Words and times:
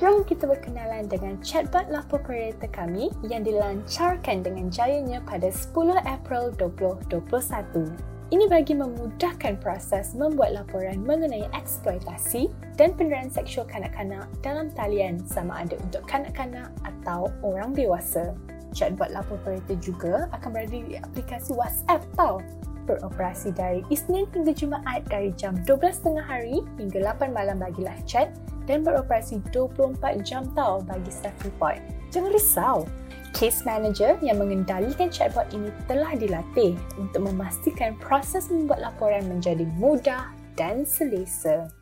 Jom 0.00 0.24
kita 0.24 0.48
berkenalan 0.48 1.04
dengan 1.04 1.36
chatbot 1.44 1.84
lapor 1.92 2.24
operator 2.24 2.70
kami 2.72 3.12
yang 3.28 3.44
dilancarkan 3.44 4.40
dengan 4.40 4.72
jayanya 4.72 5.20
pada 5.28 5.52
10 5.52 6.00
April 6.08 6.48
2021. 6.56 7.92
Ini 8.32 8.48
bagi 8.48 8.72
memudahkan 8.72 9.60
proses 9.60 10.16
membuat 10.16 10.56
laporan 10.56 11.04
mengenai 11.04 11.44
eksploitasi 11.52 12.48
dan 12.80 12.96
penderaan 12.96 13.28
seksual 13.28 13.68
kanak-kanak 13.68 14.24
dalam 14.40 14.72
talian 14.72 15.20
sama 15.28 15.60
ada 15.60 15.76
untuk 15.76 16.00
kanak-kanak 16.08 16.72
atau 16.88 17.28
orang 17.44 17.76
dewasa. 17.76 18.32
Chatbot 18.72 19.12
lapor 19.12 19.36
operator 19.44 19.76
juga 19.76 20.32
akan 20.32 20.48
berada 20.56 20.72
di 20.72 20.96
aplikasi 20.96 21.52
WhatsApp 21.52 22.00
tau. 22.16 22.40
Beroperasi 22.88 23.52
dari 23.52 23.84
Isnin 23.92 24.24
hingga 24.32 24.56
Jumaat 24.56 25.04
dari 25.12 25.36
jam 25.36 25.60
12.30 25.68 26.16
hari 26.16 26.64
hingga 26.80 27.12
8 27.12 27.36
malam 27.36 27.60
bagi 27.60 27.84
chat 28.08 28.32
dan 28.72 28.80
beroperasi 28.80 29.44
24 29.52 30.24
jam 30.24 30.48
tau 30.56 30.80
bagi 30.80 31.12
staff 31.12 31.36
report. 31.44 31.84
Jangan 32.08 32.32
risau, 32.32 32.88
Case 33.32 33.64
manager 33.64 34.20
yang 34.20 34.44
mengendalikan 34.44 35.08
chatbot 35.08 35.48
ini 35.56 35.72
telah 35.88 36.12
dilatih 36.12 36.76
untuk 37.00 37.32
memastikan 37.32 37.96
proses 37.96 38.52
membuat 38.52 38.92
laporan 38.92 39.24
menjadi 39.24 39.64
mudah 39.80 40.28
dan 40.52 40.84
selesa. 40.84 41.72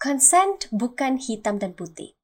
Consent 0.00 0.72
bukan 0.72 1.20
hitam 1.20 1.60
dan 1.60 1.76
putih 1.76 2.16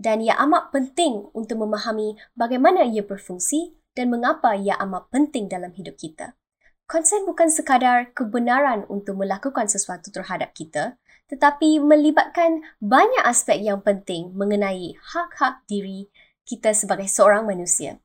dan 0.00 0.24
ia 0.24 0.34
amat 0.48 0.72
penting 0.72 1.28
untuk 1.36 1.60
memahami 1.60 2.16
bagaimana 2.34 2.88
ia 2.88 3.04
berfungsi 3.04 3.76
dan 3.92 4.10
mengapa 4.10 4.56
ia 4.56 4.74
amat 4.80 5.12
penting 5.12 5.46
dalam 5.46 5.70
hidup 5.76 5.94
kita. 6.00 6.34
Consent 6.84 7.24
bukan 7.24 7.48
sekadar 7.48 8.12
kebenaran 8.12 8.84
untuk 8.92 9.16
melakukan 9.24 9.64
sesuatu 9.72 10.12
terhadap 10.12 10.52
kita, 10.52 11.00
tetapi 11.32 11.80
melibatkan 11.80 12.60
banyak 12.76 13.24
aspek 13.24 13.56
yang 13.64 13.80
penting 13.80 14.36
mengenai 14.36 14.92
hak-hak 15.00 15.64
diri 15.64 16.12
kita 16.44 16.76
sebagai 16.76 17.08
seorang 17.08 17.48
manusia. 17.48 17.96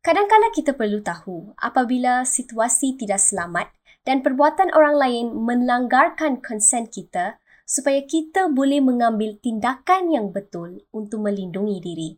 Kadang-kadang 0.00 0.54
kita 0.54 0.72
perlu 0.78 1.02
tahu 1.02 1.52
apabila 1.58 2.22
situasi 2.22 2.96
tidak 2.96 3.18
selamat 3.18 3.68
dan 4.06 4.22
perbuatan 4.24 4.72
orang 4.72 4.96
lain 4.96 5.26
melanggarkan 5.34 6.40
konsen 6.40 6.88
kita 6.88 7.36
supaya 7.66 8.00
kita 8.06 8.48
boleh 8.48 8.80
mengambil 8.80 9.36
tindakan 9.42 10.08
yang 10.08 10.32
betul 10.32 10.80
untuk 10.94 11.26
melindungi 11.26 11.78
diri. 11.82 12.10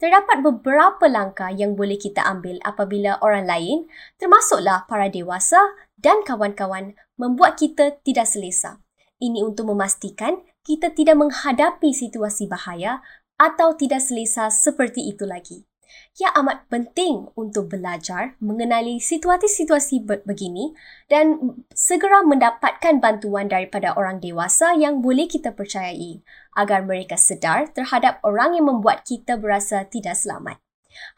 Terdapat 0.00 0.40
beberapa 0.40 1.04
langkah 1.10 1.52
yang 1.52 1.76
boleh 1.76 2.00
kita 2.00 2.24
ambil 2.24 2.56
apabila 2.64 3.20
orang 3.20 3.44
lain, 3.44 3.78
termasuklah 4.16 4.88
para 4.88 5.12
dewasa 5.12 5.60
dan 6.00 6.24
kawan-kawan, 6.24 6.96
membuat 7.20 7.60
kita 7.60 8.00
tidak 8.00 8.24
selesa. 8.24 8.80
Ini 9.20 9.44
untuk 9.44 9.68
memastikan 9.68 10.40
kita 10.64 10.96
tidak 10.96 11.20
menghadapi 11.20 11.92
situasi 11.92 12.48
bahaya 12.48 13.04
atau 13.36 13.76
tidak 13.76 14.00
selesa 14.00 14.48
seperti 14.48 15.08
itu 15.12 15.28
lagi. 15.28 15.68
Ia 16.20 16.30
amat 16.42 16.70
penting 16.70 17.32
untuk 17.34 17.72
belajar 17.72 18.38
mengenali 18.38 19.02
situasi-situasi 19.02 20.06
begini 20.22 20.74
dan 21.10 21.58
segera 21.74 22.22
mendapatkan 22.22 23.02
bantuan 23.02 23.50
daripada 23.50 23.94
orang 23.98 24.22
dewasa 24.22 24.76
yang 24.78 25.02
boleh 25.02 25.26
kita 25.26 25.50
percayai 25.50 26.22
agar 26.56 26.82
mereka 26.86 27.14
sedar 27.14 27.70
terhadap 27.70 28.18
orang 28.26 28.58
yang 28.58 28.66
membuat 28.70 29.06
kita 29.06 29.38
berasa 29.38 29.86
tidak 29.86 30.18
selamat. 30.18 30.58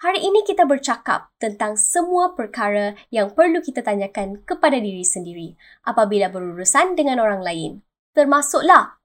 Hari 0.04 0.20
ini 0.20 0.44
kita 0.44 0.68
bercakap 0.68 1.32
tentang 1.40 1.80
semua 1.80 2.36
perkara 2.36 2.92
yang 3.08 3.32
perlu 3.32 3.64
kita 3.64 3.80
tanyakan 3.80 4.44
kepada 4.44 4.76
diri 4.76 5.02
sendiri 5.02 5.56
apabila 5.88 6.28
berurusan 6.28 6.92
dengan 6.92 7.18
orang 7.24 7.40
lain 7.40 7.72
termasuklah 8.12 9.00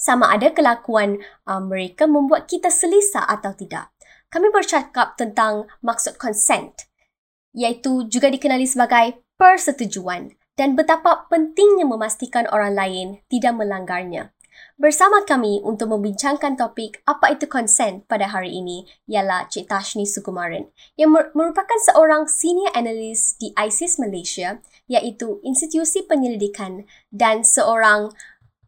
sama 0.00 0.32
ada 0.32 0.48
kelakuan 0.54 1.20
uh, 1.44 1.60
mereka 1.60 2.08
membuat 2.08 2.48
kita 2.48 2.72
selesa 2.72 3.20
atau 3.26 3.52
tidak. 3.52 3.92
Kami 4.30 4.48
bercakap 4.48 5.18
tentang 5.18 5.68
maksud 5.84 6.16
consent 6.16 6.88
iaitu 7.52 8.06
juga 8.06 8.30
dikenali 8.30 8.64
sebagai 8.64 9.26
persetujuan 9.34 10.32
dan 10.54 10.78
betapa 10.78 11.26
pentingnya 11.26 11.84
memastikan 11.84 12.46
orang 12.48 12.72
lain 12.78 13.06
tidak 13.26 13.58
melanggarnya. 13.58 14.30
Bersama 14.80 15.20
kami 15.28 15.60
untuk 15.60 15.92
membincangkan 15.92 16.56
topik 16.56 17.04
apa 17.04 17.36
itu 17.36 17.44
consent 17.44 18.08
pada 18.08 18.24
hari 18.32 18.64
ini 18.64 18.88
ialah 19.12 19.44
Cik 19.44 19.68
Tashni 19.68 20.08
Sukumaran 20.08 20.72
yang 20.96 21.12
merupakan 21.12 21.76
seorang 21.84 22.24
senior 22.24 22.72
analis 22.72 23.36
di 23.36 23.52
ISIS 23.60 24.00
Malaysia 24.00 24.56
iaitu 24.88 25.36
institusi 25.44 26.00
penyelidikan 26.08 26.88
dan 27.12 27.44
seorang 27.44 28.08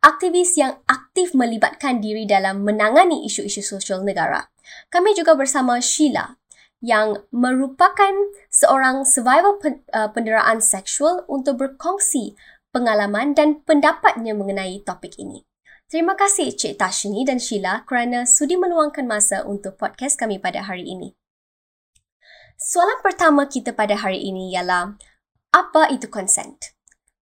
aktivis 0.04 0.60
yang 0.60 0.84
aktif 0.84 1.32
melibatkan 1.32 2.04
diri 2.04 2.28
dalam 2.28 2.60
menangani 2.60 3.24
isu-isu 3.24 3.64
sosial 3.64 4.04
negara. 4.04 4.52
Kami 4.92 5.16
juga 5.16 5.32
bersama 5.32 5.80
Sheila 5.80 6.36
yang 6.84 7.24
merupakan 7.32 8.12
seorang 8.52 9.08
survivor 9.08 9.56
uh, 9.96 10.12
penderaan 10.12 10.60
seksual 10.60 11.24
untuk 11.24 11.56
berkongsi 11.56 12.36
pengalaman 12.68 13.32
dan 13.32 13.64
pendapatnya 13.64 14.36
mengenai 14.36 14.84
topik 14.84 15.16
ini. 15.16 15.48
Terima 15.92 16.16
kasih 16.16 16.56
Cik 16.56 16.80
Tashni 16.80 17.20
dan 17.28 17.36
Sheila 17.36 17.84
kerana 17.84 18.24
sudi 18.24 18.56
meluangkan 18.56 19.04
masa 19.04 19.44
untuk 19.44 19.76
podcast 19.76 20.16
kami 20.16 20.40
pada 20.40 20.64
hari 20.64 20.88
ini. 20.88 21.12
Soalan 22.56 23.04
pertama 23.04 23.44
kita 23.44 23.76
pada 23.76 24.00
hari 24.00 24.24
ini 24.24 24.56
ialah, 24.56 24.96
apa 25.52 25.92
itu 25.92 26.08
consent? 26.08 26.72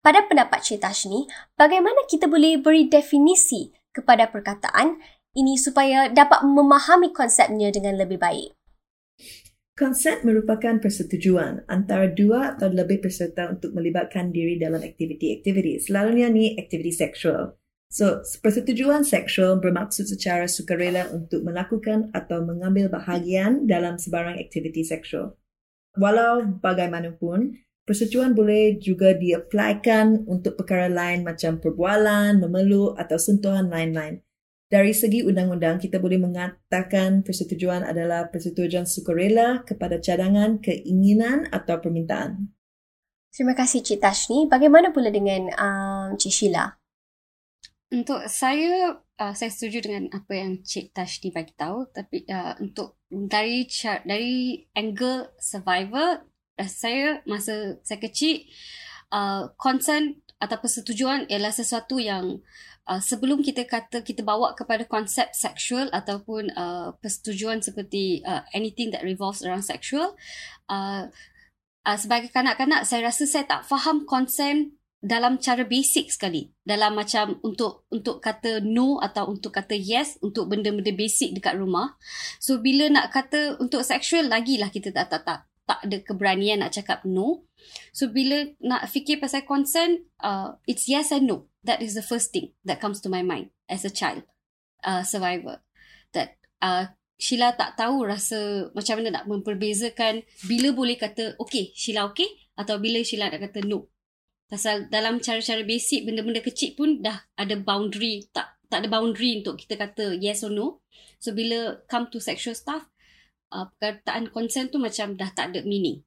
Pada 0.03 0.27
pendapat 0.27 0.67
Cik 0.67 0.83
Tashni, 0.83 1.31
bagaimana 1.55 2.11
kita 2.11 2.27
boleh 2.27 2.59
beri 2.59 2.91
definisi 2.91 3.71
kepada 3.95 4.35
perkataan 4.35 4.99
ini 5.39 5.55
supaya 5.55 6.11
dapat 6.11 6.43
memahami 6.43 7.15
konsepnya 7.15 7.71
dengan 7.71 7.95
lebih 7.95 8.19
baik? 8.19 8.51
Konsep 9.79 10.27
merupakan 10.27 10.83
persetujuan 10.83 11.71
antara 11.71 12.11
dua 12.11 12.59
atau 12.59 12.67
lebih 12.67 12.99
peserta 12.99 13.47
untuk 13.47 13.79
melibatkan 13.79 14.35
diri 14.35 14.59
dalam 14.59 14.83
aktiviti-aktiviti. 14.83 15.87
Selalunya 15.87 16.27
ni 16.27 16.59
aktiviti 16.59 16.91
seksual. 16.91 17.55
So, 17.87 18.21
persetujuan 18.43 19.07
seksual 19.07 19.63
bermaksud 19.63 20.11
secara 20.11 20.51
sukarela 20.51 21.07
untuk 21.15 21.47
melakukan 21.47 22.11
atau 22.11 22.43
mengambil 22.43 22.91
bahagian 22.91 23.65
dalam 23.65 23.95
sebarang 23.95 24.43
aktiviti 24.43 24.83
seksual. 24.83 25.39
Walau 25.97 26.45
bagaimanapun, 26.61 27.57
persetujuan 27.87 28.35
boleh 28.35 28.77
juga 28.83 29.15
diaplikan 29.15 30.27
untuk 30.27 30.59
perkara 30.59 30.91
lain 30.91 31.23
macam 31.23 31.63
perbualan, 31.63 32.43
memeluk 32.43 32.99
atau 32.99 33.17
sentuhan 33.17 33.71
lain-lain. 33.71 34.21
Dari 34.67 34.91
segi 34.91 35.23
undang-undang, 35.23 35.79
kita 35.79 36.03
boleh 36.03 36.19
mengatakan 36.19 37.23
persetujuan 37.23 37.87
adalah 37.87 38.27
persetujuan 38.35 38.83
sukarela 38.83 39.63
kepada 39.63 40.03
cadangan, 40.03 40.59
keinginan 40.59 41.47
atau 41.55 41.79
permintaan. 41.79 42.51
Terima 43.31 43.55
kasih 43.55 43.87
Cik 43.87 44.03
Tashni. 44.03 44.51
Bagaimana 44.51 44.91
pula 44.91 45.15
dengan 45.15 45.55
um, 45.55 46.19
Cik 46.19 46.35
Sheila? 46.35 46.75
Untuk 47.87 48.27
saya, 48.27 48.99
uh, 48.99 49.35
saya 49.39 49.51
setuju 49.55 49.87
dengan 49.87 50.11
apa 50.11 50.33
yang 50.35 50.59
Cik 50.67 50.91
Tashni 50.91 51.31
bagi 51.31 51.55
tahu. 51.55 51.87
Tapi 51.95 52.27
uh, 52.27 52.59
untuk 52.59 52.99
dari 53.07 53.63
dari 54.03 54.67
angle 54.75 55.31
survivor, 55.39 56.27
uh, 56.59 56.71
saya 56.71 57.23
masa 57.31 57.79
saya 57.87 58.03
kecil, 58.03 58.43
uh, 59.15 59.55
concern 59.55 60.19
atau 60.43 60.59
persetujuan 60.59 61.31
ialah 61.31 61.55
sesuatu 61.55 62.03
yang 62.03 62.43
uh, 62.91 63.01
sebelum 63.01 63.41
kita 63.41 63.65
kata 63.65 64.03
kita 64.03 64.27
bawa 64.27 64.53
kepada 64.59 64.85
konsep 64.85 65.31
seksual 65.33 65.87
ataupun 65.95 66.53
uh, 66.59 66.93
persetujuan 66.99 67.63
seperti 67.63 68.21
uh, 68.27 68.43
anything 68.53 68.91
that 68.91 69.07
revolves 69.07 69.47
around 69.47 69.63
sexual, 69.63 70.19
uh, 70.69 71.07
uh, 71.87 71.97
sebagai 71.97 72.35
kanak-kanak 72.35 72.83
saya 72.83 73.09
rasa 73.09 73.25
saya 73.31 73.47
tak 73.47 73.63
faham 73.63 74.03
konsep 74.05 74.75
dalam 75.03 75.37
cara 75.37 75.63
basic 75.69 76.09
sekali. 76.09 76.49
Dalam 76.65 76.97
macam 76.97 77.39
untuk 77.45 77.85
untuk 77.93 78.19
kata 78.19 78.65
no 78.65 78.99
atau 78.99 79.29
untuk 79.29 79.53
kata 79.53 79.77
yes 79.77 80.17
untuk 80.25 80.49
benda-benda 80.49 80.93
basic 80.97 81.37
dekat 81.37 81.61
rumah. 81.61 81.95
So 82.41 82.59
bila 82.65 82.89
nak 82.89 83.13
kata 83.13 83.61
untuk 83.61 83.85
sexual 83.85 84.27
lagilah 84.27 84.73
kita 84.73 84.91
tak 84.91 85.13
tak 85.13 85.23
tak 85.23 85.41
tak 85.67 85.79
ada 85.83 85.99
keberanian 86.01 86.63
nak 86.63 86.73
cakap 86.73 87.05
no. 87.05 87.45
So 87.93 88.09
bila 88.09 88.47
nak 88.63 88.89
fikir 88.89 89.19
pasal 89.19 89.45
consent 89.45 90.07
uh, 90.23 90.57
it's 90.65 90.89
yes 90.89 91.13
and 91.13 91.29
no. 91.29 91.51
That 91.67 91.83
is 91.83 91.99
the 91.99 92.05
first 92.05 92.31
thing 92.31 92.55
that 92.63 92.79
comes 92.79 93.03
to 93.03 93.11
my 93.11 93.27
mind 93.27 93.51
as 93.67 93.83
a 93.83 93.93
child 93.93 94.23
uh, 94.87 95.03
survivor. 95.03 95.61
That 96.15 96.39
uh, 96.63 96.95
Sheila 97.17 97.57
tak 97.57 97.81
tahu 97.81 98.05
rasa 98.07 98.71
macam 98.77 99.01
mana 99.01 99.21
nak 99.21 99.27
memperbezakan 99.27 100.21
bila 100.47 100.69
boleh 100.77 101.01
kata 101.01 101.35
okay 101.41 101.73
Sheila 101.73 102.07
okay? 102.13 102.29
Atau 102.57 102.79
bila 102.81 103.03
Sheila 103.03 103.29
nak 103.33 103.51
kata 103.51 103.65
no 103.67 103.91
Pasal 104.47 104.87
dalam 104.87 105.19
cara-cara 105.19 105.67
basic 105.67 106.07
benda-benda 106.07 106.39
kecil 106.39 106.79
pun 106.79 107.03
dah 107.03 107.27
ada 107.35 107.59
boundary 107.59 108.31
tak 108.31 108.55
tak 108.71 108.83
ada 108.83 108.89
boundary 108.91 109.43
untuk 109.43 109.59
kita 109.59 109.75
kata 109.75 110.15
yes 110.19 110.47
or 110.47 110.55
no. 110.55 110.83
So 111.19 111.35
bila 111.35 111.83
come 111.91 112.07
to 112.15 112.23
sexual 112.23 112.55
stuff 112.55 112.87
uh, 113.51 113.67
perkataan 113.79 114.31
consent 114.31 114.71
tu 114.75 114.79
macam 114.79 115.15
dah 115.15 115.31
tak 115.35 115.55
ada 115.55 115.67
meaning. 115.67 116.03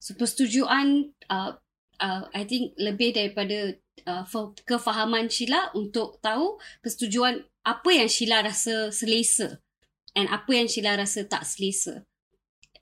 So 0.00 0.12
persetujuan 0.16 1.16
uh, 1.32 1.56
uh, 2.00 2.22
I 2.32 2.44
think 2.44 2.76
lebih 2.76 3.16
daripada 3.16 3.80
uh, 4.04 4.24
kefahaman 4.64 5.28
Sheila 5.32 5.72
untuk 5.72 6.20
tahu 6.20 6.60
persetujuan 6.84 7.44
apa 7.64 7.90
yang 7.92 8.08
Sheila 8.08 8.44
rasa 8.44 8.92
selesa 8.92 9.60
and 10.12 10.28
apa 10.28 10.52
yang 10.52 10.68
Sheila 10.68 11.00
rasa 11.00 11.24
tak 11.24 11.48
selesa 11.48 12.04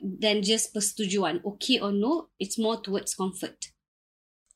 than 0.02 0.43
just 0.43 0.75
persetujuan. 0.75 1.43
Okay 1.46 1.78
or 1.78 1.94
no, 1.94 2.35
it's 2.43 2.58
more 2.58 2.82
towards 2.82 3.14
comfort. 3.14 3.71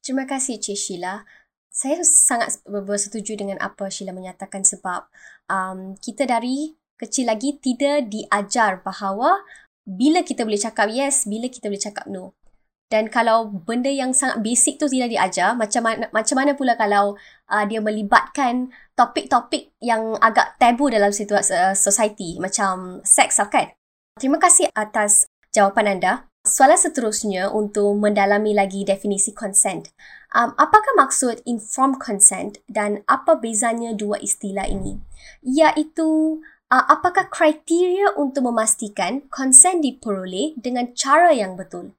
Terima 0.06 0.22
kasih 0.22 0.62
Cik 0.62 0.78
Sheila. 0.78 1.26
Saya 1.66 1.98
sangat 2.06 2.62
bersetuju 2.62 3.34
dengan 3.34 3.58
apa 3.58 3.90
Sheila 3.90 4.14
menyatakan 4.14 4.62
sebab 4.62 5.10
um, 5.50 5.98
kita 5.98 6.30
dari 6.30 6.78
kecil 6.94 7.26
lagi 7.26 7.58
tidak 7.58 8.06
diajar 8.06 8.86
bahawa 8.86 9.42
bila 9.82 10.22
kita 10.22 10.46
boleh 10.46 10.62
cakap 10.62 10.94
yes, 10.94 11.26
bila 11.26 11.50
kita 11.50 11.66
boleh 11.66 11.82
cakap 11.82 12.06
no. 12.06 12.38
Dan 12.86 13.10
kalau 13.10 13.50
benda 13.50 13.90
yang 13.90 14.14
sangat 14.14 14.46
basic 14.46 14.78
tu 14.78 14.86
tidak 14.86 15.10
diajar, 15.10 15.58
macam 15.58 15.82
mana, 15.82 16.06
macam 16.14 16.38
mana 16.38 16.54
pula 16.54 16.78
kalau 16.78 17.18
uh, 17.50 17.64
dia 17.66 17.82
melibatkan 17.82 18.70
topik-topik 18.94 19.74
yang 19.82 20.14
agak 20.22 20.54
tabu 20.62 20.86
dalam 20.86 21.10
situasi 21.10 21.50
uh, 21.50 21.74
society 21.74 22.38
macam 22.38 23.02
seks 23.02 23.42
lah 23.42 23.50
kan? 23.50 23.74
Terima 24.22 24.38
kasih 24.38 24.70
atas 24.70 25.26
jawapan 25.50 25.98
anda. 25.98 26.30
Soalan 26.46 26.78
seterusnya 26.78 27.50
untuk 27.50 27.98
mendalami 27.98 28.54
lagi 28.54 28.86
definisi 28.86 29.34
consent. 29.34 29.90
Um, 30.30 30.54
apakah 30.54 30.94
maksud 30.94 31.42
informed 31.42 31.98
consent 31.98 32.62
dan 32.70 33.02
apa 33.10 33.34
bezanya 33.34 33.98
dua 33.98 34.22
istilah 34.22 34.70
ini? 34.70 35.02
Iaitu, 35.42 36.38
uh, 36.70 36.84
apakah 36.86 37.26
kriteria 37.34 38.14
untuk 38.14 38.46
memastikan 38.46 39.26
consent 39.26 39.82
diperoleh 39.82 40.54
dengan 40.54 40.94
cara 40.94 41.34
yang 41.34 41.58
betul? 41.58 41.98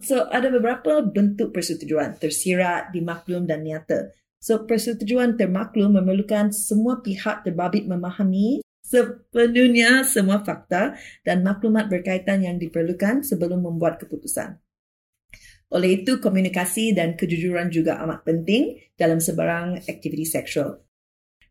So, 0.00 0.24
ada 0.32 0.48
beberapa 0.48 1.04
bentuk 1.04 1.52
persetujuan 1.52 2.16
tersirat, 2.16 2.96
dimaklum 2.96 3.44
dan 3.44 3.60
nyata. 3.60 4.16
So, 4.40 4.64
persetujuan 4.64 5.36
termaklum 5.36 6.00
memerlukan 6.00 6.48
semua 6.48 7.04
pihak 7.04 7.44
terbabit 7.44 7.84
memahami 7.84 8.63
sepenuhnya 8.94 10.06
semua 10.06 10.46
fakta 10.46 10.94
dan 11.26 11.42
maklumat 11.42 11.90
berkaitan 11.90 12.46
yang 12.46 12.62
diperlukan 12.62 13.26
sebelum 13.26 13.66
membuat 13.66 13.98
keputusan. 13.98 14.62
Oleh 15.74 16.06
itu, 16.06 16.22
komunikasi 16.22 16.94
dan 16.94 17.18
kejujuran 17.18 17.74
juga 17.74 17.98
amat 18.06 18.22
penting 18.22 18.78
dalam 18.94 19.18
sebarang 19.18 19.82
aktiviti 19.82 20.22
seksual. 20.22 20.78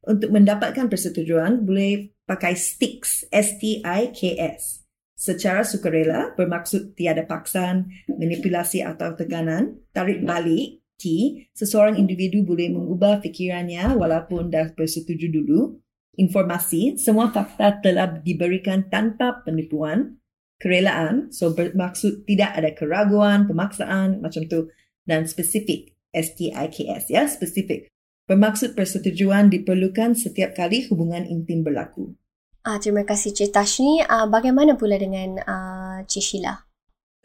Untuk 0.07 0.31
mendapatkan 0.31 0.87
persetujuan, 0.87 1.67
boleh 1.67 2.15
pakai 2.23 2.55
STIKS, 2.55 3.27
S-T-I-K-S. 3.27 4.87
Secara 5.11 5.67
sukarela 5.67 6.31
bermaksud 6.35 6.95
tiada 6.95 7.27
paksaan, 7.27 7.91
manipulasi 8.07 8.83
atau 8.83 9.15
tekanan, 9.15 9.79
tarik 9.91 10.23
balik, 10.23 10.83
T, 10.99 11.03
seseorang 11.51 11.99
individu 11.99 12.47
boleh 12.47 12.71
mengubah 12.71 13.19
fikirannya 13.19 13.91
walaupun 13.99 14.47
dah 14.47 14.71
bersetuju 14.71 15.27
dulu, 15.35 15.82
informasi, 16.17 16.97
semua 17.01 17.33
fakta 17.33 17.81
telah 17.81 18.21
diberikan 18.21 18.89
tanpa 18.89 19.41
penipuan, 19.41 20.21
kerelaan, 20.61 21.33
so 21.33 21.51
bermaksud 21.51 22.23
tidak 22.29 22.53
ada 22.55 22.71
keraguan, 22.71 23.49
pemaksaan, 23.49 24.21
macam 24.21 24.45
tu, 24.45 24.69
dan 25.03 25.25
spesifik, 25.25 25.97
S-T-I-K-S, 26.13 27.09
ya, 27.09 27.25
spesifik. 27.25 27.89
Bermaksud 28.23 28.77
persetujuan 28.77 29.51
diperlukan 29.51 30.15
setiap 30.15 30.55
kali 30.55 30.87
hubungan 30.87 31.27
intim 31.27 31.65
berlaku. 31.65 32.15
Ah, 32.63 32.79
terima 32.79 33.03
kasih 33.03 33.35
Cik 33.35 33.51
Tashni. 33.51 33.99
Ah, 34.07 34.23
bagaimana 34.23 34.79
pula 34.79 34.95
dengan 34.95 35.35
ah, 35.43 35.99
Cik 36.07 36.23
Sheila? 36.23 36.63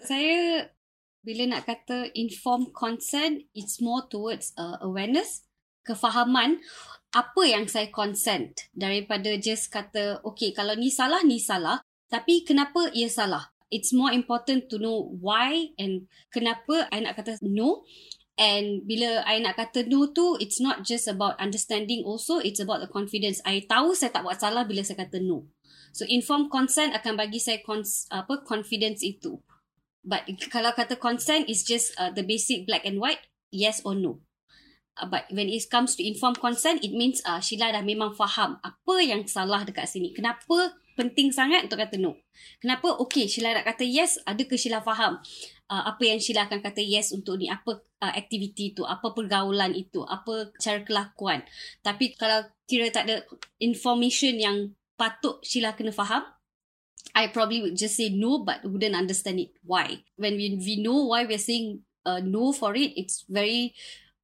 Saya 0.02 0.66
bila 1.22 1.44
nak 1.46 1.70
kata 1.70 2.10
informed 2.18 2.74
consent, 2.74 3.46
it's 3.54 3.78
more 3.78 4.06
towards 4.10 4.56
uh, 4.58 4.80
awareness, 4.82 5.44
kefahaman 5.84 6.58
apa 7.08 7.42
yang 7.48 7.64
saya 7.64 7.88
consent 7.88 8.68
daripada 8.76 9.32
just 9.40 9.72
kata 9.72 10.20
okay 10.20 10.52
kalau 10.52 10.76
ni 10.76 10.92
salah 10.92 11.24
ni 11.24 11.40
salah 11.40 11.80
tapi 12.08 12.44
kenapa 12.44 12.88
ia 12.96 13.08
salah? 13.12 13.52
It's 13.68 13.92
more 13.92 14.08
important 14.16 14.72
to 14.72 14.80
know 14.80 15.12
why 15.20 15.76
and 15.76 16.08
kenapa 16.32 16.88
I 16.88 17.04
nak 17.04 17.20
kata 17.20 17.36
no. 17.44 17.84
And 18.40 18.88
bila 18.88 19.28
I 19.28 19.44
nak 19.44 19.60
kata 19.60 19.84
no 19.84 20.08
tu 20.08 20.40
it's 20.40 20.56
not 20.56 20.88
just 20.88 21.04
about 21.04 21.36
understanding 21.36 22.00
also 22.08 22.40
it's 22.40 22.64
about 22.64 22.80
the 22.80 22.88
confidence. 22.88 23.44
I 23.44 23.68
tahu 23.68 23.92
saya 23.92 24.08
tak 24.08 24.24
buat 24.24 24.40
salah 24.40 24.64
bila 24.64 24.80
saya 24.80 25.04
kata 25.04 25.20
no. 25.20 25.52
So 25.92 26.08
informed 26.08 26.48
consent 26.48 26.96
akan 26.96 27.16
bagi 27.20 27.40
saya 27.40 27.60
cons, 27.60 28.08
apa 28.08 28.40
confidence 28.44 29.04
itu. 29.04 29.40
But 30.00 30.24
kalau 30.48 30.72
kata 30.72 30.96
consent 30.96 31.52
is 31.52 31.60
just 31.60 31.92
uh, 32.00 32.08
the 32.08 32.24
basic 32.24 32.64
black 32.64 32.88
and 32.88 32.96
white 32.96 33.20
yes 33.52 33.84
or 33.84 33.92
no 33.92 34.24
but 35.06 35.30
when 35.30 35.46
it 35.46 35.62
comes 35.70 35.94
to 35.94 36.02
informed 36.02 36.42
consent, 36.42 36.82
it 36.82 36.90
means 36.90 37.22
uh, 37.22 37.38
Sheila 37.38 37.70
dah 37.70 37.84
memang 37.86 38.18
faham 38.18 38.58
apa 38.58 38.94
yang 38.98 39.22
salah 39.30 39.62
dekat 39.62 39.86
sini. 39.86 40.10
Kenapa 40.10 40.74
penting 40.98 41.30
sangat 41.30 41.70
untuk 41.70 41.78
kata 41.78 41.94
no? 41.94 42.18
Kenapa 42.58 42.98
okay 42.98 43.30
Sheila 43.30 43.54
nak 43.54 43.66
kata 43.70 43.86
yes, 43.86 44.18
adakah 44.26 44.58
Sheila 44.58 44.82
faham 44.82 45.22
uh, 45.70 45.82
apa 45.86 46.02
yang 46.02 46.18
Sheila 46.18 46.50
akan 46.50 46.58
kata 46.58 46.82
yes 46.82 47.14
untuk 47.14 47.38
ni? 47.38 47.46
Apa 47.46 47.78
uh, 47.78 48.12
aktiviti 48.18 48.74
itu? 48.74 48.82
Apa 48.82 49.14
pergaulan 49.14 49.78
itu? 49.78 50.02
Apa 50.02 50.50
cara 50.58 50.82
kelakuan? 50.82 51.46
Tapi 51.86 52.18
kalau 52.18 52.42
kira 52.66 52.90
tak 52.90 53.06
ada 53.06 53.22
information 53.62 54.34
yang 54.34 54.56
patut 54.98 55.38
Sheila 55.46 55.78
kena 55.78 55.94
faham, 55.94 56.26
I 57.14 57.30
probably 57.30 57.62
would 57.62 57.78
just 57.78 57.94
say 57.94 58.10
no 58.10 58.42
but 58.42 58.66
wouldn't 58.66 58.98
understand 58.98 59.38
it. 59.38 59.54
Why? 59.62 60.02
When 60.18 60.34
we, 60.34 60.58
we 60.58 60.82
know 60.82 61.06
why 61.08 61.24
we're 61.24 61.40
saying 61.40 61.86
uh, 62.04 62.20
no 62.20 62.52
for 62.52 62.74
it, 62.74 62.98
it's 62.98 63.24
very 63.30 63.74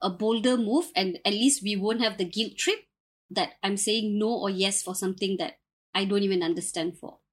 a 0.04 0.12
bolder 0.12 0.60
move 0.60 0.92
and 0.92 1.16
at 1.24 1.32
least 1.32 1.64
we 1.64 1.80
won't 1.80 2.04
have 2.04 2.20
the 2.20 2.28
guilt 2.28 2.60
trip 2.60 2.84
that 3.32 3.56
I'm 3.64 3.80
saying 3.80 4.20
no 4.20 4.28
or 4.28 4.52
yes 4.52 4.84
for 4.84 4.92
something 4.92 5.40
that 5.40 5.56
I 5.96 6.04
don't 6.04 6.22
even 6.22 6.44
understand 6.44 7.00
for. 7.00 7.24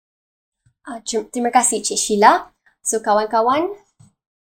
Uh, 0.88 1.04
terima 1.06 1.52
kasih 1.52 1.84
Cik 1.84 2.00
Sheila. 2.00 2.56
So 2.82 3.04
kawan-kawan, 3.04 3.76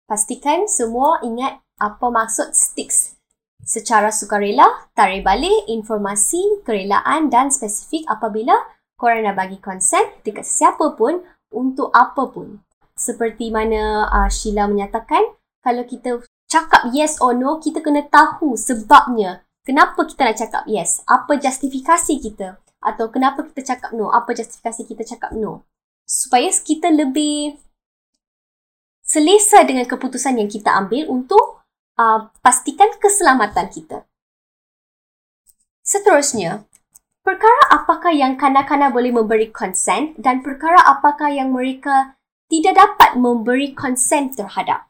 pastikan 0.07 0.69
semua 0.71 1.19
ingat 1.25 1.59
apa 1.81 2.07
maksud 2.07 2.55
sticks. 2.55 3.19
Secara 3.67 4.15
sukarela, 4.15 4.65
tarik 4.95 5.27
balik 5.27 5.67
informasi, 5.67 6.63
kerelaan 6.63 7.27
dan 7.27 7.51
spesifik 7.51 8.07
apabila 8.07 8.55
korang 8.95 9.27
nak 9.27 9.35
bagi 9.35 9.59
konsen 9.59 10.03
dekat 10.23 10.47
sesiapa 10.47 10.95
pun 10.95 11.27
untuk 11.51 11.91
apa 11.91 12.31
pun. 12.31 12.63
Seperti 12.95 13.51
mana 13.51 14.07
uh, 14.11 14.31
Sheila 14.31 14.71
menyatakan, 14.71 15.23
kalau 15.63 15.87
kita 15.87 16.23
cakap 16.49 16.91
yes 16.97 17.21
or 17.21 17.37
no, 17.37 17.61
kita 17.61 17.85
kena 17.85 18.09
tahu 18.09 18.56
sebabnya. 18.56 19.45
Kenapa 19.62 20.00
kita 20.09 20.25
nak 20.25 20.41
cakap 20.41 20.63
yes? 20.65 21.05
Apa 21.05 21.37
justifikasi 21.37 22.17
kita? 22.25 22.56
Atau 22.81 23.13
kenapa 23.13 23.44
kita 23.44 23.77
cakap 23.77 23.93
no? 23.93 24.08
Apa 24.08 24.32
justifikasi 24.32 24.82
kita 24.89 25.05
cakap 25.05 25.37
no? 25.37 25.69
Supaya 26.08 26.49
kita 26.49 26.89
lebih 26.89 27.61
selesa 29.05 29.65
dengan 29.69 29.84
keputusan 29.84 30.41
yang 30.41 30.49
kita 30.49 30.72
ambil 30.72 31.13
untuk 31.13 31.65
uh, 32.01 32.32
pastikan 32.41 32.93
keselamatan 32.96 33.69
kita. 33.69 34.08
Seterusnya, 35.84 36.69
perkara 37.25 37.77
apakah 37.77 38.13
yang 38.13 38.37
kanak-kanak 38.37 38.93
boleh 38.93 39.13
memberi 39.13 39.49
consent 39.49 40.17
dan 40.20 40.44
perkara 40.44 40.81
apakah 40.84 41.32
yang 41.32 41.53
mereka 41.53 42.17
tidak 42.49 42.77
dapat 42.77 43.17
memberi 43.17 43.72
consent 43.72 44.37
terhadap? 44.37 44.89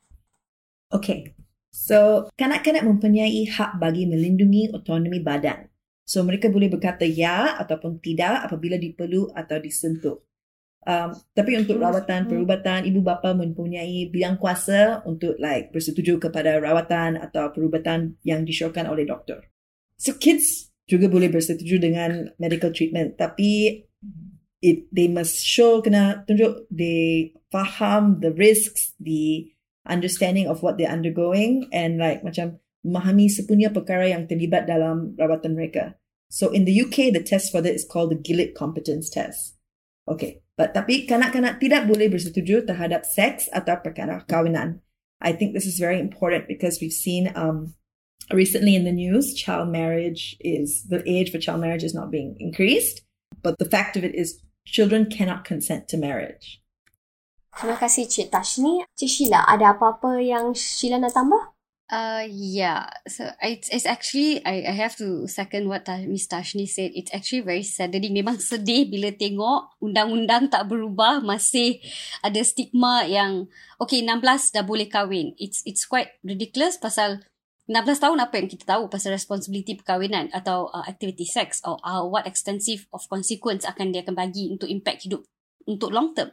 Okay, 0.90 1.37
So, 1.78 2.26
kanak-kanak 2.34 2.82
mempunyai 2.82 3.46
hak 3.46 3.78
bagi 3.78 4.10
melindungi 4.10 4.74
otonomi 4.74 5.22
badan. 5.22 5.70
So, 6.02 6.26
mereka 6.26 6.50
boleh 6.50 6.66
berkata 6.66 7.06
ya 7.06 7.54
ataupun 7.54 8.02
tidak 8.02 8.50
apabila 8.50 8.74
diperlu 8.74 9.30
atau 9.30 9.62
disentuh. 9.62 10.18
Um, 10.82 11.14
tapi 11.38 11.54
untuk 11.54 11.78
rawatan, 11.78 12.26
perubatan, 12.26 12.82
ibu 12.82 12.98
bapa 12.98 13.30
mempunyai 13.30 14.10
bidang 14.10 14.42
kuasa 14.42 15.06
untuk 15.06 15.38
like 15.38 15.70
bersetuju 15.70 16.18
kepada 16.18 16.58
rawatan 16.58 17.14
atau 17.14 17.54
perubatan 17.54 18.18
yang 18.26 18.42
disyorkan 18.42 18.90
oleh 18.90 19.06
doktor. 19.06 19.46
So, 19.94 20.18
kids 20.18 20.74
juga 20.90 21.06
boleh 21.06 21.30
bersetuju 21.30 21.78
dengan 21.78 22.34
medical 22.42 22.74
treatment. 22.74 23.14
Tapi, 23.14 23.86
it, 24.66 24.90
they 24.90 25.06
must 25.06 25.46
show, 25.46 25.78
kena 25.78 26.26
tunjuk, 26.26 26.66
they 26.74 27.30
faham 27.54 28.18
the 28.18 28.34
risks, 28.34 28.98
the 28.98 29.46
understanding 29.88 30.46
of 30.46 30.62
what 30.62 30.76
they're 30.76 30.92
undergoing 30.92 31.68
and 31.72 31.98
like 31.98 32.22
macam 32.22 32.60
memahami 32.86 33.26
sepunya 33.26 33.72
perkara 33.72 34.08
yang 34.08 34.28
terlibat 34.30 34.68
dalam 34.68 35.18
rawatan 35.18 35.58
mereka. 35.58 35.98
So 36.28 36.52
in 36.52 36.68
the 36.68 36.76
UK, 36.76 37.10
the 37.10 37.24
test 37.24 37.50
for 37.50 37.64
that 37.64 37.72
is 37.72 37.88
called 37.88 38.12
the 38.12 38.20
Gilead 38.20 38.54
Competence 38.54 39.08
Test. 39.08 39.56
Okay, 40.08 40.40
but 40.56 40.72
tapi 40.72 41.04
kanak-kanak 41.04 41.60
tidak 41.60 41.88
boleh 41.88 42.08
bersetuju 42.08 42.64
terhadap 42.64 43.04
seks 43.04 43.48
atau 43.52 43.80
perkara 43.80 44.24
kawinan. 44.24 44.80
I 45.20 45.32
think 45.32 45.52
this 45.52 45.66
is 45.66 45.80
very 45.80 45.98
important 45.98 46.46
because 46.46 46.78
we've 46.80 46.94
seen 46.94 47.32
um, 47.34 47.74
recently 48.32 48.76
in 48.76 48.84
the 48.84 48.92
news, 48.92 49.34
child 49.34 49.68
marriage 49.68 50.36
is 50.40 50.86
the 50.88 51.02
age 51.04 51.32
for 51.32 51.38
child 51.38 51.60
marriage 51.60 51.84
is 51.84 51.96
not 51.96 52.12
being 52.12 52.36
increased, 52.38 53.02
but 53.42 53.58
the 53.58 53.68
fact 53.68 53.96
of 53.96 54.04
it 54.04 54.14
is 54.14 54.40
children 54.64 55.10
cannot 55.10 55.44
consent 55.44 55.88
to 55.88 55.96
marriage. 55.96 56.60
Terima 57.58 57.74
kasih 57.74 58.06
Cik 58.06 58.30
Tashni. 58.30 58.86
Cik 58.94 59.10
Sheila, 59.10 59.42
ada 59.42 59.74
apa-apa 59.74 60.22
yang 60.22 60.54
Sheila 60.54 61.02
nak 61.02 61.10
tambah? 61.10 61.58
Uh, 61.90 62.22
yeah. 62.30 62.86
So 63.10 63.26
it's, 63.42 63.66
it's 63.74 63.82
actually 63.82 64.38
I, 64.46 64.62
I 64.70 64.74
have 64.78 64.94
to 65.02 65.26
second 65.26 65.66
what 65.66 65.82
Ta- 65.82 66.06
Miss 66.06 66.30
Tashni 66.30 66.70
said. 66.70 66.94
It's 66.94 67.10
actually 67.10 67.42
very 67.42 67.66
saddening. 67.66 68.14
Memang 68.14 68.38
sedih 68.38 68.86
bila 68.86 69.10
tengok 69.10 69.74
undang-undang 69.82 70.54
tak 70.54 70.70
berubah 70.70 71.18
masih 71.18 71.82
ada 72.22 72.38
stigma 72.46 73.02
yang 73.10 73.50
okay 73.82 74.06
16 74.06 74.54
dah 74.54 74.62
boleh 74.62 74.86
kahwin. 74.86 75.34
It's 75.34 75.66
it's 75.66 75.82
quite 75.82 76.14
ridiculous 76.22 76.78
pasal 76.78 77.26
16 77.66 78.04
tahun 78.04 78.22
apa 78.22 78.38
yang 78.38 78.46
kita 78.46 78.70
tahu 78.70 78.86
pasal 78.86 79.18
responsibility 79.18 79.74
perkahwinan 79.74 80.30
atau 80.30 80.70
uh, 80.70 80.86
activity 80.86 81.26
sex 81.26 81.58
or 81.66 81.74
uh, 81.82 82.06
what 82.06 82.22
extensive 82.22 82.86
of 82.94 83.02
consequence 83.10 83.66
akan 83.66 83.90
dia 83.90 84.06
akan 84.06 84.14
bagi 84.14 84.46
untuk 84.46 84.70
impact 84.70 85.10
hidup 85.10 85.26
untuk 85.66 85.90
long 85.90 86.12
term. 86.16 86.30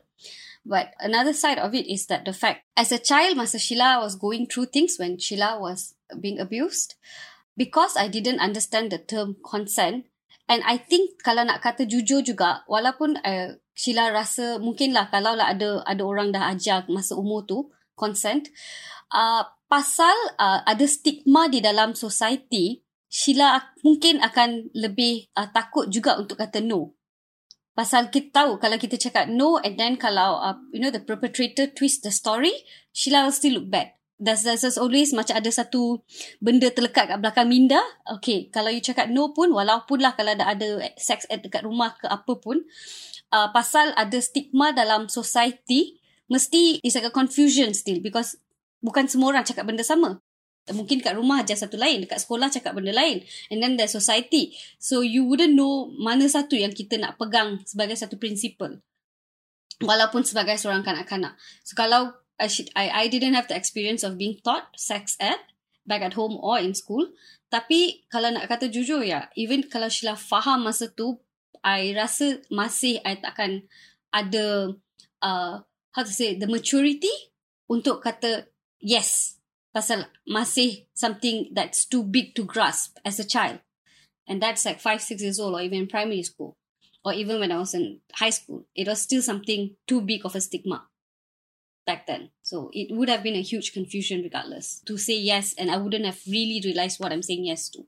But 0.66 0.98
another 0.98 1.32
side 1.32 1.62
of 1.62 1.78
it 1.78 1.86
is 1.86 2.10
that 2.10 2.26
the 2.26 2.34
fact, 2.34 2.66
as 2.74 2.92
a 2.92 2.98
child, 2.98 3.38
Masa 3.38 3.62
Sheila 3.62 4.02
was 4.02 4.18
going 4.18 4.50
through 4.50 4.74
things 4.74 4.98
when 4.98 5.22
Sheila 5.22 5.62
was 5.62 5.94
being 6.20 6.42
abused. 6.42 6.98
Because 7.56 7.96
I 7.96 8.10
didn't 8.10 8.42
understand 8.42 8.92
the 8.92 8.98
term 8.98 9.38
consent, 9.46 10.10
and 10.50 10.60
I 10.66 10.76
think 10.82 11.22
kalau 11.24 11.48
nak 11.48 11.64
kata 11.64 11.88
jujur 11.88 12.20
juga, 12.20 12.66
walaupun 12.68 13.16
uh, 13.24 13.56
Sheila 13.72 14.12
rasa 14.12 14.60
mungkinlah 14.60 15.08
kalau 15.08 15.38
lah 15.38 15.54
ada 15.56 15.86
ada 15.88 16.04
orang 16.04 16.36
dah 16.36 16.52
ajar 16.52 16.84
masa 16.92 17.16
umur 17.16 17.48
tu 17.48 17.72
consent, 17.96 18.52
uh, 19.16 19.48
pasal 19.72 20.12
uh, 20.36 20.68
ada 20.68 20.84
stigma 20.84 21.48
di 21.48 21.64
dalam 21.64 21.96
society, 21.96 22.84
Sheila 23.08 23.56
mungkin 23.88 24.20
akan 24.20 24.76
lebih 24.76 25.32
uh, 25.40 25.48
takut 25.56 25.88
juga 25.88 26.20
untuk 26.20 26.36
kata 26.36 26.60
no. 26.60 26.95
Pasal 27.75 28.08
kita 28.08 28.32
tahu 28.32 28.55
kalau 28.55 28.79
kita 28.79 28.96
cakap 28.96 29.27
no 29.27 29.60
and 29.60 29.75
then 29.75 30.00
kalau 30.00 30.39
uh, 30.39 30.55
you 30.72 30.79
know 30.79 30.88
the 30.88 31.03
perpetrator 31.03 31.67
twist 31.67 32.08
the 32.08 32.12
story, 32.12 32.55
Sheila 32.96 33.27
will 33.27 33.36
still 33.36 33.60
look 33.60 33.67
bad. 33.67 33.91
There's, 34.15 34.48
there's, 34.48 34.63
there's 34.63 34.79
always 34.79 35.12
macam 35.12 35.36
ada 35.36 35.51
satu 35.51 36.00
benda 36.39 36.72
terlekat 36.72 37.12
kat 37.12 37.20
belakang 37.20 37.51
minda. 37.51 37.84
Okay, 38.08 38.48
kalau 38.48 38.72
you 38.72 38.79
cakap 38.79 39.12
no 39.12 39.36
pun, 39.36 39.51
walaupun 39.51 40.00
lah 40.00 40.15
kalau 40.15 40.32
ada, 40.32 40.48
ada 40.48 40.88
sex 40.96 41.27
ed 41.27 41.44
dekat 41.44 41.67
rumah 41.67 42.00
ke 42.00 42.08
apa 42.08 42.39
pun, 42.39 42.63
uh, 43.36 43.51
pasal 43.51 43.91
ada 44.00 44.15
stigma 44.24 44.72
dalam 44.72 45.12
society, 45.12 46.00
mesti 46.32 46.79
is 46.79 46.96
like 46.96 47.12
a 47.12 47.12
confusion 47.12 47.75
still 47.75 48.00
because 48.00 48.39
bukan 48.79 49.12
semua 49.12 49.36
orang 49.36 49.44
cakap 49.44 49.67
benda 49.67 49.84
sama. 49.84 50.24
Mungkin 50.66 50.98
kat 51.06 51.14
rumah 51.14 51.46
aja 51.46 51.54
satu 51.54 51.78
lain, 51.78 52.06
dekat 52.06 52.26
sekolah 52.26 52.50
cakap 52.50 52.74
benda 52.74 52.90
lain. 52.90 53.22
And 53.54 53.62
then 53.62 53.78
there's 53.78 53.94
society. 53.94 54.58
So 54.82 55.06
you 55.06 55.22
wouldn't 55.22 55.54
know 55.54 55.94
mana 55.94 56.26
satu 56.26 56.58
yang 56.58 56.74
kita 56.74 56.98
nak 56.98 57.22
pegang 57.22 57.62
sebagai 57.70 57.94
satu 57.94 58.18
prinsipal. 58.18 58.82
Walaupun 59.84 60.26
sebagai 60.26 60.58
seorang 60.58 60.82
kanak-kanak. 60.82 61.38
So 61.62 61.78
kalau 61.78 62.18
I, 62.42 62.50
should, 62.50 62.74
I, 62.74 62.90
I 62.90 63.06
didn't 63.08 63.38
have 63.38 63.46
the 63.46 63.56
experience 63.56 64.02
of 64.02 64.18
being 64.18 64.42
taught 64.42 64.74
sex 64.74 65.14
ed 65.22 65.38
back 65.86 66.02
at 66.02 66.18
home 66.18 66.42
or 66.42 66.58
in 66.58 66.74
school. 66.74 67.14
Tapi 67.54 68.04
kalau 68.10 68.34
nak 68.34 68.50
kata 68.50 68.68
jujur 68.68 69.06
ya, 69.06 69.30
even 69.38 69.64
kalau 69.70 69.88
Sheila 69.88 70.18
faham 70.18 70.66
masa 70.66 70.90
tu, 70.90 71.22
I 71.62 71.94
rasa 71.94 72.42
masih 72.50 73.02
I 73.06 73.22
takkan 73.22 73.66
ada 74.14 74.74
uh, 75.22 75.54
how 75.94 76.04
to 76.04 76.14
say 76.14 76.38
the 76.38 76.46
maturity 76.46 77.12
untuk 77.66 78.06
kata 78.06 78.50
yes 78.78 79.42
pasal 79.75 80.08
masih 80.24 80.88
something 80.96 81.51
that's 81.51 81.84
too 81.84 82.00
big 82.00 82.32
to 82.32 82.48
grasp 82.48 82.96
as 83.03 83.20
a 83.20 83.27
child. 83.27 83.60
And 84.24 84.39
that's 84.39 84.63
like 84.63 84.79
five, 84.79 85.03
six 85.03 85.20
years 85.20 85.36
old 85.36 85.51
or 85.51 85.62
even 85.62 85.91
primary 85.91 86.24
school. 86.24 86.55
Or 87.03 87.12
even 87.12 87.44
when 87.44 87.51
I 87.51 87.60
was 87.60 87.75
in 87.75 88.00
high 88.15 88.32
school. 88.32 88.65
It 88.74 88.88
was 88.88 89.03
still 89.03 89.22
something 89.22 89.75
too 89.86 90.00
big 90.01 90.25
of 90.25 90.34
a 90.34 90.41
stigma 90.41 90.88
back 91.86 92.08
then. 92.08 92.32
So 92.41 92.72
it 92.74 92.96
would 92.96 93.12
have 93.12 93.22
been 93.22 93.36
a 93.36 93.46
huge 93.46 93.74
confusion 93.75 94.24
regardless. 94.24 94.82
To 94.88 94.98
say 94.98 95.20
yes 95.20 95.53
and 95.53 95.70
I 95.70 95.77
wouldn't 95.77 96.08
have 96.08 96.24
really 96.25 96.63
realized 96.63 97.00
what 97.00 97.12
I'm 97.12 97.22
saying 97.22 97.46
yes 97.46 97.70
to. 97.75 97.86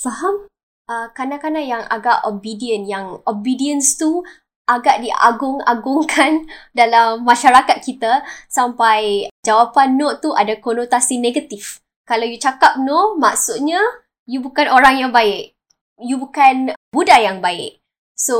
Faham? 0.00 0.48
Uh, 0.84 1.08
kanak-kanak 1.16 1.64
yang 1.64 1.84
agak 1.88 2.24
obedient, 2.28 2.88
yang 2.88 3.20
obedience 3.24 3.96
tu 3.96 4.20
agak 4.68 5.04
diagung-agungkan 5.04 6.48
dalam 6.76 7.24
masyarakat 7.24 7.80
kita 7.84 8.24
sampai 8.48 9.28
jawapan 9.44 10.00
no 10.00 10.16
tu 10.18 10.32
ada 10.32 10.56
konotasi 10.56 11.20
negatif. 11.20 11.84
Kalau 12.08 12.24
you 12.24 12.40
cakap 12.40 12.80
no, 12.80 13.16
maksudnya 13.20 13.80
you 14.24 14.40
bukan 14.40 14.68
orang 14.72 15.00
yang 15.00 15.12
baik. 15.12 15.52
You 16.00 16.18
bukan 16.18 16.72
budak 16.90 17.20
yang 17.20 17.38
baik. 17.44 17.80
So, 18.16 18.36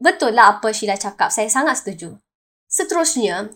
betul 0.00 0.34
lah 0.34 0.58
apa 0.58 0.72
Sheila 0.72 0.96
cakap. 0.96 1.30
Saya 1.30 1.48
sangat 1.52 1.84
setuju. 1.84 2.18
Seterusnya, 2.68 3.52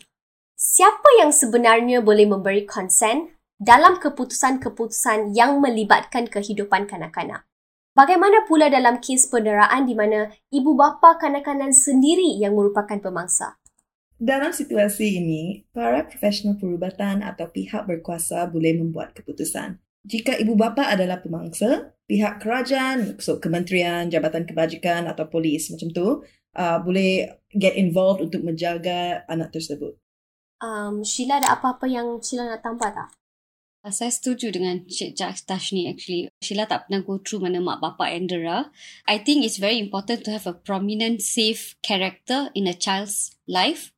siapa 0.54 1.08
yang 1.20 1.32
sebenarnya 1.32 2.04
boleh 2.04 2.28
memberi 2.28 2.68
konsen 2.68 3.32
dalam 3.56 3.96
keputusan-keputusan 3.96 5.32
yang 5.32 5.58
melibatkan 5.60 6.28
kehidupan 6.28 6.84
kanak-kanak? 6.84 7.48
Bagaimana 7.96 8.44
pula 8.44 8.68
dalam 8.68 9.00
kes 9.00 9.32
penderaan 9.32 9.88
di 9.88 9.96
mana 9.96 10.28
ibu 10.52 10.76
bapa 10.76 11.16
kanak-kanak 11.16 11.72
sendiri 11.72 12.36
yang 12.36 12.52
merupakan 12.52 13.00
pemangsa? 13.00 13.56
Dalam 14.16 14.49
situasi 14.49 15.20
ini, 15.20 15.68
para 15.76 16.08
profesional 16.08 16.56
perubatan 16.56 17.20
atau 17.20 17.52
pihak 17.52 17.85
berkuasa 17.85 18.49
boleh 18.49 18.80
membuat 18.80 19.12
keputusan. 19.12 19.76
Jika 20.08 20.40
ibu 20.40 20.56
bapa 20.56 20.88
adalah 20.88 21.20
pemangsa, 21.20 21.92
pihak 22.08 22.40
kerajaan, 22.40 23.20
so 23.20 23.37
kementerian, 23.37 24.08
jabatan 24.08 24.49
kebajikan 24.49 25.04
atau 25.04 25.28
polis 25.28 25.68
macam 25.68 25.88
tu, 25.92 26.06
uh, 26.56 26.78
boleh 26.80 27.28
get 27.52 27.76
involved 27.76 28.25
untuk 28.25 28.40
menjaga 28.40 29.26
anak 29.28 29.52
tersebut. 29.52 29.99
Um, 30.64 31.04
Sheila 31.04 31.44
ada 31.44 31.52
apa-apa 31.52 31.85
yang 31.85 32.16
Sheila 32.25 32.56
nak 32.56 32.64
tambah 32.64 32.88
tak? 32.88 33.12
Uh, 33.85 33.92
saya 33.92 34.08
setuju 34.08 34.49
dengan 34.49 34.88
Cik 34.88 35.12
Jack 35.12 35.44
Tash 35.44 35.76
ni 35.76 35.92
actually. 35.92 36.32
Sheila 36.40 36.64
tak 36.64 36.88
pernah 36.88 37.04
go 37.04 37.20
through 37.20 37.44
mana 37.44 37.61
mak 37.61 37.85
bapak 37.85 38.08
and 38.16 38.32
dera. 38.32 38.73
I 39.04 39.20
think 39.20 39.44
it's 39.44 39.61
very 39.61 39.76
important 39.76 40.25
to 40.25 40.32
have 40.32 40.49
a 40.49 40.56
prominent, 40.56 41.20
safe 41.20 41.76
character 41.85 42.49
in 42.56 42.64
a 42.64 42.73
child's 42.73 43.37
life. 43.44 43.92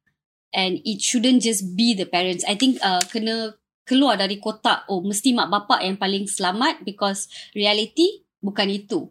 And 0.54 0.80
it 0.84 1.04
shouldn't 1.04 1.44
just 1.44 1.76
be 1.76 1.92
the 1.92 2.08
parents. 2.08 2.44
I 2.48 2.56
think 2.56 2.80
uh, 2.80 3.04
kena 3.04 3.52
keluar 3.88 4.20
dari 4.20 4.36
kotak, 4.36 4.84
oh 4.92 5.00
mesti 5.00 5.32
mak 5.32 5.48
bapak 5.48 5.80
yang 5.80 5.96
paling 5.96 6.28
selamat 6.28 6.84
because 6.84 7.28
reality 7.56 8.24
bukan 8.44 8.68
itu. 8.68 9.08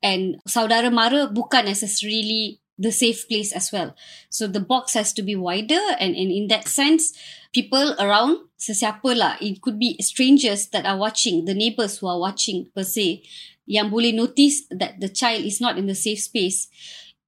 And 0.00 0.40
saudara 0.48 0.88
mara 0.88 1.28
bukan 1.28 1.68
necessarily 1.68 2.60
the 2.80 2.92
safe 2.92 3.28
place 3.28 3.52
as 3.52 3.68
well. 3.72 3.92
So 4.32 4.48
the 4.48 4.64
box 4.64 4.96
has 4.96 5.12
to 5.16 5.22
be 5.22 5.36
wider 5.36 5.80
and, 6.00 6.16
and 6.16 6.32
in 6.32 6.48
that 6.48 6.68
sense, 6.68 7.12
people 7.52 7.92
around, 8.00 8.48
sesiapa 8.56 9.12
lah, 9.12 9.36
it 9.40 9.60
could 9.60 9.76
be 9.76 10.00
strangers 10.00 10.72
that 10.72 10.88
are 10.88 10.96
watching, 10.96 11.44
the 11.44 11.52
neighbors 11.52 12.00
who 12.00 12.08
are 12.08 12.18
watching 12.18 12.72
per 12.72 12.84
se, 12.84 13.20
yang 13.68 13.92
boleh 13.92 14.16
notice 14.16 14.64
that 14.72 14.96
the 14.98 15.12
child 15.12 15.44
is 15.44 15.60
not 15.60 15.76
in 15.76 15.84
the 15.84 15.94
safe 15.94 16.24
space. 16.24 16.72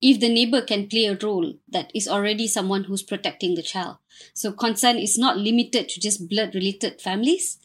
If 0.03 0.19
the 0.21 0.29
neighbor 0.29 0.61
can 0.61 0.89
play 0.89 1.07
a 1.07 1.17
role, 1.17 1.55
that 1.69 1.93
is 1.95 2.09
already 2.09 2.49
someone 2.49 2.85
who's 2.85 3.05
protecting 3.05 3.55
the 3.55 3.63
child. 3.63 3.99
So 4.35 4.53
concern 4.53 4.99
is 4.99 5.17
not 5.17 5.39
limited 5.39 5.89
to 5.89 6.01
just 6.01 6.29
blood 6.29 6.55
related 6.55 7.01
families 7.01 7.59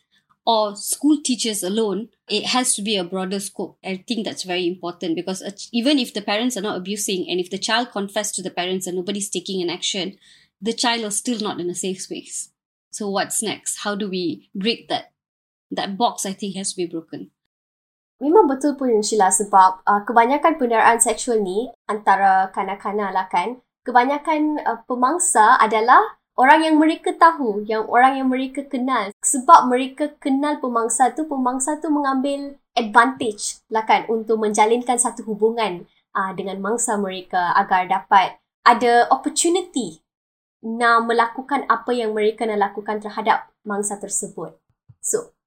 or 0.48 0.78
school 0.78 1.18
teachers 1.22 1.62
alone, 1.62 2.08
it 2.30 2.46
has 2.46 2.74
to 2.74 2.82
be 2.82 2.96
a 2.96 3.04
broader 3.04 3.38
scope. 3.38 3.78
I 3.84 4.02
think 4.08 4.24
that's 4.24 4.44
very 4.44 4.66
important 4.66 5.18
because 5.18 5.70
even 5.74 6.00
if 6.00 6.14
the 6.14 6.22
parents 6.22 6.56
are 6.56 6.62
not 6.62 6.78
abusing 6.78 7.30
and 7.30 7.38
if 7.38 7.50
the 7.50 7.58
child 7.58 7.92
confessed 7.92 8.36
to 8.36 8.42
the 8.42 8.50
parents 8.50 8.88
and 8.88 8.96
nobody's 8.96 9.30
taking 9.30 9.62
an 9.62 9.70
action, 9.70 10.18
the 10.62 10.72
child 10.72 11.02
is 11.02 11.18
still 11.18 11.40
not 11.40 11.60
in 11.60 11.70
a 11.70 11.76
safe 11.76 12.02
space. 12.02 12.52
So 12.92 13.10
what's 13.10 13.44
next? 13.44 13.80
How 13.80 13.96
do 13.96 14.10
we 14.10 14.50
break 14.56 14.88
that? 14.88 15.12
That 15.70 15.98
box, 15.98 16.26
I 16.26 16.32
think, 16.32 16.56
has 16.56 16.72
to 16.72 16.78
be 16.78 16.86
broken. 16.86 17.32
Memang 18.18 18.50
betul 18.50 18.74
pun 18.74 18.90
Sheila 19.06 19.30
sebab 19.30 19.86
uh, 19.86 20.02
kebanyakan 20.02 20.58
pendaraan 20.58 20.98
seksual 20.98 21.38
ni 21.46 21.70
antara 21.86 22.50
kanak-kanak 22.50 23.14
lah 23.14 23.30
kan, 23.30 23.62
kebanyakan 23.86 24.58
uh, 24.66 24.82
pemangsa 24.90 25.54
adalah 25.62 26.18
orang 26.34 26.66
yang 26.66 26.76
mereka 26.82 27.14
tahu, 27.14 27.62
yang 27.70 27.86
orang 27.86 28.18
yang 28.18 28.30
mereka 28.30 28.66
kenal. 28.66 29.14
Sebab 29.22 29.70
mereka 29.70 30.18
kenal 30.18 30.58
pemangsa 30.58 31.14
tu, 31.14 31.30
pemangsa 31.30 31.78
tu 31.78 31.94
mengambil 31.94 32.58
advantage 32.74 33.62
lah 33.70 33.86
kan 33.86 34.06
untuk 34.10 34.42
menjalinkan 34.42 34.98
satu 34.98 35.22
hubungan 35.26 35.86
uh, 36.18 36.32
dengan 36.34 36.58
mangsa 36.58 36.98
mereka 36.98 37.54
agar 37.54 37.86
dapat 37.86 38.38
ada 38.66 39.10
opportunity 39.14 40.02
nak 40.66 41.06
melakukan 41.06 41.70
apa 41.70 41.94
yang 41.94 42.18
mereka 42.18 42.50
nak 42.50 42.74
lakukan 42.74 42.98
terhadap 42.98 43.50
mangsa 43.62 43.98
tersebut. 44.02 44.58
So, 45.00 45.38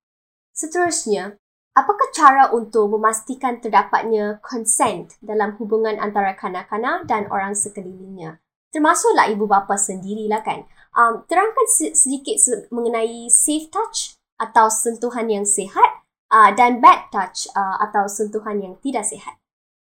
seterusnya, 0.54 1.38
apakah 1.80 2.08
cara 2.12 2.44
untuk 2.52 2.92
memastikan 2.92 3.56
terdapatnya 3.64 4.44
consent 4.44 5.16
dalam 5.24 5.56
hubungan 5.56 5.96
antara 5.96 6.36
kanak-kanak 6.36 7.08
dan 7.08 7.24
orang 7.32 7.56
sekelilingnya? 7.56 8.36
Termasuklah 8.70 9.32
ibu 9.32 9.48
bapa 9.48 9.80
sendirilah 9.80 10.44
kan 10.44 10.68
um, 10.94 11.24
terangkan 11.26 11.66
sedikit 11.96 12.36
mengenai 12.70 13.30
safe 13.32 13.72
touch 13.72 14.20
atau 14.40 14.68
sentuhan 14.70 15.28
yang 15.28 15.46
sihat 15.48 16.04
uh, 16.32 16.50
dan 16.54 16.78
bad 16.78 17.10
touch 17.10 17.50
uh, 17.52 17.80
atau 17.82 18.06
sentuhan 18.06 18.58
yang 18.60 18.74
tidak 18.80 19.06
sihat. 19.06 19.36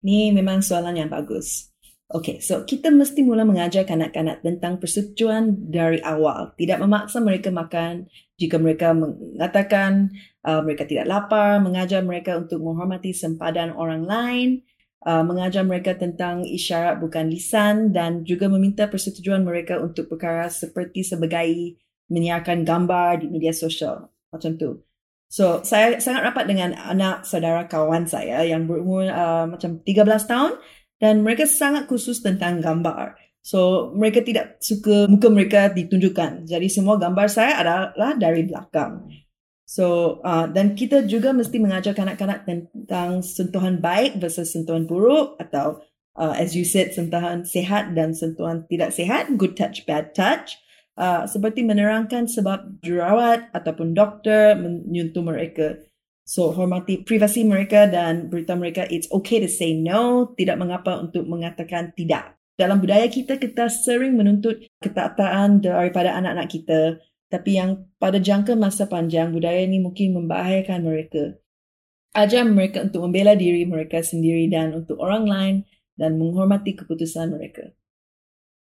Ni 0.03 0.31
memang 0.35 0.59
soalan 0.59 0.99
yang 0.99 1.09
bagus. 1.11 1.72
Okay, 2.13 2.37
so 2.45 2.61
kita 2.61 2.93
mesti 2.93 3.25
mula 3.25 3.41
mengajar 3.41 3.89
kanak-kanak 3.89 4.45
tentang 4.45 4.77
persetujuan 4.77 5.73
dari 5.73 5.97
awal. 6.05 6.53
Tidak 6.53 6.77
memaksa 6.77 7.17
mereka 7.17 7.49
makan 7.49 8.05
jika 8.37 8.61
mereka 8.61 8.93
mengatakan 8.93 10.13
uh, 10.45 10.61
mereka 10.61 10.85
tidak 10.85 11.09
lapar, 11.09 11.57
mengajar 11.57 12.05
mereka 12.05 12.37
untuk 12.37 12.61
menghormati 12.61 13.17
sempadan 13.17 13.73
orang 13.73 14.05
lain, 14.05 14.61
uh, 15.09 15.25
mengajar 15.25 15.65
mereka 15.65 15.97
tentang 15.97 16.45
isyarat 16.45 17.01
bukan 17.01 17.33
lisan 17.33 17.89
dan 17.89 18.21
juga 18.21 18.45
meminta 18.45 18.85
persetujuan 18.85 19.41
mereka 19.41 19.81
untuk 19.81 20.05
perkara 20.05 20.53
seperti 20.53 21.01
sebagai 21.01 21.81
menyiarkan 22.13 22.61
gambar 22.61 23.25
di 23.25 23.33
media 23.33 23.57
sosial. 23.57 24.13
Macam 24.29 24.53
tu. 24.61 24.85
So, 25.33 25.65
saya 25.65 25.97
sangat 25.97 26.29
rapat 26.29 26.45
dengan 26.45 26.77
anak 26.77 27.25
saudara 27.25 27.65
kawan 27.65 28.05
saya 28.05 28.45
yang 28.45 28.69
berumur 28.69 29.09
uh, 29.09 29.49
macam 29.49 29.81
13 29.81 30.29
tahun 30.29 30.61
dan 31.03 31.19
mereka 31.19 31.43
sangat 31.43 31.91
khusus 31.91 32.23
tentang 32.23 32.63
gambar. 32.63 33.19
So, 33.43 33.91
mereka 33.91 34.23
tidak 34.23 34.63
suka 34.63 35.11
muka 35.11 35.27
mereka 35.27 35.67
ditunjukkan. 35.67 36.47
Jadi, 36.47 36.71
semua 36.71 36.95
gambar 36.95 37.27
saya 37.27 37.59
adalah 37.59 38.15
dari 38.15 38.47
belakang. 38.47 39.11
So, 39.67 40.19
uh, 40.23 40.47
dan 40.47 40.79
kita 40.79 41.03
juga 41.03 41.35
mesti 41.35 41.59
mengajar 41.59 41.91
kanak-kanak 41.91 42.47
tentang 42.47 43.19
sentuhan 43.19 43.83
baik 43.83 44.15
versus 44.23 44.55
sentuhan 44.55 44.87
buruk 44.87 45.35
atau 45.43 45.83
uh, 46.15 46.33
as 46.37 46.55
you 46.55 46.63
said, 46.63 46.93
sentuhan 46.93 47.43
sehat 47.43 47.91
dan 47.97 48.13
sentuhan 48.13 48.63
tidak 48.69 48.93
sehat, 48.93 49.33
good 49.35 49.57
touch, 49.57 49.83
bad 49.83 50.13
touch. 50.15 50.55
Uh, 50.93 51.25
seperti 51.25 51.65
menerangkan 51.65 52.29
sebab 52.29 52.77
jurawat 52.85 53.49
ataupun 53.49 53.97
doktor 53.97 54.53
menyentuh 54.53 55.25
mereka. 55.25 55.81
So, 56.23 56.55
hormati 56.55 57.03
privasi 57.03 57.43
mereka 57.43 57.83
dan 57.83 58.31
beritahu 58.31 58.63
mereka 58.63 58.87
it's 58.87 59.11
okay 59.11 59.43
to 59.43 59.49
say 59.51 59.75
no, 59.75 60.31
tidak 60.39 60.55
mengapa 60.55 60.95
untuk 61.03 61.27
mengatakan 61.27 61.91
tidak. 61.99 62.39
Dalam 62.55 62.79
budaya 62.79 63.09
kita, 63.11 63.35
kita 63.35 63.67
sering 63.67 64.15
menuntut 64.15 64.63
ketaatan 64.79 65.59
daripada 65.59 66.15
anak-anak 66.15 66.47
kita. 66.47 66.81
Tapi 67.27 67.59
yang 67.59 67.89
pada 67.97 68.21
jangka 68.21 68.55
masa 68.55 68.87
panjang, 68.87 69.33
budaya 69.33 69.65
ini 69.65 69.81
mungkin 69.83 70.15
membahayakan 70.15 70.79
mereka. 70.85 71.41
Ajar 72.13 72.45
mereka 72.45 72.85
untuk 72.85 73.09
membela 73.09 73.33
diri 73.33 73.65
mereka 73.65 74.05
sendiri 74.05 74.45
dan 74.47 74.71
untuk 74.77 75.01
orang 75.01 75.25
lain 75.25 75.55
dan 75.97 76.21
menghormati 76.21 76.77
keputusan 76.77 77.33
mereka. 77.33 77.73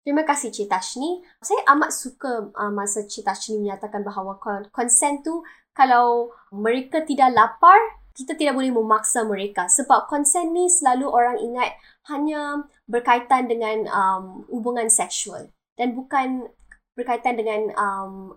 Terima 0.02 0.26
kasih 0.26 0.50
Cik 0.50 0.66
Tashni. 0.66 1.22
Saya 1.38 1.62
amat 1.70 1.94
suka 1.94 2.50
uh, 2.50 2.72
masa 2.74 3.06
Cik 3.06 3.22
Tashni 3.22 3.62
menyatakan 3.62 4.02
bahawa 4.02 4.34
consent 4.74 5.22
tu 5.22 5.46
kalau 5.72 6.34
mereka 6.50 7.06
tidak 7.06 7.30
lapar, 7.32 7.78
kita 8.12 8.36
tidak 8.36 8.58
boleh 8.58 8.74
memaksa 8.74 9.24
mereka. 9.24 9.70
Sebab 9.70 10.10
konsen 10.10 10.52
ni 10.52 10.68
selalu 10.68 11.06
orang 11.08 11.38
ingat 11.40 11.70
hanya 12.12 12.66
berkaitan 12.90 13.48
dengan 13.48 13.88
um, 13.88 14.44
hubungan 14.52 14.90
seksual. 14.90 15.48
Dan 15.78 15.96
bukan 15.96 16.50
berkaitan 16.92 17.40
dengan 17.40 17.72
um, 17.78 18.36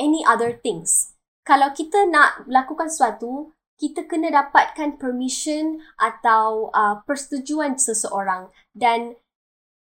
any 0.00 0.24
other 0.24 0.54
things. 0.54 1.12
Kalau 1.44 1.74
kita 1.76 2.08
nak 2.08 2.48
lakukan 2.48 2.88
sesuatu, 2.88 3.52
kita 3.76 4.08
kena 4.08 4.32
dapatkan 4.32 4.96
permission 4.96 5.84
atau 6.00 6.72
uh, 6.72 7.04
persetujuan 7.04 7.76
seseorang. 7.76 8.48
Dan 8.72 9.18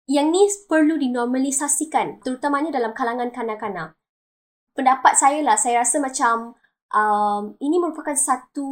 yang 0.07 0.31
ni 0.31 0.47
perlu 0.67 0.99
dinormalisasikan, 0.99 2.19
terutamanya 2.19 2.75
dalam 2.75 2.91
kalangan 2.91 3.31
kanak-kanak. 3.31 3.95
Pendapat 4.75 5.13
saya 5.15 5.39
lah, 5.45 5.55
saya 5.55 5.85
rasa 5.85 6.01
macam 6.01 6.57
um, 6.91 7.55
ini 7.59 7.79
merupakan 7.79 8.15
satu 8.15 8.69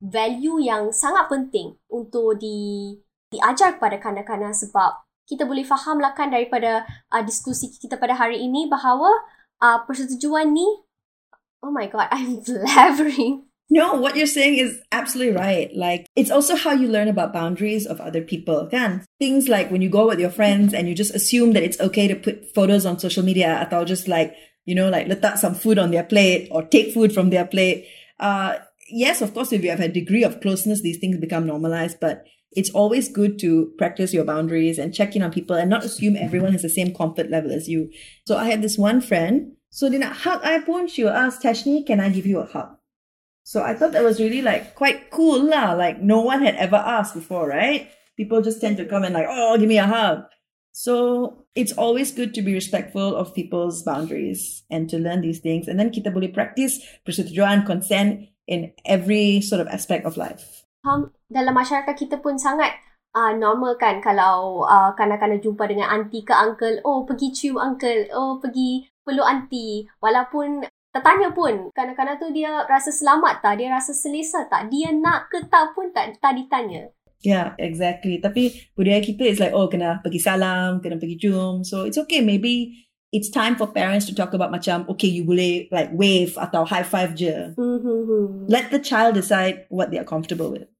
value 0.00 0.64
yang 0.64 0.90
sangat 0.94 1.28
penting 1.28 1.76
untuk 1.92 2.40
di 2.40 2.96
diajar 3.30 3.78
kepada 3.78 4.00
kanak-kanak 4.00 4.56
sebab 4.56 5.06
kita 5.28 5.46
boleh 5.46 5.62
faham 5.62 6.02
lah 6.02 6.16
kan 6.16 6.34
daripada 6.34 6.82
uh, 7.14 7.22
diskusi 7.22 7.70
kita 7.70 7.94
pada 7.94 8.18
hari 8.18 8.42
ini 8.42 8.66
bahawa 8.66 9.06
uh, 9.62 9.86
persetujuan 9.86 10.50
ni 10.50 10.66
oh 11.62 11.70
my 11.70 11.86
god 11.86 12.10
I'm 12.16 12.42
blabbering 12.42 13.49
No, 13.72 13.94
what 13.94 14.16
you're 14.16 14.26
saying 14.26 14.58
is 14.58 14.80
absolutely 14.90 15.36
right. 15.36 15.70
Like, 15.74 16.06
it's 16.16 16.30
also 16.30 16.56
how 16.56 16.72
you 16.72 16.88
learn 16.88 17.06
about 17.06 17.32
boundaries 17.32 17.86
of 17.86 18.00
other 18.00 18.20
people. 18.20 18.66
Can 18.66 19.04
things 19.20 19.48
like 19.48 19.70
when 19.70 19.80
you 19.80 19.88
go 19.88 20.08
with 20.08 20.18
your 20.18 20.30
friends 20.30 20.74
and 20.74 20.88
you 20.88 20.94
just 20.94 21.14
assume 21.14 21.52
that 21.52 21.62
it's 21.62 21.80
okay 21.80 22.08
to 22.08 22.16
put 22.16 22.52
photos 22.52 22.84
on 22.84 22.98
social 22.98 23.22
media, 23.22 23.68
or 23.70 23.84
just 23.84 24.08
like 24.08 24.34
you 24.64 24.74
know, 24.74 24.88
like 24.88 25.08
let 25.08 25.20
letak 25.20 25.38
some 25.38 25.54
food 25.54 25.78
on 25.78 25.90
their 25.90 26.04
plate 26.04 26.48
or 26.50 26.62
take 26.62 26.92
food 26.92 27.12
from 27.12 27.30
their 27.30 27.46
plate. 27.46 27.86
Uh, 28.18 28.56
yes, 28.88 29.22
of 29.22 29.32
course, 29.34 29.52
if 29.52 29.62
you 29.64 29.70
have 29.70 29.80
a 29.80 29.88
degree 29.88 30.22
of 30.22 30.40
closeness, 30.40 30.82
these 30.82 30.98
things 30.98 31.16
become 31.18 31.46
normalized, 31.46 31.98
but 32.00 32.24
it's 32.52 32.70
always 32.70 33.08
good 33.08 33.38
to 33.38 33.72
practice 33.78 34.12
your 34.12 34.24
boundaries 34.24 34.78
and 34.78 34.94
check 34.94 35.16
in 35.16 35.22
on 35.22 35.32
people 35.32 35.56
and 35.56 35.70
not 35.70 35.84
assume 35.84 36.16
everyone 36.16 36.52
has 36.52 36.62
the 36.62 36.68
same 36.68 36.94
comfort 36.94 37.30
level 37.30 37.52
as 37.52 37.68
you. 37.68 37.90
So 38.26 38.36
I 38.36 38.46
had 38.46 38.62
this 38.62 38.76
one 38.76 39.00
friend, 39.00 39.52
so 39.70 39.88
then 39.88 40.02
hug 40.02 40.40
I 40.42 40.60
pun, 40.60 40.88
she 40.88 41.04
will 41.04 41.10
ask 41.10 41.40
Tashni, 41.40 41.86
can 41.86 42.00
I 42.00 42.08
give 42.10 42.26
you 42.26 42.40
a 42.40 42.46
hug? 42.46 42.76
So 43.50 43.66
I 43.66 43.74
thought 43.74 43.90
that 43.98 44.06
was 44.06 44.22
really 44.22 44.46
like 44.46 44.78
quite 44.78 45.10
cool 45.10 45.50
lah. 45.50 45.74
Like 45.74 45.98
no 45.98 46.22
one 46.22 46.46
had 46.46 46.54
ever 46.54 46.78
asked 46.78 47.18
before, 47.18 47.50
right? 47.50 47.90
People 48.14 48.46
just 48.46 48.62
tend 48.62 48.78
to 48.78 48.86
come 48.86 49.02
and 49.02 49.10
like, 49.10 49.26
oh, 49.26 49.58
give 49.58 49.66
me 49.66 49.82
a 49.82 49.90
hug. 49.90 50.22
So 50.70 51.42
it's 51.58 51.74
always 51.74 52.14
good 52.14 52.30
to 52.38 52.46
be 52.46 52.54
respectful 52.54 53.18
of 53.18 53.34
people's 53.34 53.82
boundaries 53.82 54.62
and 54.70 54.86
to 54.94 55.02
learn 55.02 55.26
these 55.26 55.42
things. 55.42 55.66
And 55.66 55.82
then 55.82 55.90
kita 55.90 56.14
boleh 56.14 56.30
practice 56.30 56.78
persetujuan, 57.02 57.66
consent 57.66 58.30
in 58.46 58.70
every 58.86 59.42
sort 59.42 59.58
of 59.58 59.66
aspect 59.66 60.06
of 60.06 60.14
life. 60.14 60.62
Um, 60.86 61.10
dalam 61.26 61.58
masyarakat 61.58 61.98
kita 61.98 62.22
pun 62.22 62.38
sangat 62.38 62.78
uh, 63.18 63.34
normal 63.34 63.74
kan 63.82 63.98
kalau 63.98 64.62
uh, 64.62 64.94
kanak-kanak 64.94 65.42
jumpa 65.42 65.66
dengan 65.66 65.90
aunty 65.90 66.22
ke 66.22 66.30
uncle, 66.30 66.78
oh 66.86 67.02
pergi 67.02 67.34
cium 67.34 67.58
uncle, 67.58 68.14
oh 68.14 68.38
pergi 68.38 68.86
peluk 69.02 69.26
aunty. 69.26 69.90
Walaupun 69.98 70.70
tertanya 70.90 71.30
pun 71.30 71.70
kanak-kanak 71.74 72.18
tu 72.18 72.30
dia 72.34 72.66
rasa 72.66 72.90
selamat 72.90 73.42
tak, 73.42 73.62
dia 73.62 73.70
rasa 73.70 73.94
selesa 73.94 74.46
tak, 74.50 74.70
dia 74.70 74.90
nak 74.90 75.30
ke 75.30 75.42
tak 75.46 75.74
pun 75.74 75.90
tak, 75.94 76.18
tak 76.18 76.34
ditanya. 76.34 76.90
Yeah, 77.20 77.52
exactly. 77.60 78.16
Tapi 78.16 78.72
budaya 78.72 79.04
kita 79.04 79.28
is 79.28 79.38
like, 79.38 79.52
oh, 79.52 79.68
kena 79.68 80.00
pergi 80.00 80.24
salam, 80.24 80.80
kena 80.80 80.96
pergi 80.96 81.20
cium. 81.20 81.60
So 81.68 81.84
it's 81.84 82.00
okay. 82.00 82.24
Maybe 82.24 82.80
it's 83.12 83.28
time 83.28 83.60
for 83.60 83.68
parents 83.68 84.08
to 84.08 84.16
talk 84.16 84.32
about 84.32 84.48
macam, 84.48 84.88
okay, 84.88 85.12
you 85.12 85.28
boleh 85.28 85.68
like 85.68 85.92
wave 85.92 86.32
atau 86.40 86.64
high 86.64 86.86
five 86.86 87.12
je. 87.12 87.52
Mm-hmm. 87.60 88.48
Let 88.48 88.72
the 88.72 88.80
child 88.80 89.20
decide 89.20 89.68
what 89.68 89.92
they 89.92 90.00
are 90.00 90.08
comfortable 90.08 90.48
with. 90.48 90.72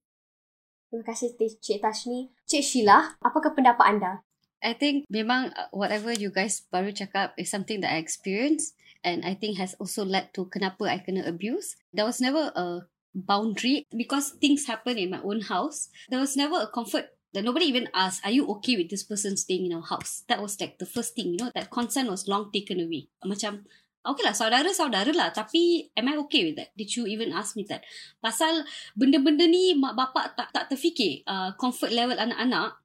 Terima 0.89 1.05
kasih 1.07 1.37
Cik 1.37 1.79
Tashni. 1.79 2.33
Cik 2.49 2.65
Sheila, 2.65 3.15
apakah 3.21 3.53
pendapat 3.53 3.85
anda? 3.85 4.13
I 4.61 4.73
think 4.77 5.09
memang 5.09 5.53
uh, 5.57 5.69
whatever 5.73 6.13
you 6.13 6.29
guys 6.29 6.65
baru 6.69 6.93
cakap 6.93 7.33
is 7.37 7.49
something 7.49 7.81
that 7.81 7.93
I 7.93 8.01
experienced 8.01 8.77
and 9.03 9.25
I 9.25 9.33
think 9.33 9.57
has 9.57 9.73
also 9.79 10.05
led 10.05 10.33
to 10.37 10.45
kenapa 10.45 10.85
I 10.85 11.01
kena 11.01 11.25
abuse. 11.27 11.75
There 11.93 12.05
was 12.05 12.21
never 12.21 12.53
a 12.55 12.85
boundary 13.13 13.85
because 13.91 14.37
things 14.39 14.65
happen 14.65 14.97
in 14.97 15.11
my 15.11 15.21
own 15.21 15.41
house. 15.41 15.89
There 16.09 16.19
was 16.19 16.37
never 16.37 16.61
a 16.61 16.67
comfort 16.67 17.11
that 17.33 17.43
nobody 17.43 17.65
even 17.65 17.89
asked, 17.93 18.23
Are 18.25 18.31
you 18.31 18.47
okay 18.59 18.77
with 18.77 18.89
this 18.89 19.03
person 19.03 19.37
staying 19.37 19.65
in 19.65 19.73
our 19.73 19.85
house? 19.85 20.23
That 20.27 20.41
was 20.41 20.59
like 20.59 20.79
the 20.79 20.85
first 20.85 21.15
thing, 21.15 21.33
you 21.33 21.39
know, 21.39 21.51
that 21.55 21.71
consent 21.71 22.09
was 22.09 22.27
long 22.27 22.51
taken 22.51 22.79
away. 22.79 23.07
Macam, 23.23 23.63
okay 24.03 24.23
lah, 24.23 24.35
saudara-saudara 24.35 25.15
lah. 25.15 25.29
Tapi, 25.31 25.91
am 25.95 26.11
I 26.11 26.15
okay 26.27 26.51
with 26.51 26.55
that? 26.59 26.75
Did 26.75 26.91
you 26.95 27.07
even 27.07 27.31
ask 27.31 27.55
me 27.55 27.63
that? 27.71 27.87
Pasal 28.19 28.67
benda-benda 28.99 29.47
ni 29.47 29.75
mak 29.75 29.95
bapak 29.95 30.35
tak 30.35 30.51
tak 30.51 30.67
terfikir 30.71 31.23
uh, 31.27 31.55
comfort 31.55 31.95
level 31.95 32.19
anak-anak. 32.19 32.79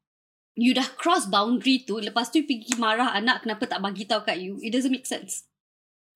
You 0.57 0.73
dah 0.73 0.89
cross 0.97 1.29
boundary 1.29 1.85
tu, 1.85 2.01
lepas 2.01 2.33
tu 2.33 2.41
pergi 2.41 2.81
marah 2.81 3.13
anak 3.13 3.45
kenapa 3.45 3.69
tak 3.69 3.83
bagi 3.85 4.09
tahu 4.09 4.25
kat 4.25 4.41
you. 4.41 4.57
It 4.65 4.73
doesn't 4.73 4.95
make 4.95 5.05
sense 5.05 5.45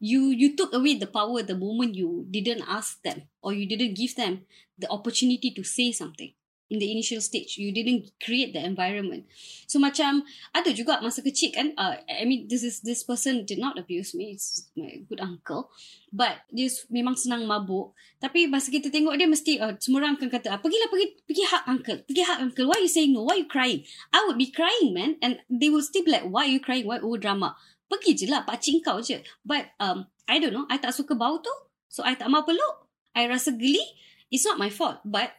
you 0.01 0.33
you 0.33 0.57
took 0.57 0.73
away 0.73 0.97
the 0.97 1.07
power 1.07 1.45
the 1.45 1.55
moment 1.55 1.95
you 1.95 2.25
didn't 2.33 2.65
ask 2.65 3.05
them 3.05 3.29
or 3.45 3.53
you 3.53 3.69
didn't 3.69 3.95
give 3.95 4.17
them 4.17 4.49
the 4.81 4.89
opportunity 4.89 5.53
to 5.53 5.63
say 5.63 5.93
something. 5.93 6.33
In 6.71 6.79
the 6.79 6.87
initial 6.87 7.21
stage 7.21 7.59
you 7.59 7.75
didn't 7.75 8.15
create 8.23 8.55
the 8.55 8.63
environment. 8.65 9.27
So 9.67 9.83
macam 9.83 10.23
ada 10.55 10.71
juga 10.71 11.03
masa 11.03 11.19
kecil 11.19 11.51
kan 11.51 11.75
uh, 11.75 11.99
i 12.07 12.23
mean 12.23 12.47
this 12.47 12.63
is 12.63 12.81
this 12.87 13.03
person 13.03 13.43
did 13.43 13.59
not 13.59 13.75
abuse 13.75 14.15
me 14.15 14.39
it's 14.39 14.71
my 14.79 15.03
good 15.11 15.19
uncle 15.19 15.75
but 16.15 16.47
dia 16.49 16.71
memang 16.89 17.19
senang 17.19 17.43
mabuk. 17.45 17.93
Tapi 18.23 18.47
masa 18.47 18.71
kita 18.71 18.87
tengok 18.87 19.19
dia 19.19 19.27
mesti 19.27 19.59
uh, 19.59 19.75
semua 19.83 20.07
orang 20.07 20.15
akan 20.15 20.31
kata 20.31 20.49
ah, 20.55 20.63
pergilah 20.63 20.89
pergi 20.89 21.07
pergi 21.27 21.45
hug 21.45 21.65
uncle 21.67 21.99
pergi 22.07 22.23
hug 22.23 22.41
uncle 22.41 22.67
why 22.71 22.79
you 22.79 22.89
saying 22.89 23.13
no? 23.13 23.27
Why 23.27 23.43
you 23.43 23.51
crying? 23.51 23.83
I 24.15 24.25
would 24.31 24.39
be 24.39 24.49
crying 24.49 24.95
man 24.95 25.19
and 25.21 25.43
they 25.51 25.69
will 25.69 25.85
still 25.85 26.07
be 26.07 26.15
like 26.15 26.25
why 26.25 26.47
you 26.47 26.63
crying? 26.63 26.87
Why 26.87 27.03
oh 27.03 27.19
drama 27.19 27.59
Pergi 27.90 28.14
je 28.14 28.26
lah 28.31 28.46
pakcik 28.46 28.87
kau 28.87 29.03
je. 29.03 29.18
But 29.42 29.74
um, 29.83 30.07
I 30.31 30.38
don't 30.38 30.55
know. 30.55 30.70
I 30.70 30.79
tak 30.79 30.94
suka 30.94 31.18
bau 31.18 31.42
tu. 31.42 31.50
So 31.90 32.07
I 32.07 32.14
tak 32.14 32.31
mau 32.31 32.46
peluk. 32.46 32.87
I 33.18 33.26
rasa 33.26 33.50
geli. 33.50 33.83
It's 34.31 34.46
not 34.46 34.62
my 34.62 34.70
fault. 34.70 35.03
But 35.03 35.35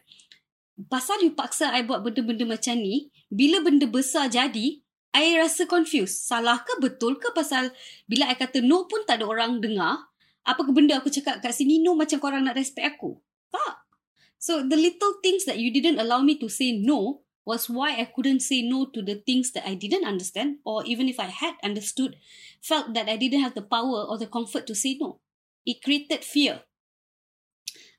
pasal 0.92 1.24
you 1.24 1.32
paksa 1.32 1.72
I 1.72 1.80
buat 1.88 2.04
benda-benda 2.04 2.44
macam 2.44 2.76
ni. 2.76 3.08
Bila 3.32 3.64
benda 3.64 3.88
besar 3.88 4.28
jadi. 4.28 4.84
I 5.16 5.40
rasa 5.40 5.64
confused. 5.64 6.28
Salah 6.28 6.60
ke 6.60 6.76
betul 6.80 7.16
ke 7.16 7.32
pasal 7.32 7.72
bila 8.04 8.28
I 8.28 8.36
kata 8.36 8.60
no 8.60 8.84
pun 8.84 9.08
tak 9.08 9.20
ada 9.20 9.28
orang 9.28 9.64
dengar. 9.64 10.12
Apa 10.44 10.60
ke 10.64 10.72
benda 10.76 11.00
aku 11.00 11.08
cakap 11.08 11.40
kat 11.40 11.56
sini 11.56 11.80
no 11.80 11.96
macam 11.96 12.20
korang 12.20 12.44
nak 12.44 12.56
respect 12.56 12.96
aku. 12.96 13.16
Tak. 13.48 13.88
So 14.36 14.60
the 14.60 14.76
little 14.76 15.20
things 15.24 15.48
that 15.48 15.56
you 15.56 15.72
didn't 15.72 16.00
allow 16.00 16.20
me 16.20 16.36
to 16.36 16.52
say 16.52 16.76
no. 16.76 17.24
Was 17.44 17.68
why 17.68 17.98
I 17.98 18.06
couldn't 18.06 18.40
say 18.40 18.62
no 18.62 18.86
to 18.94 19.02
the 19.02 19.16
things 19.16 19.50
that 19.52 19.66
I 19.66 19.74
didn't 19.74 20.06
understand, 20.06 20.58
or 20.64 20.84
even 20.86 21.08
if 21.08 21.18
I 21.18 21.26
had 21.26 21.54
understood, 21.62 22.16
felt 22.62 22.94
that 22.94 23.08
I 23.08 23.16
didn't 23.16 23.42
have 23.42 23.54
the 23.54 23.66
power 23.66 24.06
or 24.06 24.18
the 24.18 24.30
comfort 24.30 24.66
to 24.70 24.74
say 24.74 24.96
no. 25.00 25.18
It 25.66 25.82
created 25.82 26.22
fear. 26.22 26.62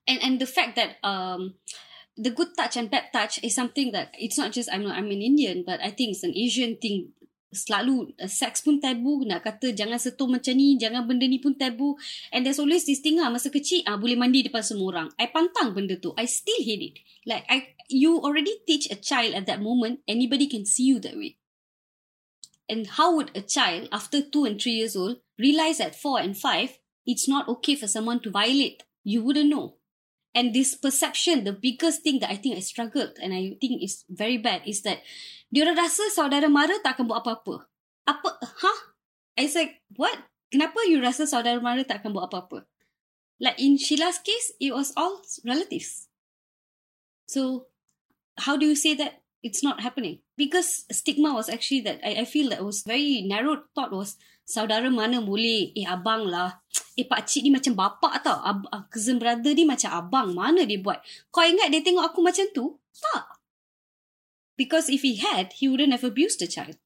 And 0.08 0.20
and 0.20 0.36
the 0.40 0.48
fact 0.48 0.76
that 0.76 1.00
um 1.04 1.56
the 2.20 2.32
good 2.32 2.56
touch 2.56 2.78
and 2.78 2.92
bad 2.92 3.12
touch 3.12 3.40
is 3.44 3.56
something 3.56 3.92
that 3.92 4.14
it's 4.20 4.38
not 4.38 4.52
just 4.52 4.70
I'm 4.72 4.84
not, 4.84 4.96
I'm 4.96 5.12
an 5.12 5.24
Indian, 5.24 5.64
but 5.66 5.80
I 5.82 5.92
think 5.92 6.16
it's 6.16 6.24
an 6.24 6.36
Asian 6.36 6.78
thing. 6.78 7.16
Selalu 7.54 8.18
uh, 8.18 8.26
seks 8.26 8.66
pun 8.66 8.82
tabu 8.82 9.22
nak 9.30 9.46
kata 9.46 9.78
jangan 9.78 10.02
sentuh 10.02 10.26
macam 10.26 10.58
ni 10.58 10.74
jangan 10.74 11.06
benda 11.06 11.30
ni 11.30 11.38
pun 11.38 11.54
tabu. 11.54 11.94
And 12.34 12.42
there's 12.42 12.58
always 12.58 12.82
this 12.84 12.98
thing 13.00 13.22
ah 13.22 13.30
masa 13.30 13.54
kecil 13.54 13.86
ah 13.86 13.96
boleh 13.96 14.18
mandi 14.18 14.42
depan 14.42 14.66
semua 14.66 14.90
orang. 14.90 15.08
I 15.22 15.30
pantang 15.30 15.78
benda 15.78 16.02
tu. 16.02 16.18
I 16.18 16.26
still 16.26 16.58
hate 16.66 16.82
it. 16.82 16.96
Like 17.30 17.46
I 17.46 17.73
you 17.90 18.20
already 18.20 18.56
teach 18.68 18.90
a 18.92 18.96
child 18.96 19.34
at 19.34 19.46
that 19.46 19.62
moment 19.62 20.00
anybody 20.08 20.48
can 20.48 20.66
see 20.66 20.84
you 20.84 21.00
that 21.00 21.18
way 21.18 21.38
and 22.70 22.88
how 22.96 23.16
would 23.16 23.32
a 23.36 23.42
child 23.42 23.88
after 23.92 24.22
2 24.22 24.46
and 24.46 24.62
3 24.62 24.72
years 24.72 24.96
old 24.96 25.18
realize 25.38 25.80
at 25.80 25.96
4 25.96 26.20
and 26.20 26.38
5 26.38 26.80
it's 27.06 27.28
not 27.28 27.48
okay 27.48 27.76
for 27.76 27.88
someone 27.88 28.20
to 28.20 28.32
violate 28.32 28.84
you 29.04 29.24
wouldn't 29.24 29.50
know 29.50 29.76
and 30.34 30.54
this 30.54 30.76
perception 30.76 31.44
the 31.44 31.54
biggest 31.54 32.02
thing 32.02 32.20
that 32.20 32.32
I 32.32 32.36
think 32.36 32.58
I 32.58 32.62
struggled 32.62 33.18
and 33.22 33.34
I 33.34 33.58
think 33.62 33.84
is 33.84 34.04
very 34.10 34.38
bad 34.38 34.66
is 34.66 34.82
that 34.82 35.06
dia 35.54 35.70
rasa 35.70 36.10
saudara 36.10 36.50
mara 36.50 36.74
tak 36.82 36.98
akan 36.98 37.06
buat 37.06 37.22
apa-apa. 37.22 37.70
Apa? 38.10 38.30
Huh? 38.42 38.80
I 39.38 39.46
like, 39.54 39.86
what? 39.94 40.18
Kenapa 40.50 40.82
you 40.90 40.98
rasa 40.98 41.30
saudara 41.30 41.62
mara 41.62 41.86
tak 41.86 42.02
akan 42.02 42.18
buat 42.18 42.34
apa-apa? 42.34 42.66
Like 43.38 43.62
in 43.62 43.78
Sheila's 43.78 44.18
case, 44.18 44.58
it 44.58 44.74
was 44.74 44.90
all 44.98 45.22
relatives. 45.46 46.10
So, 47.30 47.70
how 48.38 48.58
do 48.58 48.66
you 48.66 48.76
say 48.76 48.94
that 48.96 49.22
it's 49.44 49.64
not 49.64 49.82
happening? 49.82 50.20
Because 50.38 50.86
stigma 50.92 51.34
was 51.34 51.50
actually 51.50 51.82
that 51.82 52.00
I, 52.04 52.24
I 52.24 52.26
feel 52.26 52.50
that 52.50 52.64
was 52.64 52.84
very 52.84 53.22
narrow 53.22 53.64
thought 53.76 53.92
was 53.92 54.18
saudara 54.48 54.92
mana 54.92 55.24
boleh, 55.24 55.72
eh 55.76 55.88
abang 55.88 56.28
lah. 56.28 56.60
Eh 56.94 57.10
pakcik 57.10 57.42
ni 57.42 57.50
macam 57.50 57.74
bapak 57.74 58.22
tau. 58.22 58.38
Ab, 58.46 58.70
cousin 58.94 59.18
brother 59.18 59.50
ni 59.58 59.66
macam 59.66 59.90
abang. 59.98 60.30
Mana 60.38 60.62
dia 60.62 60.78
buat? 60.78 61.02
Kau 61.34 61.42
ingat 61.42 61.74
dia 61.74 61.82
tengok 61.82 62.06
aku 62.06 62.22
macam 62.22 62.46
tu? 62.54 62.78
Tak. 62.94 63.42
Because 64.54 64.94
if 64.94 65.02
he 65.02 65.18
had, 65.18 65.58
he 65.58 65.66
wouldn't 65.66 65.90
have 65.90 66.06
abused 66.06 66.38
the 66.38 66.46
child. 66.46 66.78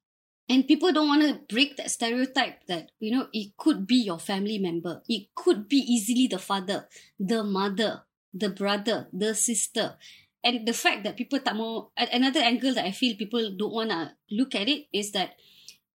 And 0.47 0.63
people 0.63 0.95
don't 0.95 1.11
want 1.11 1.27
to 1.27 1.43
break 1.51 1.75
that 1.75 1.91
stereotype 1.91 2.63
that, 2.71 2.95
you 3.03 3.11
know, 3.11 3.27
it 3.35 3.59
could 3.59 3.83
be 3.83 3.99
your 3.99 4.15
family 4.15 4.55
member. 4.55 5.03
It 5.11 5.35
could 5.35 5.67
be 5.67 5.83
easily 5.83 6.31
the 6.31 6.39
father, 6.39 6.87
the 7.19 7.43
mother, 7.43 8.07
the 8.31 8.47
brother, 8.47 9.11
the 9.11 9.35
sister. 9.35 9.99
And 10.47 10.63
the 10.63 10.71
fact 10.71 11.03
that 11.03 11.19
people 11.19 11.43
tak 11.43 11.59
mau, 11.59 11.91
another 11.99 12.39
angle 12.39 12.71
that 12.79 12.87
I 12.87 12.95
feel 12.95 13.19
people 13.19 13.51
don't 13.51 13.75
want 13.75 13.91
to 13.91 14.15
look 14.31 14.55
at 14.55 14.71
it 14.71 14.87
is 14.95 15.11
that 15.11 15.35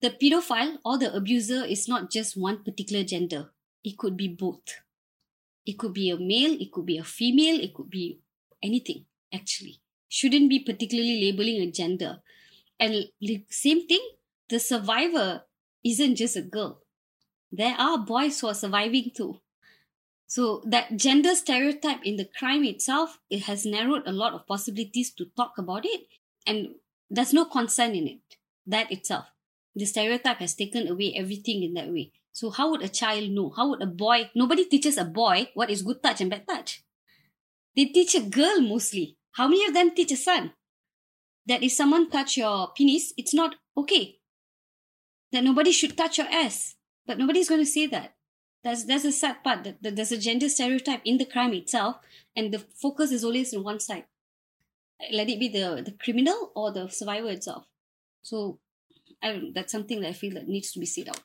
the 0.02 0.10
pedophile 0.10 0.82
or 0.82 0.98
the 0.98 1.14
abuser 1.14 1.62
is 1.70 1.86
not 1.86 2.10
just 2.10 2.34
one 2.34 2.66
particular 2.66 3.06
gender. 3.06 3.54
It 3.86 4.02
could 4.02 4.18
be 4.18 4.26
both. 4.26 4.82
It 5.70 5.78
could 5.78 5.94
be 5.94 6.10
a 6.10 6.18
male, 6.18 6.58
it 6.58 6.74
could 6.74 6.90
be 6.90 6.98
a 6.98 7.06
female, 7.06 7.62
it 7.62 7.78
could 7.78 7.94
be 7.94 8.26
anything, 8.64 9.06
actually 9.30 9.86
shouldn't 10.10 10.50
be 10.50 10.60
particularly 10.60 11.22
labeling 11.22 11.62
a 11.62 11.72
gender. 11.72 12.20
And 12.80 13.06
the 13.22 13.46
same 13.50 13.88
thing, 13.88 14.02
the 14.50 14.60
survivor 14.60 15.44
isn't 15.86 16.16
just 16.16 16.36
a 16.36 16.42
girl. 16.42 16.82
There 17.52 17.76
are 17.78 18.00
boys 18.00 18.40
who 18.40 18.48
are 18.48 18.54
surviving 18.54 19.12
too. 19.16 19.40
So 20.30 20.62
that 20.68 20.96
gender 20.96 21.34
stereotype 21.34 22.06
in 22.06 22.15
the 22.18 22.30
crime 22.38 22.63
itself, 22.63 23.18
it 23.32 23.44
has 23.50 23.65
narrowed 23.65 24.04
a 24.06 24.12
lot 24.12 24.34
of 24.34 24.46
possibilities 24.46 25.12
to 25.15 25.26
talk 25.36 25.58
about 25.58 25.86
it. 25.86 26.02
And 26.46 26.76
there's 27.10 27.34
no 27.34 27.46
concern 27.46 27.96
in 27.96 28.08
it. 28.08 28.20
That 28.68 28.92
itself. 28.92 29.26
The 29.76 29.86
stereotype 29.86 30.38
has 30.38 30.54
taken 30.54 30.88
away 30.88 31.15
everything 31.18 31.63
in 31.63 31.74
that 31.74 31.89
way. 31.89 32.12
So 32.32 32.52
how 32.52 32.70
would 32.70 32.84
a 32.84 32.89
child 32.89 33.32
know? 33.32 33.50
How 33.50 33.70
would 33.70 33.82
a 33.82 33.88
boy? 33.88 34.30
Nobody 34.36 34.65
teaches 34.65 35.00
a 35.00 35.04
boy 35.04 35.50
what 35.56 35.72
is 35.72 35.82
good 35.82 36.04
touch 36.04 36.22
and 36.22 36.30
bad 36.30 36.48
touch. 36.48 36.84
They 37.76 37.86
teach 37.86 38.13
a 38.13 38.22
girl 38.22 38.62
mostly 38.62 39.18
how 39.32 39.48
many 39.48 39.65
of 39.65 39.74
them 39.74 39.96
teach 39.96 40.12
a 40.12 40.15
son 40.15 40.54
that 41.48 41.63
if 41.63 41.72
someone 41.72 42.12
touch 42.12 42.38
your 42.38 42.72
penis, 42.76 43.13
it's 43.18 43.34
not 43.34 43.56
okay? 43.76 44.20
That 45.32 45.44
nobody 45.44 45.72
should 45.72 45.98
touch 45.98 46.20
your 46.20 46.28
ass. 46.28 46.76
But 47.08 47.18
nobody's 47.18 47.50
going 47.50 47.62
to 47.62 47.65
say 47.65 47.88
that. 47.88 48.13
That's 48.63 48.84
that's 48.84 49.08
a 49.08 49.15
sad 49.15 49.39
part. 49.43 49.63
That, 49.63 49.80
that 49.82 49.95
there's 49.95 50.12
a 50.12 50.19
gender 50.19 50.50
stereotype 50.52 51.02
in 51.08 51.17
the 51.17 51.26
crime 51.26 51.56
itself, 51.56 52.04
and 52.36 52.52
the 52.52 52.60
focus 52.76 53.12
is 53.12 53.24
always 53.24 53.54
on 53.56 53.63
one 53.63 53.80
side. 53.80 54.04
Let 55.12 55.32
it 55.32 55.39
be 55.39 55.48
the 55.48 55.80
the 55.80 55.95
criminal 55.95 56.52
or 56.56 56.72
the 56.76 56.91
survivor 56.91 57.32
itself. 57.32 57.63
So, 58.19 58.60
I 59.24 59.32
don't, 59.32 59.56
that's 59.56 59.72
something 59.72 60.04
that 60.04 60.12
I 60.12 60.13
feel 60.13 60.36
that 60.36 60.52
needs 60.52 60.76
to 60.76 60.80
be 60.80 60.86
said 60.86 61.08
out. 61.08 61.24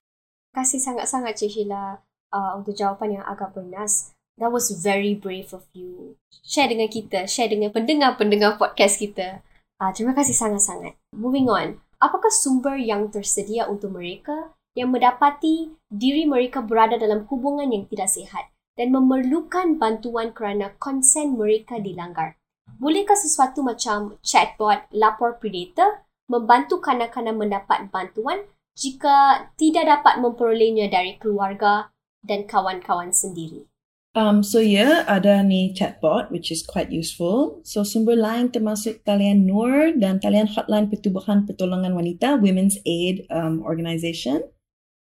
Kasih 0.54 0.78
sangat-sangat 0.78 1.34
Cik 1.34 1.50
Sheila 1.50 1.98
uh, 2.30 2.52
untuk 2.54 2.78
jawapan 2.78 3.18
yang 3.18 3.24
agak 3.26 3.50
bernas. 3.50 4.14
That 4.38 4.54
was 4.54 4.70
very 4.70 5.18
brave 5.18 5.50
of 5.50 5.66
you. 5.74 6.14
Share 6.46 6.70
dengan 6.70 6.86
kita, 6.86 7.26
share 7.26 7.50
dengan 7.50 7.74
pendengar-pendengar 7.74 8.62
podcast 8.62 9.02
kita. 9.02 9.42
Uh, 9.82 9.90
terima 9.90 10.14
kasih 10.14 10.38
sangat-sangat. 10.38 10.94
Moving 11.10 11.50
on, 11.50 11.82
apakah 11.98 12.30
sumber 12.30 12.78
yang 12.78 13.10
tersedia 13.10 13.66
untuk 13.66 13.90
mereka 13.90 14.53
yang 14.74 14.90
mendapati 14.90 15.70
diri 15.86 16.26
mereka 16.26 16.58
berada 16.58 16.98
dalam 16.98 17.24
hubungan 17.30 17.70
yang 17.70 17.86
tidak 17.86 18.10
sihat 18.10 18.50
dan 18.74 18.90
memerlukan 18.90 19.78
bantuan 19.78 20.34
kerana 20.34 20.74
konsen 20.82 21.38
mereka 21.38 21.78
dilanggar? 21.78 22.34
Bolehkah 22.82 23.14
sesuatu 23.14 23.62
macam 23.62 24.18
chatbot 24.26 24.82
lapor 24.90 25.38
predator 25.38 26.02
membantu 26.26 26.82
kanak-kanak 26.82 27.38
mendapat 27.38 27.86
bantuan 27.94 28.42
jika 28.74 29.46
tidak 29.54 29.86
dapat 29.86 30.18
memperolehnya 30.18 30.90
dari 30.90 31.14
keluarga 31.22 31.94
dan 32.26 32.42
kawan-kawan 32.50 33.14
sendiri? 33.14 33.70
Um, 34.14 34.46
so 34.46 34.62
yeah, 34.62 35.02
ada 35.10 35.42
ni 35.42 35.74
chatbot 35.74 36.30
which 36.30 36.50
is 36.50 36.62
quite 36.62 36.90
useful. 36.90 37.62
So 37.66 37.82
sumber 37.82 38.14
lain 38.14 38.50
termasuk 38.54 39.02
talian 39.02 39.42
Nur 39.42 39.90
dan 39.98 40.22
talian 40.22 40.46
hotline 40.50 40.86
Pertubuhan 40.86 41.46
Pertolongan 41.46 41.98
Wanita 41.98 42.38
Women's 42.38 42.78
Aid 42.86 43.26
um, 43.30 43.62
Organization. 43.66 44.42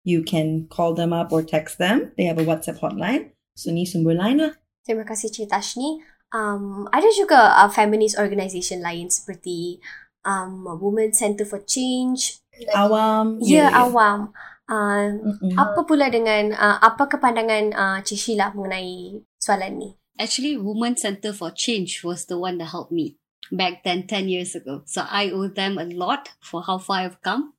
You 0.07 0.23
can 0.23 0.71
call 0.71 0.95
them 0.95 1.11
up 1.11 1.35
or 1.35 1.43
text 1.43 1.83
them. 1.83 2.15
They 2.15 2.31
have 2.31 2.39
a 2.39 2.47
WhatsApp 2.47 2.79
hotline. 2.79 3.35
So 3.59 3.75
ni 3.75 3.83
sumber 3.83 4.15
lain 4.15 4.39
lah. 4.39 4.55
Terima 4.87 5.03
kasih 5.03 5.35
Cik 5.35 5.51
Tashni. 5.51 5.99
Um, 6.31 6.87
ada 6.95 7.11
juga 7.11 7.59
uh, 7.59 7.71
feminist 7.71 8.15
organization 8.15 8.87
lain 8.87 9.11
seperti 9.11 9.83
um, 10.23 10.63
Women 10.79 11.11
Center 11.11 11.43
for 11.43 11.59
Change. 11.67 12.39
Awam. 12.71 13.43
Ya, 13.43 13.67
yeah, 13.67 13.69
yeah, 13.75 13.83
awam. 13.83 14.31
Uh, 14.67 15.23
apa 15.59 15.87
pula 15.87 16.11
dengan 16.11 16.55
uh, 16.55 16.79
apa 16.79 17.11
kepandangan 17.11 17.65
uh, 17.75 17.99
Cik 18.07 18.19
Sheila 18.19 18.55
mengenai 18.55 19.23
soalan 19.43 19.75
ni? 19.75 19.91
Actually, 20.23 20.55
Women 20.55 20.95
Center 20.95 21.35
for 21.35 21.51
Change 21.51 22.07
was 22.07 22.31
the 22.31 22.39
one 22.39 22.63
that 22.63 22.71
helped 22.71 22.95
me 22.95 23.19
back 23.53 23.85
then, 23.85 24.07
10 24.07 24.29
years 24.29 24.55
ago. 24.55 24.83
So 24.87 25.05
I 25.07 25.31
owe 25.31 25.49
them 25.49 25.79
a 25.79 25.85
lot 25.85 26.31
for 26.41 26.63
how 26.63 26.79
far 26.79 27.07
I've 27.07 27.23
come. 27.23 27.53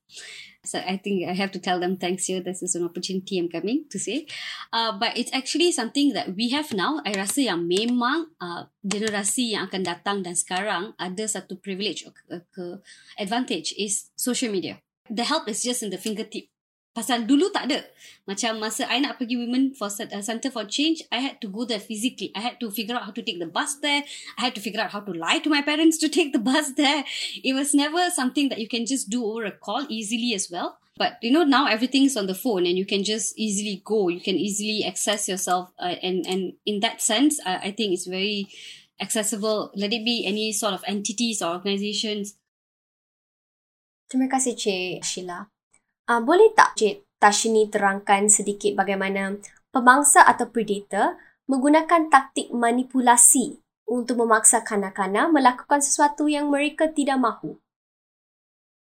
So 0.68 0.84
I 0.84 1.00
think 1.00 1.24
I 1.24 1.34
have 1.34 1.52
to 1.56 1.60
tell 1.60 1.80
them 1.80 1.96
thanks 1.96 2.28
here. 2.28 2.44
This 2.44 2.62
is 2.62 2.76
an 2.76 2.84
opportunity 2.84 3.40
I'm 3.40 3.48
coming 3.48 3.86
to 3.90 3.98
say. 3.98 4.28
Uh, 4.74 5.00
but 5.00 5.18
it's 5.18 5.32
actually 5.32 5.72
something 5.72 6.12
that 6.14 6.36
we 6.36 6.52
have 6.52 6.76
now. 6.76 7.00
I 7.08 7.16
rasa 7.16 7.48
yang 7.48 7.64
memang 7.64 8.36
uh, 8.44 8.68
generasi 8.84 9.56
yang 9.56 9.72
akan 9.72 9.88
datang 9.88 10.18
dan 10.28 10.36
sekarang 10.36 10.92
ada 11.00 11.24
satu 11.24 11.56
privilege 11.56 12.04
or 12.04 12.12
ke, 12.12 12.44
ke 12.52 12.66
advantage 13.16 13.72
is 13.80 14.12
social 14.20 14.52
media. 14.52 14.84
The 15.08 15.24
help 15.24 15.48
is 15.48 15.64
just 15.64 15.82
in 15.82 15.90
the 15.90 15.98
fingertip. 15.98 16.52
Pasal 16.98 17.30
dulu 17.30 17.54
tak 17.54 17.70
ada. 17.70 17.86
Macam 18.26 18.58
masa 18.58 18.90
I 18.90 18.98
nak 18.98 19.22
pergi 19.22 19.38
Women 19.38 19.78
for 19.78 19.86
uh, 19.86 20.24
Center 20.26 20.50
for 20.50 20.66
Change, 20.66 21.06
I 21.14 21.22
had 21.22 21.38
to 21.46 21.48
go 21.48 21.62
there 21.62 21.78
physically. 21.78 22.34
I 22.34 22.42
had 22.42 22.58
to 22.58 22.74
figure 22.74 22.98
out 22.98 23.06
how 23.06 23.14
to 23.14 23.22
take 23.22 23.38
the 23.38 23.46
bus 23.46 23.78
there. 23.86 24.02
I 24.34 24.50
had 24.50 24.58
to 24.58 24.62
figure 24.66 24.82
out 24.82 24.90
how 24.90 25.06
to 25.06 25.14
lie 25.14 25.38
to 25.46 25.50
my 25.54 25.62
parents 25.62 26.02
to 26.02 26.10
take 26.10 26.34
the 26.34 26.42
bus 26.42 26.74
there. 26.74 27.06
It 27.46 27.54
was 27.54 27.78
never 27.78 28.10
something 28.10 28.50
that 28.50 28.58
you 28.58 28.66
can 28.66 28.90
just 28.90 29.14
do 29.14 29.22
over 29.22 29.46
a 29.46 29.54
call 29.54 29.86
easily 29.94 30.34
as 30.34 30.50
well. 30.50 30.82
But 30.98 31.22
you 31.22 31.30
know 31.30 31.46
now 31.46 31.70
everything's 31.70 32.18
on 32.18 32.26
the 32.26 32.34
phone 32.34 32.66
and 32.66 32.74
you 32.74 32.86
can 32.90 33.06
just 33.06 33.38
easily 33.38 33.86
go. 33.86 34.10
You 34.10 34.18
can 34.18 34.34
easily 34.34 34.82
access 34.82 35.30
yourself, 35.30 35.70
uh, 35.78 36.02
and 36.02 36.26
and 36.26 36.58
in 36.66 36.82
that 36.82 37.06
sense, 37.06 37.38
uh, 37.46 37.62
I 37.62 37.70
think 37.78 37.94
it's 37.94 38.10
very 38.10 38.50
accessible. 38.98 39.70
Let 39.78 39.94
it 39.94 40.02
be 40.02 40.26
any 40.26 40.50
sort 40.50 40.74
of 40.74 40.82
entities 40.90 41.46
or 41.46 41.62
organizations. 41.62 42.42
Terima 44.10 44.26
kasih 44.26 44.58
Cik 44.58 45.06
Sheila. 45.06 45.54
Uh, 46.08 46.24
boleh 46.24 46.56
tak 46.56 46.80
Cik 46.80 47.20
Tashini 47.20 47.68
terangkan 47.68 48.32
sedikit 48.32 48.80
bagaimana 48.80 49.36
pemangsa 49.76 50.24
atau 50.24 50.48
predator 50.48 51.20
menggunakan 51.52 52.08
taktik 52.08 52.48
manipulasi 52.56 53.60
untuk 53.84 54.24
memaksa 54.24 54.64
kanak-kanak 54.64 55.28
melakukan 55.36 55.84
sesuatu 55.84 56.32
yang 56.32 56.48
mereka 56.48 56.88
tidak 56.88 57.20
mahu? 57.20 57.60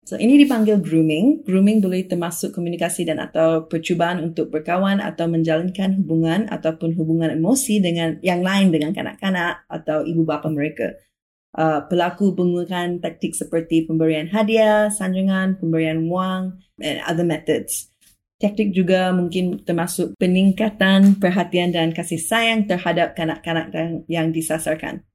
So 0.06 0.22
ini 0.22 0.38
dipanggil 0.38 0.78
grooming. 0.86 1.42
Grooming 1.42 1.82
boleh 1.82 2.06
termasuk 2.06 2.54
komunikasi 2.54 3.10
dan 3.10 3.18
atau 3.18 3.66
percubaan 3.66 4.22
untuk 4.22 4.54
berkawan 4.54 5.02
atau 5.02 5.26
menjalankan 5.26 5.98
hubungan 5.98 6.46
ataupun 6.46 6.94
hubungan 6.94 7.34
emosi 7.34 7.82
dengan 7.82 8.22
yang 8.22 8.46
lain 8.46 8.70
dengan 8.70 8.94
kanak-kanak 8.94 9.66
atau 9.66 10.06
ibu 10.06 10.22
bapa 10.22 10.46
mereka. 10.54 10.94
Uh, 11.56 11.88
pelaku 11.88 12.36
menggunakan 12.36 13.00
taktik 13.00 13.34
seperti 13.34 13.88
pemberian 13.88 14.28
hadiah, 14.30 14.92
sanjungan, 14.92 15.58
pemberian 15.58 16.12
wang 16.12 16.60
and 16.84 17.00
other 17.08 17.26
methods. 17.26 17.90
Taktik 18.36 18.76
juga 18.76 19.16
mungkin 19.16 19.64
termasuk 19.64 20.20
peningkatan 20.20 21.16
perhatian 21.24 21.72
dan 21.72 21.96
kasih 21.96 22.20
sayang 22.20 22.68
terhadap 22.68 23.16
kanak-kanak 23.16 23.72
yang 24.12 24.36
disasarkan. 24.36 25.08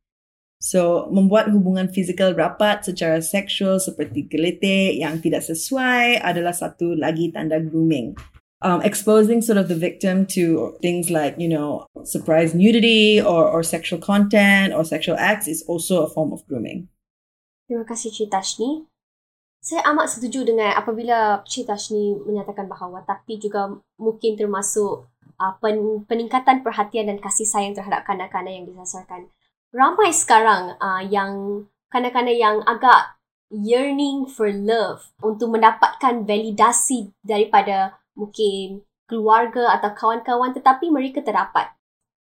So, 0.61 1.09
membuat 1.09 1.49
hubungan 1.49 1.89
fizikal 1.89 2.37
rapat 2.37 2.85
secara 2.85 3.25
seksual 3.25 3.81
seperti 3.81 4.29
geletek 4.29 4.93
yang 4.97 5.17
tidak 5.21 5.41
sesuai 5.45 6.21
adalah 6.21 6.53
satu 6.53 6.97
lagi 6.97 7.33
tanda 7.33 7.57
grooming. 7.61 8.13
Um, 8.61 8.85
exposing 8.85 9.41
sort 9.41 9.57
of 9.57 9.73
the 9.73 9.75
victim 9.75 10.29
to 10.37 10.77
things 10.85 11.09
like, 11.09 11.33
you 11.41 11.49
know, 11.49 11.89
surprise 12.05 12.53
nudity 12.53 13.17
or, 13.17 13.49
or 13.49 13.65
sexual 13.65 13.97
content 13.97 14.77
or 14.77 14.85
sexual 14.85 15.17
acts 15.17 15.49
is 15.49 15.65
also 15.65 16.05
a 16.05 16.09
form 16.13 16.29
of 16.37 16.45
grooming. 16.45 16.93
Terima 17.65 17.89
kasih 17.89 18.13
Cik 18.13 18.29
Tashni. 18.29 18.85
Saya 19.65 19.81
amat 19.89 20.13
setuju 20.13 20.45
dengan 20.45 20.77
apabila 20.77 21.41
Cik 21.49 21.73
Tashni 21.73 22.21
menyatakan 22.21 22.69
bahawa 22.69 23.01
tapi 23.09 23.41
juga 23.41 23.81
mungkin 23.97 24.37
termasuk 24.37 25.09
uh, 25.41 25.55
pen, 25.57 26.05
peningkatan 26.05 26.61
perhatian 26.61 27.09
dan 27.09 27.17
kasih 27.17 27.49
sayang 27.49 27.73
terhadap 27.73 28.05
kanak-kanak 28.05 28.53
yang 28.53 28.69
disasarkan 28.69 29.33
ramai 29.71 30.11
sekarang 30.11 30.75
uh, 30.83 31.03
yang 31.07 31.65
kanak-kanak 31.91 32.37
yang 32.37 32.63
agak 32.67 33.17
yearning 33.51 34.27
for 34.31 34.51
love 34.51 35.11
untuk 35.23 35.51
mendapatkan 35.51 36.23
validasi 36.23 37.11
daripada 37.23 37.99
mungkin 38.21 38.85
keluarga 39.09 39.73
atau 39.81 39.97
kawan-kawan 39.97 40.53
tetapi 40.53 40.93
mereka 40.93 41.25
terdapat. 41.25 41.73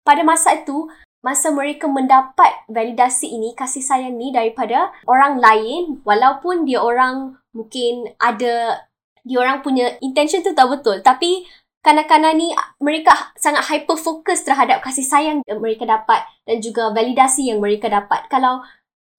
Pada 0.07 0.23
masa 0.23 0.55
itu, 0.55 0.87
masa 1.19 1.51
mereka 1.51 1.85
mendapat 1.91 2.63
validasi 2.71 3.27
ini, 3.27 3.51
kasih 3.53 3.83
sayang 3.83 4.15
ni 4.15 4.31
daripada 4.31 4.89
orang 5.03 5.37
lain 5.43 5.99
walaupun 6.07 6.63
dia 6.63 6.79
orang 6.79 7.35
mungkin 7.51 8.07
ada 8.17 8.87
dia 9.27 9.37
orang 9.37 9.59
punya 9.59 9.99
intention 9.99 10.39
tu 10.39 10.55
tak 10.55 10.71
betul 10.71 11.03
tapi 11.03 11.43
kanak-kanak 11.83 12.35
ni 12.35 12.51
mereka 12.79 13.11
sangat 13.35 13.67
hyper 13.67 13.99
fokus 13.99 14.43
terhadap 14.43 14.83
kasih 14.83 15.03
sayang 15.03 15.43
yang 15.47 15.59
mereka 15.59 15.87
dapat 15.87 16.23
dan 16.43 16.59
juga 16.59 16.91
validasi 16.91 17.51
yang 17.51 17.59
mereka 17.63 17.87
dapat. 17.87 18.27
Kalau 18.27 18.63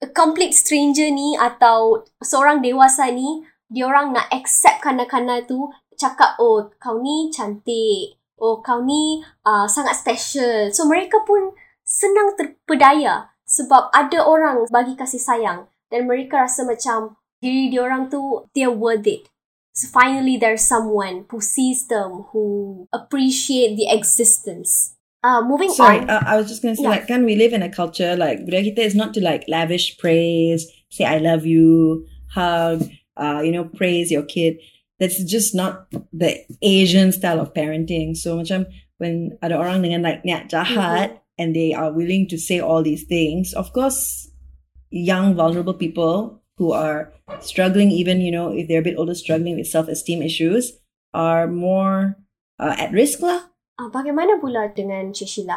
a 0.01 0.09
complete 0.13 0.57
stranger 0.57 1.09
ni 1.13 1.37
atau 1.37 2.05
seorang 2.21 2.65
dewasa 2.65 3.09
ni, 3.13 3.45
dia 3.71 3.87
orang 3.87 4.13
nak 4.17 4.29
accept 4.33 4.83
kanak-kanak 4.83 5.47
tu 5.47 5.69
cakap, 6.01 6.41
oh 6.41 6.73
kau 6.81 6.97
ni 7.05 7.29
cantik, 7.29 8.17
oh 8.41 8.65
kau 8.65 8.81
ni 8.81 9.21
uh, 9.45 9.69
sangat 9.69 10.01
special. 10.01 10.73
So 10.73 10.89
mereka 10.89 11.21
pun 11.29 11.53
senang 11.85 12.41
terpedaya 12.41 13.29
sebab 13.45 13.93
ada 13.93 14.25
orang 14.25 14.65
bagi 14.73 14.97
kasih 14.97 15.21
sayang 15.21 15.69
dan 15.93 16.09
mereka 16.09 16.49
rasa 16.49 16.65
macam 16.65 17.21
diri 17.43 17.69
dia 17.69 17.85
orang 17.85 18.09
tu 18.09 18.49
they're 18.57 18.73
worth 18.73 19.05
it. 19.05 19.29
So 19.71 19.87
finally, 19.89 20.37
there's 20.37 20.67
someone 20.67 21.31
who 21.31 21.41
sees 21.41 21.87
them, 21.87 22.27
who 22.35 22.87
appreciate 22.93 23.79
the 23.79 23.87
existence. 23.89 24.99
Uh, 25.23 25.43
moving 25.43 25.71
Sorry, 25.71 26.01
on. 26.01 26.11
Uh, 26.11 26.23
I 26.27 26.37
was 26.37 26.49
just 26.49 26.61
going 26.61 26.75
to 26.75 26.77
say, 26.77 26.83
yeah. 26.83 26.97
like, 27.01 27.07
can 27.07 27.25
we 27.25 27.37
live 27.37 27.53
in 27.53 27.63
a 27.63 27.71
culture 27.71 28.17
like 28.17 28.41
budaya 28.41 28.67
kita 28.67 28.81
is 28.81 28.97
not 28.97 29.15
to 29.15 29.21
like 29.21 29.45
lavish 29.49 29.97
praise, 29.97 30.67
say 30.89 31.05
I 31.05 31.19
love 31.19 31.47
you, 31.47 32.05
hug, 32.33 32.89
uh, 33.17 33.41
you 33.45 33.53
know, 33.53 33.65
praise 33.65 34.11
your 34.11 34.25
kid. 34.25 34.59
That's 35.01 35.19
just 35.25 35.57
not 35.57 35.89
the 36.13 36.45
Asian 36.61 37.11
style 37.11 37.41
of 37.41 37.57
parenting. 37.57 38.15
So 38.15 38.37
macam 38.37 38.69
when 39.01 39.41
ada 39.41 39.57
orang 39.57 39.81
dengan 39.81 40.05
like 40.05 40.21
niat 40.29 40.53
jahat 40.53 41.17
mm-hmm. 41.17 41.41
and 41.41 41.57
they 41.57 41.73
are 41.73 41.89
willing 41.89 42.29
to 42.29 42.37
say 42.37 42.61
all 42.61 42.85
these 42.85 43.09
things, 43.09 43.57
of 43.57 43.73
course, 43.73 44.29
young 44.93 45.33
vulnerable 45.33 45.75
people 45.75 46.45
who 46.61 46.77
are 46.77 47.09
struggling, 47.41 47.89
even, 47.89 48.21
you 48.21 48.31
know, 48.31 48.53
if 48.53 48.69
they're 48.69 48.85
a 48.85 48.87
bit 48.87 49.01
older, 49.01 49.17
struggling 49.17 49.57
with 49.57 49.67
self-esteem 49.67 50.21
issues, 50.21 50.77
are 51.17 51.49
more 51.49 52.21
uh, 52.61 52.77
at 52.77 52.93
risk 52.93 53.25
lah. 53.25 53.49
Uh, 53.81 53.89
bagaimana 53.89 54.37
pula 54.37 54.69
dengan 54.77 55.17
Cik 55.17 55.49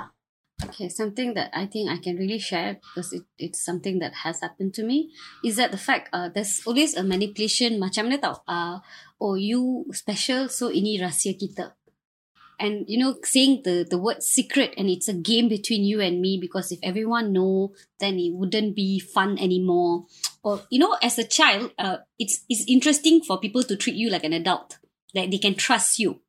Okay, 0.64 0.88
something 0.88 1.34
that 1.34 1.52
I 1.52 1.66
think 1.66 1.92
I 1.92 1.98
can 2.00 2.16
really 2.16 2.40
share 2.40 2.80
because 2.80 3.12
it, 3.12 3.28
it's 3.38 3.60
something 3.60 4.00
that 4.00 4.24
has 4.24 4.40
happened 4.40 4.74
to 4.80 4.84
me 4.86 5.12
is 5.44 5.58
that 5.58 5.76
the 5.76 5.82
fact 5.82 6.08
uh, 6.14 6.30
there's 6.30 6.62
always 6.64 6.96
a 6.96 7.04
manipulation 7.04 7.82
macam 7.82 8.08
mana 8.08 8.22
tau. 8.22 8.36
Uh, 8.48 8.80
oh, 9.24 9.40
you 9.40 9.88
special 9.96 10.52
so 10.52 10.68
ini 10.68 11.00
rahsia 11.00 11.40
kita. 11.40 11.80
And 12.60 12.86
you 12.86 13.02
know 13.02 13.18
saying 13.24 13.66
the 13.66 13.82
the 13.82 13.98
word 13.98 14.22
secret 14.22 14.78
and 14.78 14.86
it's 14.86 15.10
a 15.10 15.18
game 15.18 15.50
between 15.50 15.82
you 15.84 16.04
and 16.04 16.22
me 16.22 16.38
because 16.38 16.70
if 16.70 16.78
everyone 16.86 17.34
know 17.34 17.74
then 17.98 18.22
it 18.22 18.36
wouldn't 18.36 18.76
be 18.76 19.00
fun 19.00 19.40
anymore. 19.40 20.06
Or 20.44 20.60
you 20.68 20.78
know 20.78 21.00
as 21.00 21.16
a 21.18 21.24
child 21.24 21.72
uh, 21.80 22.04
it's 22.20 22.44
it's 22.52 22.68
interesting 22.68 23.24
for 23.24 23.40
people 23.40 23.64
to 23.64 23.80
treat 23.80 23.96
you 23.96 24.12
like 24.12 24.28
an 24.28 24.36
adult 24.36 24.76
like 25.16 25.32
they 25.32 25.40
can 25.40 25.56
trust 25.56 26.04
you 26.04 26.20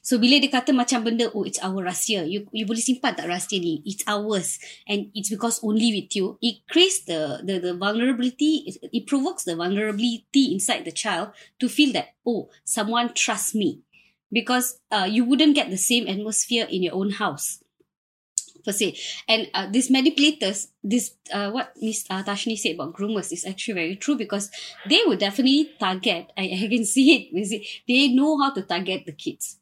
so 0.00 0.16
bila 0.20 0.40
dia 0.40 0.50
kata 0.50 0.72
macam 0.72 1.04
benda 1.04 1.28
oh 1.32 1.44
it's 1.44 1.60
our 1.62 1.80
rahsia 1.84 2.24
you 2.26 2.44
you 2.52 2.64
boleh 2.64 2.82
simpan 2.82 3.16
tak 3.16 3.28
rahsia 3.28 3.60
ni 3.60 3.80
it's 3.84 4.04
ours 4.08 4.60
and 4.88 5.08
it's 5.16 5.30
because 5.32 5.60
only 5.62 5.92
with 5.92 6.12
you 6.16 6.36
it 6.44 6.64
creates 6.68 7.04
the 7.04 7.40
the 7.44 7.60
the 7.60 7.72
vulnerability 7.72 8.64
it, 8.68 8.76
it 8.92 9.04
provokes 9.06 9.44
the 9.44 9.56
vulnerability 9.56 10.52
inside 10.52 10.84
the 10.84 10.92
child 10.94 11.32
to 11.56 11.68
feel 11.68 11.92
that 11.92 12.16
oh 12.26 12.48
someone 12.64 13.12
trusts 13.12 13.54
me 13.54 13.80
because 14.32 14.78
uh, 14.90 15.06
you 15.10 15.24
wouldn't 15.24 15.54
get 15.54 15.70
the 15.70 15.80
same 15.80 16.06
atmosphere 16.06 16.66
in 16.70 16.82
your 16.82 16.94
own 16.94 17.10
house 17.10 17.58
per 18.64 18.72
se. 18.72 18.96
And 19.28 19.48
uh, 19.54 19.66
these 19.70 19.90
manipulators, 19.90 20.68
this 20.82 21.14
uh, 21.32 21.50
what 21.50 21.72
Miss 21.80 22.04
uh, 22.10 22.22
Tashni 22.22 22.56
said 22.56 22.74
about 22.74 22.94
groomers 22.94 23.32
is 23.32 23.44
actually 23.46 23.74
very 23.74 23.96
true 23.96 24.16
because 24.16 24.50
they 24.88 25.00
would 25.06 25.18
definitely 25.18 25.72
target. 25.78 26.30
I, 26.36 26.42
I 26.64 26.68
can 26.68 26.84
see 26.84 27.32
it. 27.32 27.66
They 27.88 28.08
know 28.08 28.38
how 28.38 28.52
to 28.52 28.62
target 28.62 29.06
the 29.06 29.12
kids. 29.12 29.59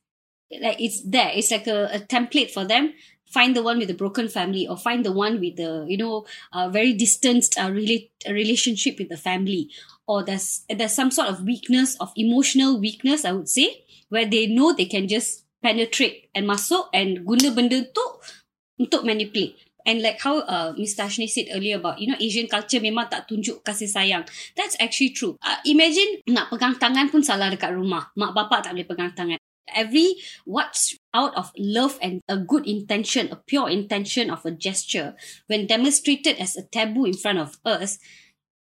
Like 0.50 0.80
it's 0.80 1.02
there. 1.04 1.30
It's 1.34 1.50
like 1.50 1.66
a, 1.66 1.88
a 1.92 1.98
template 2.00 2.50
for 2.50 2.64
them. 2.64 2.94
Find 3.28 3.54
the 3.54 3.62
one 3.62 3.76
with 3.76 3.88
the 3.88 3.94
broken 3.94 4.28
family, 4.28 4.64
or 4.66 4.80
find 4.80 5.04
the 5.04 5.12
one 5.12 5.36
with 5.40 5.56
the 5.60 5.84
you 5.84 6.00
know 6.00 6.24
uh, 6.52 6.72
very 6.72 6.96
distanced 6.96 7.60
uh, 7.60 7.68
relate 7.68 8.10
relationship 8.24 8.96
with 8.98 9.12
the 9.12 9.20
family, 9.20 9.68
or 10.08 10.24
there's 10.24 10.64
there's 10.72 10.96
some 10.96 11.12
sort 11.12 11.28
of 11.28 11.44
weakness 11.44 11.92
of 12.00 12.08
emotional 12.16 12.80
weakness. 12.80 13.28
I 13.28 13.32
would 13.36 13.52
say 13.52 13.84
where 14.08 14.24
they 14.24 14.48
know 14.48 14.72
they 14.72 14.88
can 14.88 15.08
just 15.08 15.44
penetrate 15.60 16.32
and 16.34 16.48
masuk 16.48 16.88
and 16.96 17.26
guna 17.26 17.52
benda 17.52 17.84
tu 17.84 18.06
untuk 18.80 19.04
manipulate. 19.04 19.60
And 19.88 20.04
like 20.04 20.20
how 20.20 20.44
uh, 20.44 20.76
Miss 20.76 20.92
Tashni 20.92 21.28
said 21.28 21.48
earlier 21.48 21.80
about, 21.80 21.96
you 21.96 22.12
know, 22.12 22.18
Asian 22.20 22.44
culture 22.44 22.76
memang 22.76 23.08
tak 23.08 23.24
tunjuk 23.24 23.64
kasih 23.64 23.88
sayang. 23.88 24.20
That's 24.52 24.76
actually 24.76 25.16
true. 25.16 25.40
Uh, 25.40 25.56
imagine 25.64 26.20
nak 26.28 26.52
pegang 26.52 26.76
tangan 26.76 27.08
pun 27.08 27.24
salah 27.24 27.48
dekat 27.48 27.72
rumah. 27.72 28.12
Mak 28.12 28.36
bapak 28.36 28.68
tak 28.68 28.76
boleh 28.76 28.84
pegang 28.84 29.16
tangan. 29.16 29.40
Every 29.74 30.16
what's 30.44 30.96
out 31.14 31.36
of 31.36 31.52
love 31.56 31.98
and 32.02 32.20
a 32.28 32.36
good 32.36 32.66
intention, 32.66 33.30
a 33.30 33.36
pure 33.36 33.68
intention 33.68 34.30
of 34.30 34.44
a 34.44 34.50
gesture, 34.50 35.16
when 35.46 35.66
demonstrated 35.66 36.36
as 36.38 36.56
a 36.56 36.62
taboo 36.62 37.04
in 37.06 37.14
front 37.14 37.38
of 37.38 37.58
us, 37.64 37.98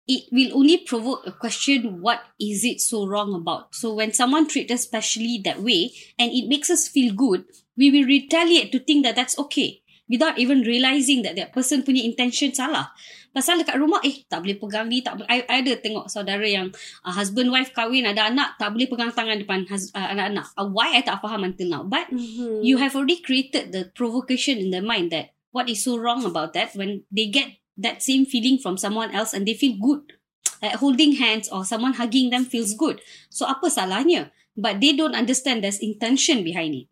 it 0.07 0.23
will 0.31 0.57
only 0.57 0.77
provoke 0.77 1.27
a 1.27 1.31
question 1.31 2.01
what 2.01 2.21
is 2.39 2.63
it 2.63 2.79
so 2.79 3.05
wrong 3.05 3.33
about? 3.35 3.75
So 3.75 3.93
when 3.93 4.13
someone 4.13 4.47
treats 4.47 4.71
us 4.71 4.83
specially 4.83 5.41
that 5.43 5.61
way 5.61 5.91
and 6.17 6.31
it 6.31 6.47
makes 6.47 6.69
us 6.69 6.87
feel 6.87 7.13
good 7.13 7.45
we 7.77 7.91
will 7.91 8.05
retaliate 8.05 8.71
to 8.71 8.79
think 8.79 9.05
that 9.05 9.15
that's 9.15 9.37
okay 9.37 9.81
without 10.07 10.39
even 10.39 10.63
realizing 10.63 11.23
that 11.23 11.35
that 11.35 11.51
person 11.51 11.83
punya 11.83 12.03
intention 12.03 12.51
salah 12.55 12.91
pasal 13.35 13.61
dekat 13.61 13.77
rumah 13.77 14.01
eh 14.01 14.25
tak 14.25 14.41
boleh 14.41 14.57
pegang 14.57 14.89
ni 14.89 15.05
tak 15.05 15.19
boleh 15.19 15.29
I, 15.29 15.45
I 15.45 15.61
ada 15.61 15.77
tengok 15.77 16.09
saudara 16.09 16.47
yang 16.47 16.73
uh, 17.05 17.13
husband 17.13 17.53
wife 17.53 17.69
kahwin 17.75 18.09
ada 18.09 18.31
anak 18.31 18.57
tak 18.57 18.73
boleh 18.73 18.89
pegang 18.89 19.13
tangan 19.13 19.37
depan 19.37 19.67
hus, 19.69 19.93
uh, 19.93 20.09
anak-anak 20.09 20.47
uh, 20.57 20.65
why 20.65 20.97
I 20.97 21.05
tak 21.05 21.21
faham 21.21 21.45
until 21.45 21.69
now 21.69 21.83
but 21.85 22.09
mm-hmm. 22.09 22.65
you 22.65 22.81
have 22.81 22.97
already 22.97 23.21
created 23.21 23.69
the 23.75 23.93
provocation 23.93 24.57
in 24.57 24.73
their 24.73 24.81
mind 24.81 25.13
that 25.13 25.37
what 25.51 25.69
is 25.69 25.85
so 25.85 25.97
wrong 25.97 26.25
about 26.25 26.57
that 26.57 26.73
when 26.73 27.05
they 27.13 27.29
get 27.29 27.57
that 27.77 28.01
same 28.01 28.25
feeling 28.25 28.57
from 28.57 28.75
someone 28.77 29.13
else 29.13 29.33
and 29.33 29.47
they 29.47 29.53
feel 29.53 29.77
good. 29.77 30.13
Like 30.61 30.81
holding 30.81 31.21
hands 31.21 31.53
or 31.53 31.61
someone 31.65 31.93
hugging 31.93 32.33
them 32.33 32.49
feels 32.49 32.73
good. 32.73 32.97
So 33.29 33.45
apa 33.45 33.69
salahnya? 33.69 34.33
But 34.57 34.81
they 34.81 34.97
don't 34.97 35.13
understand 35.13 35.61
there's 35.61 35.77
intention 35.77 36.41
behind 36.41 36.73
it. 36.73 36.87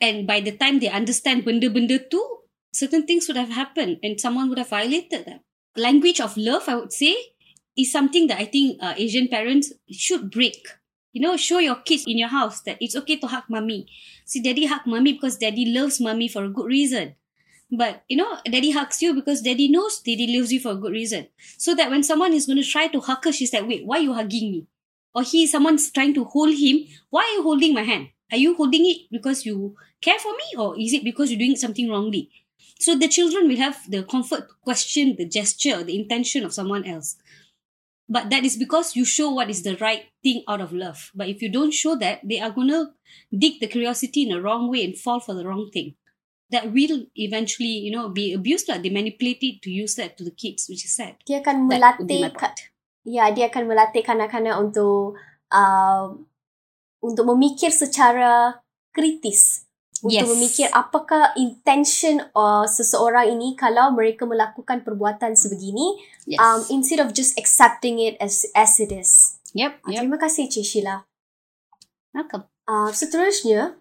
And 0.00 0.26
by 0.26 0.40
the 0.40 0.52
time 0.52 0.78
they 0.78 0.88
understand 0.88 1.44
benda-benda 1.44 1.98
tu, 2.10 2.38
certain 2.72 3.06
things 3.06 3.28
would 3.28 3.36
have 3.36 3.50
happened 3.50 3.98
and 4.02 4.20
someone 4.20 4.48
would 4.48 4.58
have 4.58 4.70
violated 4.70 5.26
them. 5.26 5.40
Language 5.76 6.20
of 6.20 6.36
love, 6.36 6.68
I 6.68 6.76
would 6.76 6.92
say, 6.92 7.16
is 7.76 7.92
something 7.92 8.26
that 8.28 8.38
I 8.38 8.44
think 8.46 8.78
uh, 8.82 8.94
Asian 8.96 9.28
parents 9.28 9.72
should 9.90 10.30
break. 10.30 10.66
You 11.12 11.22
know, 11.22 11.36
show 11.36 11.58
your 11.58 11.76
kids 11.76 12.04
in 12.06 12.18
your 12.18 12.28
house 12.28 12.62
that 12.62 12.78
it's 12.80 12.96
okay 12.96 13.16
to 13.16 13.26
hug 13.26 13.44
mommy. 13.48 13.86
See, 14.24 14.40
daddy 14.40 14.66
hug 14.66 14.82
mommy 14.86 15.12
because 15.14 15.38
daddy 15.38 15.66
loves 15.66 16.00
mommy 16.00 16.28
for 16.28 16.44
a 16.44 16.48
good 16.48 16.66
reason. 16.66 17.14
But 17.70 18.02
you 18.08 18.16
know, 18.16 18.38
daddy 18.44 18.70
hugs 18.72 19.02
you 19.02 19.14
because 19.14 19.42
daddy 19.42 19.68
knows 19.68 20.00
daddy 20.00 20.36
loves 20.36 20.52
you 20.52 20.60
for 20.60 20.72
a 20.72 20.76
good 20.76 20.92
reason. 20.92 21.28
So 21.58 21.74
that 21.74 21.90
when 21.90 22.02
someone 22.02 22.32
is 22.32 22.46
going 22.46 22.62
to 22.62 22.68
try 22.68 22.88
to 22.88 23.00
hug 23.00 23.24
her, 23.24 23.32
she's 23.32 23.52
like, 23.52 23.66
wait, 23.66 23.86
why 23.86 23.98
are 23.98 24.02
you 24.02 24.12
hugging 24.14 24.50
me? 24.50 24.66
Or 25.14 25.22
he, 25.22 25.46
someone's 25.46 25.90
trying 25.90 26.14
to 26.14 26.24
hold 26.24 26.54
him. 26.54 26.86
Why 27.10 27.22
are 27.22 27.36
you 27.36 27.42
holding 27.42 27.74
my 27.74 27.82
hand? 27.82 28.08
Are 28.30 28.38
you 28.38 28.54
holding 28.54 28.88
it 28.88 29.08
because 29.10 29.44
you 29.44 29.74
care 30.00 30.18
for 30.18 30.32
me? 30.32 30.58
Or 30.58 30.78
is 30.78 30.92
it 30.92 31.04
because 31.04 31.30
you're 31.30 31.38
doing 31.38 31.56
something 31.56 31.88
wrongly? 31.88 32.30
So 32.78 32.96
the 32.96 33.08
children 33.08 33.48
will 33.48 33.58
have 33.58 33.78
the 33.90 34.02
comfort 34.04 34.48
to 34.48 34.54
question 34.62 35.16
the 35.16 35.26
gesture, 35.26 35.84
the 35.84 35.98
intention 35.98 36.44
of 36.44 36.54
someone 36.54 36.84
else. 36.84 37.16
But 38.08 38.30
that 38.30 38.44
is 38.44 38.56
because 38.56 38.96
you 38.96 39.04
show 39.04 39.30
what 39.30 39.50
is 39.50 39.62
the 39.62 39.76
right 39.76 40.04
thing 40.22 40.42
out 40.48 40.60
of 40.60 40.72
love. 40.72 41.12
But 41.14 41.28
if 41.28 41.42
you 41.42 41.52
don't 41.52 41.72
show 41.72 41.94
that, 41.96 42.20
they 42.24 42.40
are 42.40 42.50
going 42.50 42.68
to 42.68 42.90
dig 43.30 43.60
the 43.60 43.68
curiosity 43.68 44.26
in 44.26 44.32
a 44.32 44.40
wrong 44.40 44.70
way 44.70 44.84
and 44.84 44.98
fall 44.98 45.20
for 45.20 45.34
the 45.34 45.46
wrong 45.46 45.70
thing. 45.72 45.94
That 46.50 46.72
will 46.72 47.06
eventually, 47.14 47.78
you 47.78 47.92
know, 47.92 48.08
be 48.08 48.32
abused. 48.32 48.68
Like 48.68 48.82
they 48.82 48.90
manipulate 48.90 49.38
it 49.42 49.62
to 49.62 49.70
use 49.70 49.94
that 49.94 50.18
to 50.18 50.24
the 50.24 50.32
kids, 50.32 50.66
which 50.68 50.84
is 50.84 50.96
sad. 50.96 51.14
Dia 51.22 51.38
akan 51.38 51.70
melatih 51.70 52.34
ya 53.04 53.32
dia 53.32 53.48
akan 53.48 53.64
melatih 53.64 54.04
kanak-kanak 54.04 54.60
untuk 54.60 55.16
uh, 55.52 56.06
untuk 57.00 57.24
memikir 57.24 57.72
secara 57.72 58.60
kritis 58.92 59.69
untuk 60.00 60.24
Yes. 60.24 60.30
memikir 60.32 60.66
apakah 60.72 61.36
intention 61.36 62.24
uh, 62.32 62.64
seseorang 62.64 63.36
ini 63.36 63.52
kalau 63.52 63.92
mereka 63.92 64.24
melakukan 64.24 64.80
perbuatan 64.80 65.36
sebegini 65.36 66.00
Yes. 66.24 66.40
um, 66.40 66.60
instead 66.72 67.00
of 67.04 67.12
just 67.12 67.36
accepting 67.36 68.00
it 68.00 68.16
as 68.20 68.48
as 68.56 68.80
it 68.80 68.88
is. 68.92 69.36
yep. 69.52 69.76
Uh, 69.84 69.92
Yep. 69.92 70.00
Terima 70.06 70.18
kasih 70.18 70.48
Cik 70.48 70.64
Sheila. 70.64 71.04
Welcome. 72.16 72.48
Uh, 72.66 72.90
seterusnya, 72.90 73.76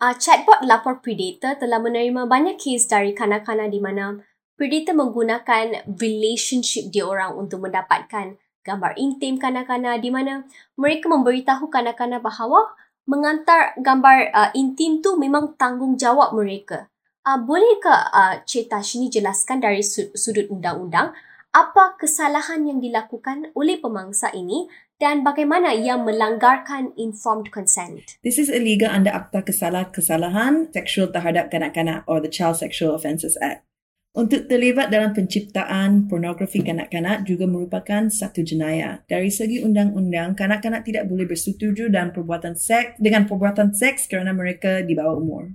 uh, 0.00 0.14
chatbot 0.16 0.64
lapor 0.64 0.98
predator 1.04 1.54
telah 1.58 1.78
menerima 1.82 2.26
banyak 2.26 2.56
kes 2.56 2.88
dari 2.88 3.12
kanak-kanak 3.12 3.70
di 3.70 3.78
mana 3.82 4.22
predator 4.56 4.96
menggunakan 4.96 5.86
relationship 5.98 6.88
dia 6.92 7.04
orang 7.08 7.36
untuk 7.36 7.64
mendapatkan 7.64 8.36
gambar 8.60 8.92
intim 9.00 9.40
kanak-kanak 9.40 10.04
di 10.04 10.12
mana 10.12 10.44
mereka 10.76 11.08
memberitahu 11.08 11.72
kanak-kanak 11.72 12.20
bahawa 12.20 12.76
mengantar 13.08 13.76
gambar 13.80 14.16
uh, 14.32 14.50
intim 14.52 15.00
tu 15.00 15.16
memang 15.16 15.54
tanggungjawab 15.56 16.36
mereka. 16.36 16.88
Uh, 17.20 17.36
bolehkah 17.36 18.08
uh, 18.10 18.34
Cik 18.44 18.72
Tashini 18.72 19.12
jelaskan 19.12 19.60
dari 19.60 19.84
su- 19.84 20.12
sudut 20.16 20.48
undang-undang 20.48 21.12
apa 21.50 21.98
kesalahan 21.98 22.62
yang 22.62 22.78
dilakukan 22.78 23.50
oleh 23.58 23.82
pemangsa 23.82 24.30
ini 24.30 24.70
dan 25.00 25.24
bagaimana 25.24 25.72
ia 25.72 25.96
melanggarkan 25.96 26.94
informed 26.94 27.50
consent? 27.50 28.20
This 28.22 28.38
is 28.38 28.52
illegal 28.52 28.92
under 28.92 29.10
Akta 29.10 29.42
Kesalahan-Kesalahan 29.42 30.70
Seksual 30.70 31.08
Terhadap 31.10 31.48
Kanak-Kanak 31.48 32.04
or 32.04 32.20
the 32.20 32.30
Child 32.30 32.60
Sexual 32.60 32.94
Offences 32.94 33.34
Act. 33.40 33.69
Untuk 34.10 34.50
terlibat 34.50 34.90
dalam 34.90 35.14
penciptaan 35.14 36.10
pornografi 36.10 36.66
kanak-kanak 36.66 37.22
juga 37.22 37.46
merupakan 37.46 38.10
satu 38.10 38.42
jenayah. 38.42 39.06
Dari 39.06 39.30
segi 39.30 39.62
undang-undang, 39.62 40.34
kanak-kanak 40.34 40.82
tidak 40.82 41.06
boleh 41.06 41.30
bersetuju 41.30 41.86
dan 41.94 42.10
perbuatan 42.10 42.58
seks 42.58 42.98
dengan 42.98 43.30
perbuatan 43.30 43.70
seks 43.70 44.10
kerana 44.10 44.34
mereka 44.34 44.82
di 44.82 44.98
bawah 44.98 45.14
umur. 45.14 45.54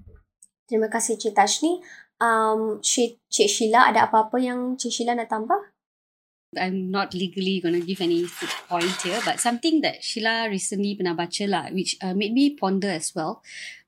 Terima 0.72 0.88
kasih 0.88 1.20
Cik 1.20 1.36
Tashni. 1.36 1.84
Um, 2.16 2.80
Cik, 2.80 3.20
Sheila, 3.28 3.92
ada 3.92 4.08
apa-apa 4.08 4.40
yang 4.40 4.80
Cik 4.80 5.04
Sheila 5.04 5.20
nak 5.20 5.28
tambah? 5.28 5.75
I'm 6.58 6.92
not 6.92 7.14
legally 7.14 7.62
going 7.62 7.76
to 7.76 7.86
give 7.86 8.02
any 8.02 8.26
point 8.68 8.96
here, 9.02 9.20
but 9.24 9.40
something 9.40 9.82
that 9.82 10.04
Sheila 10.04 10.48
recently 10.50 10.96
pernah 10.96 11.16
baca 11.16 11.46
lah, 11.48 11.70
which 11.72 11.96
uh, 12.02 12.16
made 12.16 12.34
me 12.34 12.56
ponder 12.56 12.90
as 12.90 13.14
well. 13.14 13.44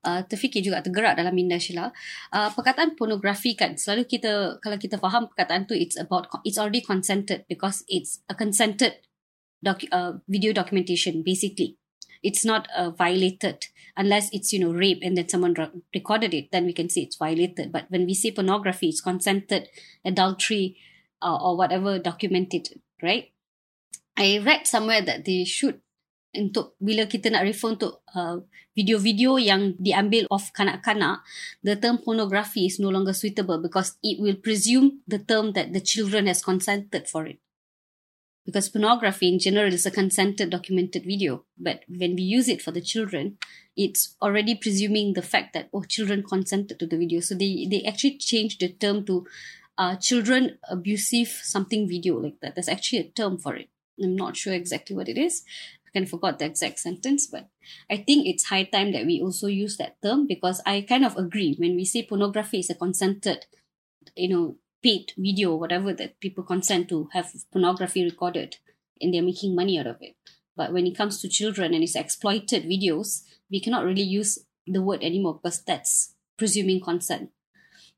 Uh, 0.07 0.23
terfikir 0.23 0.63
juga 0.63 0.79
tergerak 0.79 1.19
dalam 1.19 1.35
minda 1.35 1.59
Sheila. 1.59 1.91
Uh, 2.31 2.47
perkataan 2.55 2.95
pornografi 2.95 3.59
kan, 3.59 3.75
selalu 3.75 4.07
kita, 4.07 4.61
kalau 4.63 4.79
kita 4.79 4.95
faham 4.95 5.27
perkataan 5.27 5.67
tu, 5.67 5.75
it's 5.75 5.99
about, 5.99 6.31
it's 6.47 6.55
already 6.55 6.79
consented 6.79 7.43
because 7.51 7.83
it's 7.91 8.23
a 8.31 8.35
consented 8.35 9.03
doc, 9.59 9.83
uh, 9.91 10.15
video 10.31 10.55
documentation, 10.55 11.23
basically. 11.27 11.75
It's 12.23 12.45
not 12.47 12.67
uh, 12.73 12.89
violated 12.91 13.67
unless 13.97 14.29
it's, 14.33 14.53
you 14.53 14.59
know, 14.59 14.73
rape 14.73 15.03
and 15.03 15.17
then 15.17 15.27
someone 15.29 15.53
re- 15.53 15.73
recorded 15.93 16.33
it, 16.33 16.51
then 16.51 16.65
we 16.65 16.73
can 16.73 16.89
say 16.89 17.01
it's 17.01 17.17
violated. 17.17 17.71
But 17.71 17.89
when 17.89 18.05
we 18.05 18.13
say 18.13 18.31
pornography, 18.31 18.89
it's 18.89 19.01
consented 19.01 19.69
adultery, 20.05 20.77
uh, 21.21 21.37
or 21.37 21.57
whatever 21.57 21.99
documented, 21.99 22.81
right? 23.01 23.31
I 24.17 24.41
read 24.43 24.65
somewhere 24.65 25.01
that 25.01 25.25
they 25.25 25.45
should 25.45 25.81
untuk 26.37 26.77
bila 26.77 27.09
kita 27.09 27.33
nak 27.33 27.47
refer 27.47 27.73
untuk 27.73 28.05
uh, 28.13 28.43
video-video 28.77 29.41
yang 29.41 29.73
diambil 29.81 30.29
of 30.29 30.53
kanak-kanak, 30.53 31.25
the 31.65 31.73
term 31.73 31.97
pornography 31.97 32.69
is 32.69 32.77
no 32.77 32.93
longer 32.93 33.11
suitable 33.15 33.57
because 33.57 33.97
it 34.05 34.21
will 34.21 34.37
presume 34.37 35.01
the 35.09 35.17
term 35.17 35.57
that 35.57 35.73
the 35.73 35.81
children 35.81 36.29
has 36.29 36.45
consented 36.45 37.09
for 37.09 37.25
it. 37.25 37.41
Because 38.47 38.71
pornography 38.71 39.27
in 39.27 39.43
general 39.43 39.73
is 39.73 39.83
a 39.83 39.91
consented 39.91 40.55
documented 40.55 41.03
video, 41.03 41.43
but 41.59 41.83
when 41.91 42.15
we 42.15 42.23
use 42.23 42.47
it 42.47 42.63
for 42.63 42.71
the 42.71 42.79
children, 42.79 43.35
it's 43.75 44.15
already 44.21 44.55
presuming 44.55 45.19
the 45.19 45.25
fact 45.25 45.51
that 45.51 45.67
oh 45.75 45.83
children 45.83 46.23
consented 46.23 46.79
to 46.79 46.87
the 46.87 46.95
video. 46.95 47.19
So 47.19 47.35
they 47.35 47.67
they 47.67 47.83
actually 47.83 48.23
changed 48.23 48.63
the 48.63 48.71
term 48.71 49.03
to 49.11 49.27
uh, 49.77 49.95
children 49.95 50.57
abusive 50.69 51.27
something 51.27 51.87
video 51.87 52.17
like 52.17 52.39
that. 52.41 52.55
There's 52.55 52.69
actually 52.69 52.99
a 52.99 53.09
term 53.09 53.37
for 53.37 53.55
it. 53.55 53.69
I'm 54.01 54.15
not 54.15 54.37
sure 54.37 54.53
exactly 54.53 54.95
what 54.95 55.09
it 55.09 55.17
is. 55.17 55.43
I 55.85 55.89
kind 55.91 56.03
of 56.05 56.09
forgot 56.09 56.39
the 56.39 56.45
exact 56.45 56.79
sentence, 56.79 57.27
but 57.27 57.49
I 57.89 57.97
think 57.97 58.27
it's 58.27 58.45
high 58.45 58.63
time 58.63 58.91
that 58.91 59.05
we 59.05 59.21
also 59.21 59.47
use 59.47 59.77
that 59.77 60.01
term 60.01 60.27
because 60.27 60.61
I 60.65 60.81
kind 60.81 61.05
of 61.05 61.17
agree 61.17 61.55
when 61.57 61.75
we 61.75 61.85
say 61.85 62.03
pornography 62.03 62.59
is 62.59 62.69
a 62.69 62.75
consented, 62.75 63.45
you 64.15 64.29
know, 64.29 64.55
paid 64.83 65.13
video, 65.17 65.55
whatever 65.55 65.93
that 65.93 66.19
people 66.19 66.43
consent 66.43 66.89
to 66.89 67.09
have 67.13 67.33
pornography 67.51 68.03
recorded 68.03 68.57
and 69.01 69.13
they're 69.13 69.23
making 69.23 69.55
money 69.55 69.79
out 69.79 69.87
of 69.87 69.97
it. 70.01 70.15
But 70.55 70.73
when 70.73 70.87
it 70.87 70.97
comes 70.97 71.21
to 71.21 71.29
children 71.29 71.73
and 71.73 71.83
it's 71.83 71.95
exploited 71.95 72.63
videos, 72.63 73.23
we 73.49 73.59
cannot 73.59 73.85
really 73.85 74.01
use 74.01 74.39
the 74.65 74.81
word 74.81 75.03
anymore 75.03 75.35
because 75.35 75.61
that's 75.61 76.15
presuming 76.37 76.81
consent. 76.81 77.31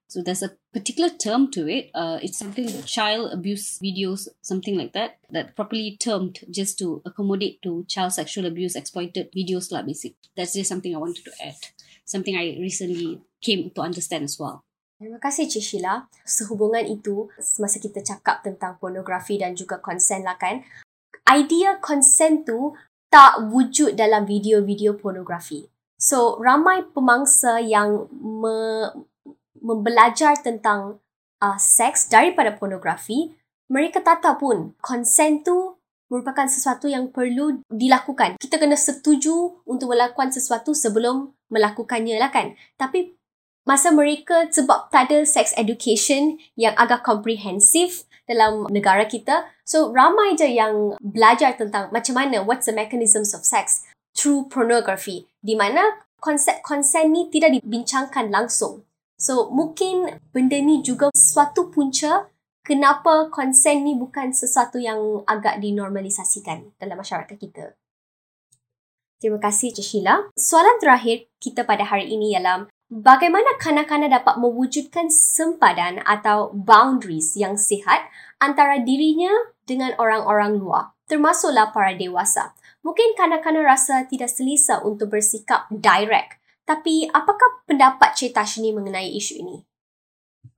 So 0.09 0.25
there's 0.25 0.41
a 0.41 0.57
particular 0.73 1.13
term 1.13 1.53
to 1.53 1.69
it. 1.69 1.93
Uh, 1.93 2.17
it's 2.17 2.41
something 2.41 2.65
child 2.89 3.29
abuse 3.29 3.77
videos, 3.77 4.27
something 4.41 4.73
like 4.73 4.93
that, 4.93 5.21
that 5.29 5.55
properly 5.55 6.01
termed 6.01 6.41
just 6.49 6.81
to 6.81 7.05
accommodate 7.05 7.61
to 7.61 7.85
child 7.85 8.17
sexual 8.17 8.49
abuse 8.49 8.73
exploited 8.73 9.29
videos 9.29 9.69
lah 9.69 9.85
basic. 9.85 10.17
That's 10.33 10.57
just 10.57 10.65
something 10.65 10.97
I 10.97 10.97
wanted 10.97 11.29
to 11.29 11.33
add. 11.45 11.61
Something 12.09 12.33
I 12.33 12.57
recently 12.57 13.21
came 13.37 13.69
to 13.77 13.85
understand 13.85 14.25
as 14.25 14.41
well. 14.41 14.65
Terima 14.97 15.21
kasih 15.21 15.45
Cik 15.45 15.61
Sheila. 15.63 16.09
Sehubungan 16.25 16.89
itu, 16.89 17.29
semasa 17.37 17.77
kita 17.77 18.01
cakap 18.01 18.41
tentang 18.41 18.81
pornografi 18.81 19.37
dan 19.37 19.53
juga 19.53 19.77
consent 19.77 20.25
lah 20.25 20.41
kan, 20.41 20.65
idea 21.29 21.77
consent 21.79 22.49
tu 22.49 22.73
tak 23.13 23.45
wujud 23.53 23.93
dalam 23.93 24.25
video-video 24.25 24.97
pornografi. 24.97 25.69
So, 25.99 26.39
ramai 26.39 26.83
pemangsa 26.95 27.59
yang 27.59 28.11
me, 28.11 28.87
membelajar 29.61 30.39
tentang 30.39 30.99
uh, 31.43 31.57
seks 31.59 32.07
daripada 32.11 32.55
pornografi, 32.55 33.35
mereka 33.69 34.01
tak 34.01 34.25
tahu 34.25 34.35
pun 34.39 34.57
consent 34.81 35.45
tu 35.45 35.79
merupakan 36.09 36.49
sesuatu 36.49 36.89
yang 36.89 37.13
perlu 37.13 37.61
dilakukan. 37.69 38.41
Kita 38.41 38.57
kena 38.57 38.73
setuju 38.73 39.61
untuk 39.69 39.93
melakukan 39.93 40.33
sesuatu 40.33 40.73
sebelum 40.73 41.37
melakukannya 41.53 42.17
lah 42.17 42.33
kan. 42.33 42.57
Tapi 42.81 43.13
masa 43.69 43.93
mereka 43.93 44.49
sebab 44.49 44.89
tak 44.89 45.13
ada 45.13 45.21
sex 45.21 45.53
education 45.53 46.41
yang 46.57 46.73
agak 46.81 47.05
komprehensif 47.05 48.09
dalam 48.25 48.65
negara 48.73 49.05
kita. 49.05 49.45
So 49.61 49.93
ramai 49.93 50.33
je 50.33 50.49
yang 50.49 50.97
belajar 50.97 51.53
tentang 51.53 51.93
macam 51.93 52.17
mana 52.17 52.41
what's 52.41 52.65
the 52.65 52.73
mechanisms 52.73 53.37
of 53.37 53.45
sex 53.45 53.85
through 54.17 54.49
pornography 54.49 55.29
di 55.45 55.53
mana 55.53 56.01
konsep 56.17 56.65
konsen 56.65 57.13
ni 57.13 57.29
tidak 57.29 57.61
dibincangkan 57.61 58.33
langsung. 58.33 58.81
So 59.19 59.51
mungkin 59.51 60.23
benda 60.32 60.55
ni 60.55 60.79
juga 60.79 61.12
suatu 61.12 61.67
punca 61.67 62.32
kenapa 62.63 63.27
konsen 63.27 63.84
ni 63.84 63.99
bukan 63.99 64.32
sesuatu 64.32 64.79
yang 64.79 65.27
agak 65.27 65.60
dinormalisasikan 65.60 66.71
dalam 66.79 66.95
masyarakat 66.95 67.36
kita. 67.36 67.75
Terima 69.19 69.36
kasih 69.36 69.75
Cik 69.75 69.84
Sheila. 69.84 70.32
Soalan 70.39 70.79
terakhir 70.79 71.27
kita 71.43 71.67
pada 71.67 71.84
hari 71.84 72.08
ini 72.08 72.32
ialah 72.32 72.71
bagaimana 72.88 73.60
kanak-kanak 73.60 74.15
dapat 74.15 74.39
mewujudkan 74.39 75.12
sempadan 75.12 75.99
atau 76.08 76.55
boundaries 76.55 77.36
yang 77.36 77.60
sihat 77.60 78.08
antara 78.39 78.79
dirinya 78.79 79.51
dengan 79.67 79.91
orang-orang 79.99 80.55
luar, 80.55 80.95
termasuklah 81.12 81.75
para 81.75 81.91
dewasa. 81.91 82.55
Mungkin 82.79 83.19
kanak-kanak 83.19 83.67
rasa 83.67 84.08
tidak 84.08 84.32
selesa 84.32 84.79
untuk 84.79 85.12
bersikap 85.12 85.67
direct. 85.67 86.38
Tapi 86.69 87.09
apakah 87.09 87.65
pendapat 87.65 88.13
Cik 88.13 88.37
Tashni 88.37 88.69
mengenai 88.69 89.09
isu 89.17 89.41
ini? 89.41 89.65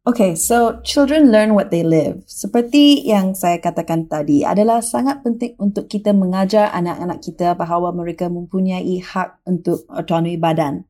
Okay, 0.03 0.35
so 0.35 0.81
children 0.83 1.31
learn 1.31 1.55
what 1.55 1.71
they 1.71 1.87
live. 1.87 2.25
Seperti 2.27 3.05
yang 3.07 3.31
saya 3.31 3.63
katakan 3.63 4.11
tadi, 4.11 4.43
adalah 4.43 4.83
sangat 4.83 5.23
penting 5.23 5.55
untuk 5.55 5.87
kita 5.87 6.11
mengajar 6.11 6.67
anak-anak 6.75 7.23
kita 7.23 7.55
bahawa 7.55 7.95
mereka 7.95 8.27
mempunyai 8.27 8.99
hak 8.99 9.39
untuk 9.47 9.87
otonomi 9.87 10.35
badan. 10.35 10.83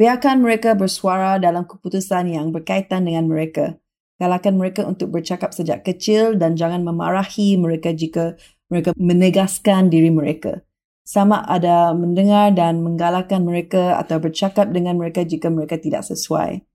Biarkan 0.00 0.40
mereka 0.40 0.72
bersuara 0.72 1.36
dalam 1.36 1.68
keputusan 1.68 2.32
yang 2.32 2.48
berkaitan 2.48 3.04
dengan 3.04 3.28
mereka. 3.28 3.76
Galakkan 4.16 4.56
mereka 4.56 4.88
untuk 4.88 5.12
bercakap 5.12 5.52
sejak 5.52 5.84
kecil 5.84 6.40
dan 6.40 6.56
jangan 6.56 6.80
memarahi 6.80 7.60
mereka 7.60 7.92
jika 7.92 8.40
mereka 8.72 8.96
menegaskan 8.96 9.92
diri 9.92 10.08
mereka. 10.08 10.64
Sama 11.06 11.46
ada 11.46 11.94
mendengar 11.94 12.50
dan 12.50 12.82
menggalakkan 12.82 13.46
mereka 13.46 13.94
atau 14.02 14.18
bercakap 14.18 14.74
dengan 14.74 14.98
mereka 14.98 15.22
jika 15.22 15.46
mereka 15.46 15.78
tidak 15.78 16.02
sesuai. 16.02 16.66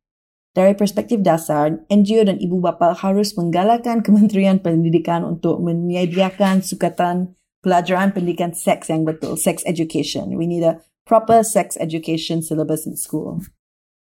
Dari 0.56 0.72
perspektif 0.76 1.20
dasar, 1.20 1.84
NGO 1.92 2.24
dan 2.24 2.40
ibu 2.40 2.64
bapa 2.64 2.96
harus 2.96 3.36
menggalakkan 3.36 4.00
Kementerian 4.08 4.64
Pendidikan 4.64 5.28
untuk 5.28 5.60
menyediakan 5.60 6.64
sukatan 6.64 7.36
pelajaran 7.60 8.16
pendidikan 8.16 8.56
seks 8.56 8.88
yang 8.88 9.04
betul, 9.04 9.36
sex 9.36 9.68
education. 9.68 10.40
We 10.40 10.48
need 10.48 10.64
a 10.64 10.80
proper 11.04 11.44
sex 11.44 11.76
education 11.76 12.40
syllabus 12.40 12.88
in 12.88 12.96
school. 12.96 13.44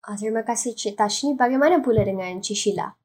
Uh, 0.05 0.17
terima 0.17 0.45
kasih 0.45 0.77
Cik 0.77 0.97
Tashni. 0.97 1.37
Bagaimana 1.37 1.81
pula 1.81 2.05
dengan 2.05 2.41
Cik 2.41 2.57
Sheila? 2.57 2.97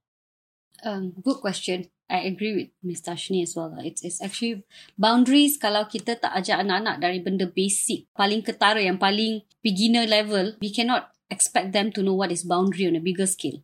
Um, 0.83 1.15
good 1.23 1.39
question. 1.39 1.92
I 2.11 2.27
agree 2.29 2.53
with 2.53 2.69
Ms. 2.83 3.01
Tashni 3.01 3.41
as 3.41 3.55
well. 3.55 3.73
It's, 3.79 4.03
it's 4.03 4.21
actually 4.21 4.63
boundaries 4.99 5.55
kalau 5.57 5.87
kita 5.87 6.19
tak 6.19 6.35
ajak 6.35 6.61
anak-anak 6.61 6.99
dari 6.99 7.23
benda 7.23 7.47
basic, 7.47 8.11
paling 8.13 8.43
ketara, 8.43 8.83
yang 8.83 8.99
paling 8.99 9.41
beginner 9.63 10.05
level, 10.05 10.59
we 10.59 10.69
cannot 10.69 11.09
expect 11.31 11.71
them 11.71 11.89
to 11.95 12.03
know 12.03 12.13
what 12.13 12.29
is 12.29 12.45
boundary 12.45 12.85
on 12.85 12.99
a 12.99 13.01
bigger 13.01 13.25
scale. 13.25 13.63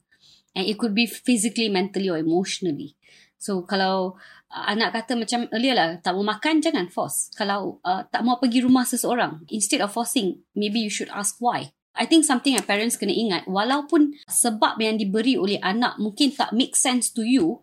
And 0.57 0.65
it 0.65 0.81
could 0.81 0.97
be 0.97 1.05
physically, 1.05 1.69
mentally 1.69 2.09
or 2.09 2.17
emotionally. 2.17 2.97
So 3.39 3.63
kalau 3.63 4.19
uh, 4.49 4.65
anak 4.67 4.97
kata 4.97 5.15
macam 5.15 5.47
earlier 5.53 5.77
lah, 5.77 5.89
tak 6.01 6.17
mau 6.17 6.25
makan, 6.25 6.59
jangan 6.59 6.89
force. 6.89 7.29
Kalau 7.37 7.79
uh, 7.85 8.03
tak 8.09 8.25
mau 8.25 8.41
pergi 8.41 8.65
rumah 8.65 8.83
seseorang, 8.83 9.45
instead 9.53 9.79
of 9.79 9.93
forcing, 9.93 10.41
maybe 10.57 10.81
you 10.81 10.91
should 10.91 11.11
ask 11.13 11.37
why. 11.39 11.71
I 11.99 12.07
think 12.07 12.23
something 12.23 12.55
yang 12.55 12.63
parents 12.63 12.95
kena 12.95 13.11
ingat, 13.11 13.43
walaupun 13.47 14.15
sebab 14.25 14.79
yang 14.79 14.95
diberi 14.95 15.35
oleh 15.35 15.59
anak 15.59 15.99
mungkin 15.99 16.31
tak 16.31 16.55
make 16.55 16.75
sense 16.75 17.11
to 17.11 17.27
you, 17.27 17.59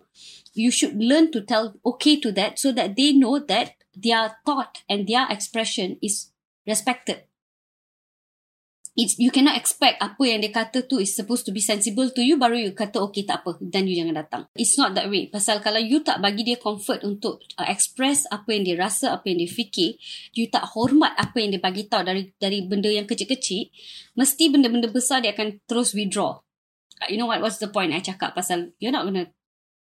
you 0.57 0.73
should 0.73 0.97
learn 0.97 1.31
to 1.31 1.45
tell 1.45 1.77
okay 1.85 2.17
to 2.19 2.33
that 2.33 2.59
so 2.59 2.73
that 2.73 2.97
they 2.97 3.13
know 3.13 3.39
that 3.39 3.77
their 3.93 4.37
thought 4.45 4.83
and 4.89 5.07
their 5.07 5.29
expression 5.29 6.01
is 6.01 6.33
respected. 6.67 7.29
It's 8.97 9.21
you 9.21 9.29
cannot 9.29 9.61
expect 9.61 10.01
apa 10.01 10.25
yang 10.25 10.41
dia 10.41 10.49
kata 10.49 10.89
tu 10.89 10.97
is 10.97 11.13
supposed 11.13 11.45
to 11.45 11.53
be 11.53 11.61
sensible 11.61 12.09
to 12.17 12.25
you 12.25 12.41
baru 12.41 12.57
you 12.57 12.73
kata 12.73 12.97
okay 13.05 13.29
tak 13.29 13.45
apa 13.45 13.61
dan 13.61 13.85
you 13.85 13.93
jangan 13.93 14.25
datang. 14.25 14.43
It's 14.57 14.81
not 14.81 14.97
that 14.97 15.13
way. 15.13 15.29
Pasal 15.29 15.61
kalau 15.61 15.77
you 15.77 16.01
tak 16.01 16.25
bagi 16.25 16.49
dia 16.49 16.57
comfort 16.57 17.05
untuk 17.05 17.45
uh, 17.61 17.69
express 17.69 18.25
apa 18.33 18.57
yang 18.57 18.65
dia 18.65 18.77
rasa 18.81 19.21
apa 19.21 19.29
yang 19.29 19.45
dia 19.45 19.53
fikir 19.53 20.01
you 20.33 20.49
tak 20.49 20.65
hormat 20.73 21.13
apa 21.21 21.37
yang 21.37 21.53
dia 21.53 21.61
bagi 21.61 21.85
tahu 21.93 22.09
dari 22.09 22.33
dari 22.41 22.65
benda 22.65 22.89
yang 22.89 23.05
kecil-kecil 23.05 23.69
mesti 24.17 24.45
benda-benda 24.49 24.89
besar 24.89 25.21
dia 25.21 25.37
akan 25.37 25.61
terus 25.69 25.93
withdraw. 25.93 26.41
Uh, 27.05 27.13
you 27.13 27.21
know 27.21 27.29
what? 27.29 27.45
What's 27.45 27.61
the 27.61 27.69
point 27.69 27.93
I 27.93 28.01
cakap? 28.01 28.33
Pasal 28.33 28.73
you're 28.81 28.97
not 28.97 29.05
gonna 29.05 29.29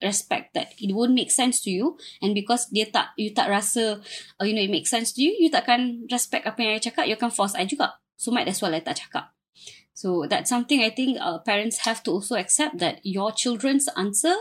respect 0.01 0.57
that 0.57 0.73
it 0.81 0.97
won't 0.97 1.13
make 1.13 1.31
sense 1.31 1.61
to 1.61 1.69
you 1.69 1.97
and 2.25 2.33
because 2.33 2.73
dia 2.73 2.89
tak 2.89 3.13
you 3.21 3.31
tak 3.37 3.53
rasa 3.53 4.01
uh, 4.41 4.45
you 4.49 4.57
know 4.57 4.65
it 4.65 4.73
makes 4.73 4.89
sense 4.89 5.13
to 5.13 5.21
you 5.21 5.37
you 5.37 5.53
takkan 5.53 6.09
respect 6.09 6.49
apa 6.49 6.57
yang 6.61 6.73
I 6.77 6.81
cakap 6.81 7.05
you 7.05 7.17
akan 7.17 7.29
force 7.29 7.53
I 7.53 7.69
juga 7.69 8.01
So 8.21 8.31
might 8.31 8.49
as 8.53 8.61
well 8.61 8.77
I 8.77 8.85
tak 8.85 9.01
cakap. 9.01 9.33
So 9.97 10.29
that's 10.29 10.53
something 10.53 10.85
I 10.85 10.93
think 10.93 11.17
uh, 11.17 11.41
parents 11.41 11.89
have 11.89 12.05
to 12.05 12.13
also 12.21 12.37
accept 12.37 12.77
that 12.85 13.01
your 13.01 13.33
children's 13.33 13.89
answer 13.97 14.37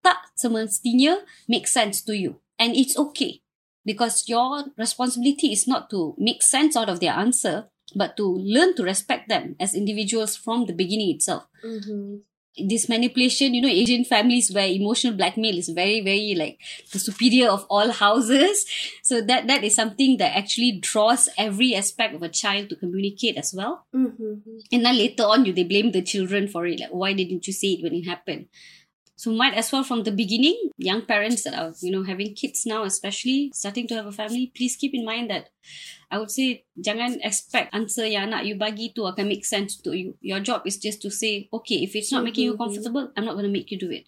tak 0.00 0.32
semestinya 0.32 1.28
make 1.44 1.68
sense 1.68 2.00
to 2.08 2.16
you. 2.16 2.40
And 2.56 2.72
it's 2.72 2.96
okay. 2.96 3.44
Because 3.84 4.24
your 4.32 4.72
responsibility 4.80 5.52
is 5.52 5.68
not 5.68 5.92
to 5.92 6.16
make 6.16 6.40
sense 6.40 6.72
out 6.72 6.88
of 6.88 7.04
their 7.04 7.12
answer, 7.12 7.68
but 7.92 8.16
to 8.16 8.24
learn 8.24 8.72
to 8.80 8.82
respect 8.84 9.28
them 9.28 9.56
as 9.60 9.76
individuals 9.76 10.36
from 10.36 10.64
the 10.64 10.76
beginning 10.76 11.12
itself. 11.12 11.44
Mm-hmm. 11.60 12.24
This 12.66 12.88
manipulation, 12.88 13.54
you 13.54 13.62
know, 13.62 13.68
Asian 13.68 14.04
families 14.04 14.52
where 14.52 14.66
emotional 14.66 15.14
blackmail 15.14 15.56
is 15.56 15.68
very, 15.68 16.00
very 16.00 16.34
like 16.36 16.58
the 16.92 16.98
superior 16.98 17.48
of 17.48 17.66
all 17.68 17.90
houses. 17.90 18.66
So 19.02 19.20
that 19.22 19.46
that 19.46 19.64
is 19.64 19.74
something 19.74 20.16
that 20.18 20.36
actually 20.36 20.78
draws 20.80 21.28
every 21.36 21.74
aspect 21.74 22.14
of 22.14 22.22
a 22.22 22.28
child 22.28 22.68
to 22.70 22.76
communicate 22.76 23.36
as 23.36 23.54
well. 23.54 23.86
Mm-hmm. 23.94 24.34
And 24.72 24.84
then 24.84 24.96
later 24.96 25.24
on, 25.24 25.44
you 25.44 25.52
they 25.52 25.64
blame 25.64 25.92
the 25.92 26.02
children 26.02 26.48
for 26.48 26.66
it. 26.66 26.80
Like, 26.80 26.90
why 26.90 27.12
didn't 27.12 27.46
you 27.46 27.52
say 27.52 27.68
it 27.68 27.82
when 27.82 27.94
it 27.94 28.06
happened? 28.06 28.46
So 29.18 29.34
might 29.34 29.58
as 29.58 29.74
well 29.74 29.82
from 29.82 30.06
the 30.06 30.14
beginning, 30.14 30.70
young 30.78 31.02
parents 31.02 31.42
that 31.42 31.58
are, 31.58 31.74
you 31.82 31.90
know, 31.90 32.06
having 32.06 32.38
kids 32.38 32.62
now, 32.62 32.84
especially 32.86 33.50
starting 33.52 33.90
to 33.90 33.98
have 33.98 34.06
a 34.06 34.14
family, 34.14 34.52
please 34.54 34.78
keep 34.78 34.94
in 34.94 35.04
mind 35.04 35.26
that 35.28 35.50
I 36.06 36.22
would 36.22 36.30
say 36.30 36.62
jangan 36.78 37.18
expect 37.26 37.74
answer 37.74 38.06
yang 38.06 38.30
anak 38.30 38.46
you 38.46 38.54
bagi 38.54 38.94
tu 38.94 39.10
akan 39.10 39.26
make 39.26 39.42
sense 39.42 39.74
to 39.82 39.90
you. 39.90 40.14
Your 40.22 40.38
job 40.38 40.62
is 40.70 40.78
just 40.78 41.02
to 41.02 41.10
say, 41.10 41.50
okay, 41.50 41.82
if 41.82 41.98
it's 41.98 42.14
not 42.14 42.22
making 42.22 42.46
you 42.46 42.54
Mm-hmm. 42.54 42.62
comfortable, 42.62 43.10
I'm 43.18 43.26
not 43.26 43.34
going 43.34 43.50
to 43.50 43.50
make 43.50 43.74
you 43.74 43.78
do 43.78 43.90
it. 43.90 44.06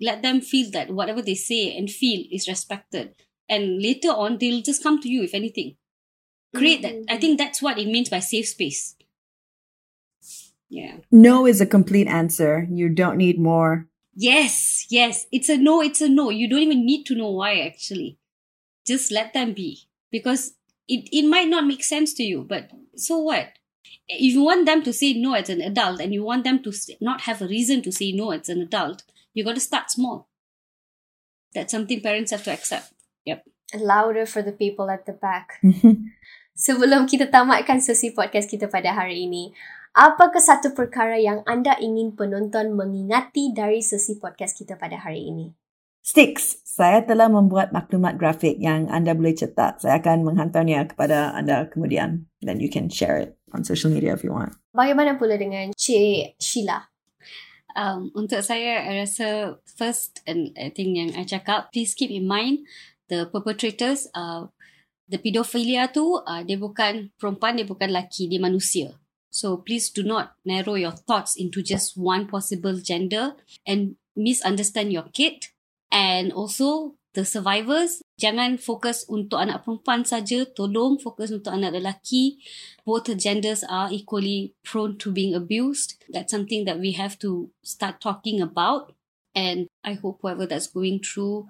Let 0.00 0.24
them 0.24 0.40
feel 0.40 0.72
that 0.72 0.88
whatever 0.88 1.20
they 1.20 1.36
say 1.36 1.76
and 1.76 1.92
feel 1.92 2.24
is 2.32 2.48
respected. 2.48 3.12
And 3.52 3.84
later 3.84 4.08
on, 4.08 4.40
they'll 4.40 4.64
just 4.64 4.82
come 4.82 5.04
to 5.04 5.08
you 5.08 5.20
if 5.20 5.36
anything. 5.36 5.76
Create 6.56 6.80
that. 6.80 7.04
I 7.12 7.20
think 7.20 7.36
that's 7.36 7.60
what 7.60 7.76
it 7.76 7.92
means 7.92 8.08
by 8.08 8.24
safe 8.24 8.48
space. 8.48 8.96
Yeah. 10.72 11.04
No 11.12 11.44
is 11.44 11.60
a 11.60 11.68
complete 11.68 12.08
answer. 12.08 12.66
You 12.72 12.88
don't 12.88 13.20
need 13.20 13.38
more. 13.38 13.84
Yes, 14.16 14.86
yes. 14.88 15.26
It's 15.30 15.50
a 15.50 15.58
no, 15.58 15.82
it's 15.82 16.00
a 16.00 16.08
no. 16.08 16.30
You 16.30 16.48
don't 16.48 16.64
even 16.64 16.86
need 16.86 17.04
to 17.06 17.14
know 17.14 17.30
why 17.30 17.60
actually. 17.60 18.18
Just 18.86 19.12
let 19.12 19.34
them 19.34 19.52
be. 19.52 19.86
Because 20.10 20.54
it, 20.88 21.08
it 21.12 21.28
might 21.28 21.48
not 21.48 21.66
make 21.66 21.84
sense 21.84 22.14
to 22.14 22.22
you, 22.22 22.42
but 22.48 22.70
so 22.96 23.18
what? 23.18 23.52
If 24.08 24.32
you 24.34 24.42
want 24.42 24.64
them 24.64 24.82
to 24.84 24.92
say 24.92 25.12
no 25.12 25.34
as 25.34 25.50
an 25.50 25.60
adult 25.60 26.00
and 26.00 26.14
you 26.14 26.24
want 26.24 26.44
them 26.44 26.62
to 26.62 26.72
not 27.00 27.22
have 27.22 27.42
a 27.42 27.46
reason 27.46 27.82
to 27.82 27.92
say 27.92 28.12
no 28.12 28.30
as 28.30 28.48
an 28.48 28.62
adult, 28.62 29.02
you 29.34 29.44
got 29.44 29.54
to 29.56 29.60
start 29.60 29.90
small. 29.90 30.28
That's 31.54 31.72
something 31.72 32.00
parents 32.00 32.30
have 32.30 32.44
to 32.44 32.52
accept. 32.52 32.92
Yep. 33.26 33.44
Louder 33.74 34.24
for 34.24 34.42
the 34.42 34.52
people 34.52 34.88
at 34.90 35.04
the 35.04 35.12
back. 35.12 35.60
Sebelum 36.56 37.04
kita 37.04 37.28
tamatkan 37.28 37.84
sesi 37.84 38.16
podcast 38.16 38.48
kita 38.48 38.72
pada 38.72 38.96
hari 38.96 39.28
ini, 39.28 39.52
apakah 39.96 40.38
satu 40.38 40.76
perkara 40.76 41.16
yang 41.16 41.40
anda 41.48 41.72
ingin 41.80 42.12
penonton 42.12 42.76
mengingati 42.76 43.56
dari 43.56 43.80
sesi 43.80 44.20
podcast 44.20 44.60
kita 44.60 44.76
pada 44.76 45.00
hari 45.00 45.32
ini? 45.32 45.56
Sticks, 46.06 46.62
saya 46.62 47.02
telah 47.02 47.26
membuat 47.26 47.74
maklumat 47.74 48.14
grafik 48.14 48.62
yang 48.62 48.86
anda 48.92 49.10
boleh 49.10 49.34
cetak. 49.34 49.82
Saya 49.82 49.98
akan 49.98 50.22
menghantarnya 50.22 50.86
kepada 50.86 51.34
anda 51.34 51.66
kemudian. 51.66 52.30
Then 52.38 52.62
you 52.62 52.70
can 52.70 52.86
share 52.86 53.18
it 53.18 53.34
on 53.50 53.66
social 53.66 53.90
media 53.90 54.14
if 54.14 54.22
you 54.22 54.30
want. 54.30 54.54
Bagaimana 54.70 55.18
pula 55.18 55.34
dengan 55.34 55.74
Cik 55.74 56.38
Sheila? 56.38 56.86
Um, 57.74 58.14
untuk 58.14 58.38
saya, 58.46 58.86
I 58.86 59.02
rasa 59.02 59.58
first 59.66 60.22
and 60.30 60.54
I 60.54 60.70
think 60.70 60.94
yang 60.94 61.10
I 61.18 61.26
cakap, 61.26 61.74
please 61.74 61.98
keep 61.98 62.14
in 62.14 62.30
mind 62.30 62.62
the 63.10 63.26
perpetrators, 63.26 64.06
uh, 64.14 64.46
the 65.10 65.18
pedophilia 65.18 65.90
tu, 65.90 66.22
uh, 66.22 66.40
dia 66.46 66.54
bukan 66.54 67.10
perempuan, 67.18 67.58
dia 67.58 67.66
bukan 67.66 67.90
lelaki, 67.90 68.30
dia 68.30 68.38
manusia. 68.38 68.94
So 69.30 69.56
please 69.56 69.90
do 69.90 70.02
not 70.02 70.34
narrow 70.44 70.74
your 70.74 70.92
thoughts 70.92 71.36
into 71.36 71.62
just 71.62 71.96
one 71.96 72.26
possible 72.26 72.78
gender 72.80 73.36
and 73.66 73.96
misunderstand 74.16 74.92
your 74.92 75.08
kid. 75.12 75.46
And 75.90 76.32
also 76.32 76.96
the 77.16 77.24
survivors, 77.24 78.04
jangan 78.20 78.60
fokus 78.60 79.08
untuk 79.08 79.40
anak 79.40 79.64
perempuan 79.64 80.04
saja, 80.04 80.44
tolong 80.52 81.00
fokus 81.00 81.32
untuk 81.32 81.56
anak 81.56 81.72
lelaki. 81.72 82.36
Both 82.84 83.08
genders 83.16 83.64
are 83.64 83.88
equally 83.88 84.52
prone 84.60 85.00
to 85.00 85.08
being 85.08 85.32
abused. 85.32 85.96
That's 86.12 86.32
something 86.32 86.68
that 86.68 86.76
we 86.76 86.92
have 86.92 87.16
to 87.24 87.48
start 87.64 88.04
talking 88.04 88.44
about. 88.44 88.92
And 89.32 89.68
I 89.84 89.96
hope 89.96 90.20
whoever 90.20 90.44
that's 90.44 90.68
going 90.68 91.00
through 91.00 91.48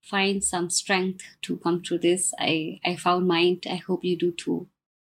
find 0.00 0.42
some 0.42 0.68
strength 0.68 1.24
to 1.48 1.56
come 1.58 1.80
through 1.80 2.04
this. 2.04 2.32
I, 2.38 2.80
I 2.84 2.96
found 2.96 3.28
mine. 3.28 3.60
I 3.68 3.76
hope 3.76 4.04
you 4.04 4.16
do 4.16 4.32
too. 4.32 4.68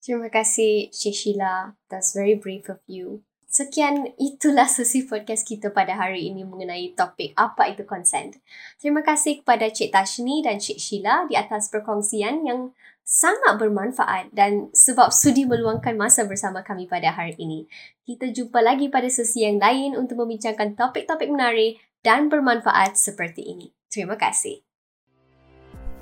Terima 0.02 0.34
kasih 0.34 0.90
Cik 0.90 1.14
Sheila. 1.14 1.78
That's 1.86 2.18
very 2.18 2.34
brave 2.34 2.66
of 2.74 2.82
you. 2.90 3.22
Sekian 3.52 4.16
itulah 4.16 4.66
sesi 4.66 5.06
podcast 5.06 5.44
kita 5.46 5.76
pada 5.76 5.94
hari 5.94 6.32
ini 6.32 6.42
mengenai 6.42 6.96
topik 6.98 7.38
apa 7.38 7.70
itu 7.70 7.86
consent. 7.86 8.40
Terima 8.82 9.06
kasih 9.06 9.46
kepada 9.46 9.70
Cik 9.70 9.92
Tashni 9.92 10.42
dan 10.42 10.58
Cik 10.58 10.80
Sheila 10.80 11.28
di 11.28 11.36
atas 11.38 11.70
perkongsian 11.70 12.48
yang 12.48 12.74
sangat 13.06 13.60
bermanfaat 13.60 14.32
dan 14.32 14.72
sebab 14.72 15.12
sudi 15.12 15.44
meluangkan 15.44 16.00
masa 16.00 16.24
bersama 16.24 16.64
kami 16.64 16.88
pada 16.88 17.12
hari 17.12 17.36
ini. 17.38 17.68
Kita 18.08 18.32
jumpa 18.32 18.64
lagi 18.64 18.88
pada 18.88 19.12
sesi 19.12 19.44
yang 19.44 19.60
lain 19.60 20.00
untuk 20.00 20.24
membincangkan 20.24 20.80
topik-topik 20.80 21.28
menarik 21.28 21.78
dan 22.02 22.32
bermanfaat 22.32 22.96
seperti 22.96 23.52
ini. 23.52 23.70
Terima 23.92 24.16
kasih. 24.16 24.71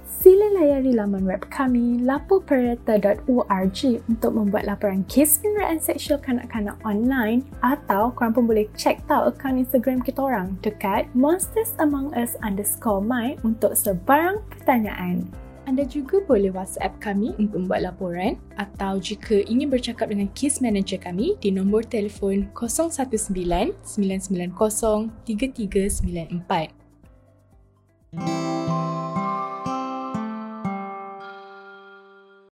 Sila 0.09 0.49
layari 0.57 0.97
laman 0.97 1.21
web 1.21 1.45
kami 1.53 2.01
lapopereta.org 2.01 3.79
untuk 4.09 4.31
membuat 4.33 4.65
laporan 4.65 5.05
kes 5.05 5.37
penderaan 5.37 5.77
seksual 5.77 6.17
kanak-kanak 6.17 6.73
online 6.81 7.45
atau 7.61 8.09
korang 8.17 8.33
pun 8.33 8.49
boleh 8.49 8.65
check 8.73 8.97
tahu 9.05 9.29
akaun 9.29 9.61
Instagram 9.61 10.01
kita 10.01 10.25
orang 10.25 10.57
dekat 10.65 11.05
monsters 11.13 11.77
among 11.77 12.09
us 12.17 12.33
underscore 12.41 13.05
my 13.05 13.37
untuk 13.45 13.77
sebarang 13.77 14.41
pertanyaan. 14.49 15.29
Anda 15.69 15.85
juga 15.85 16.25
boleh 16.25 16.49
WhatsApp 16.49 16.97
kami 16.97 17.37
untuk 17.37 17.69
membuat 17.69 17.93
laporan 17.93 18.41
atau 18.57 18.97
jika 18.97 19.45
ingin 19.45 19.69
bercakap 19.69 20.09
dengan 20.09 20.25
case 20.33 20.65
manager 20.65 20.97
kami 20.97 21.37
di 21.37 21.53
nombor 21.53 21.85
telefon 21.85 22.49
019 22.57 23.77
990 23.85 25.13
3394. 25.29 26.73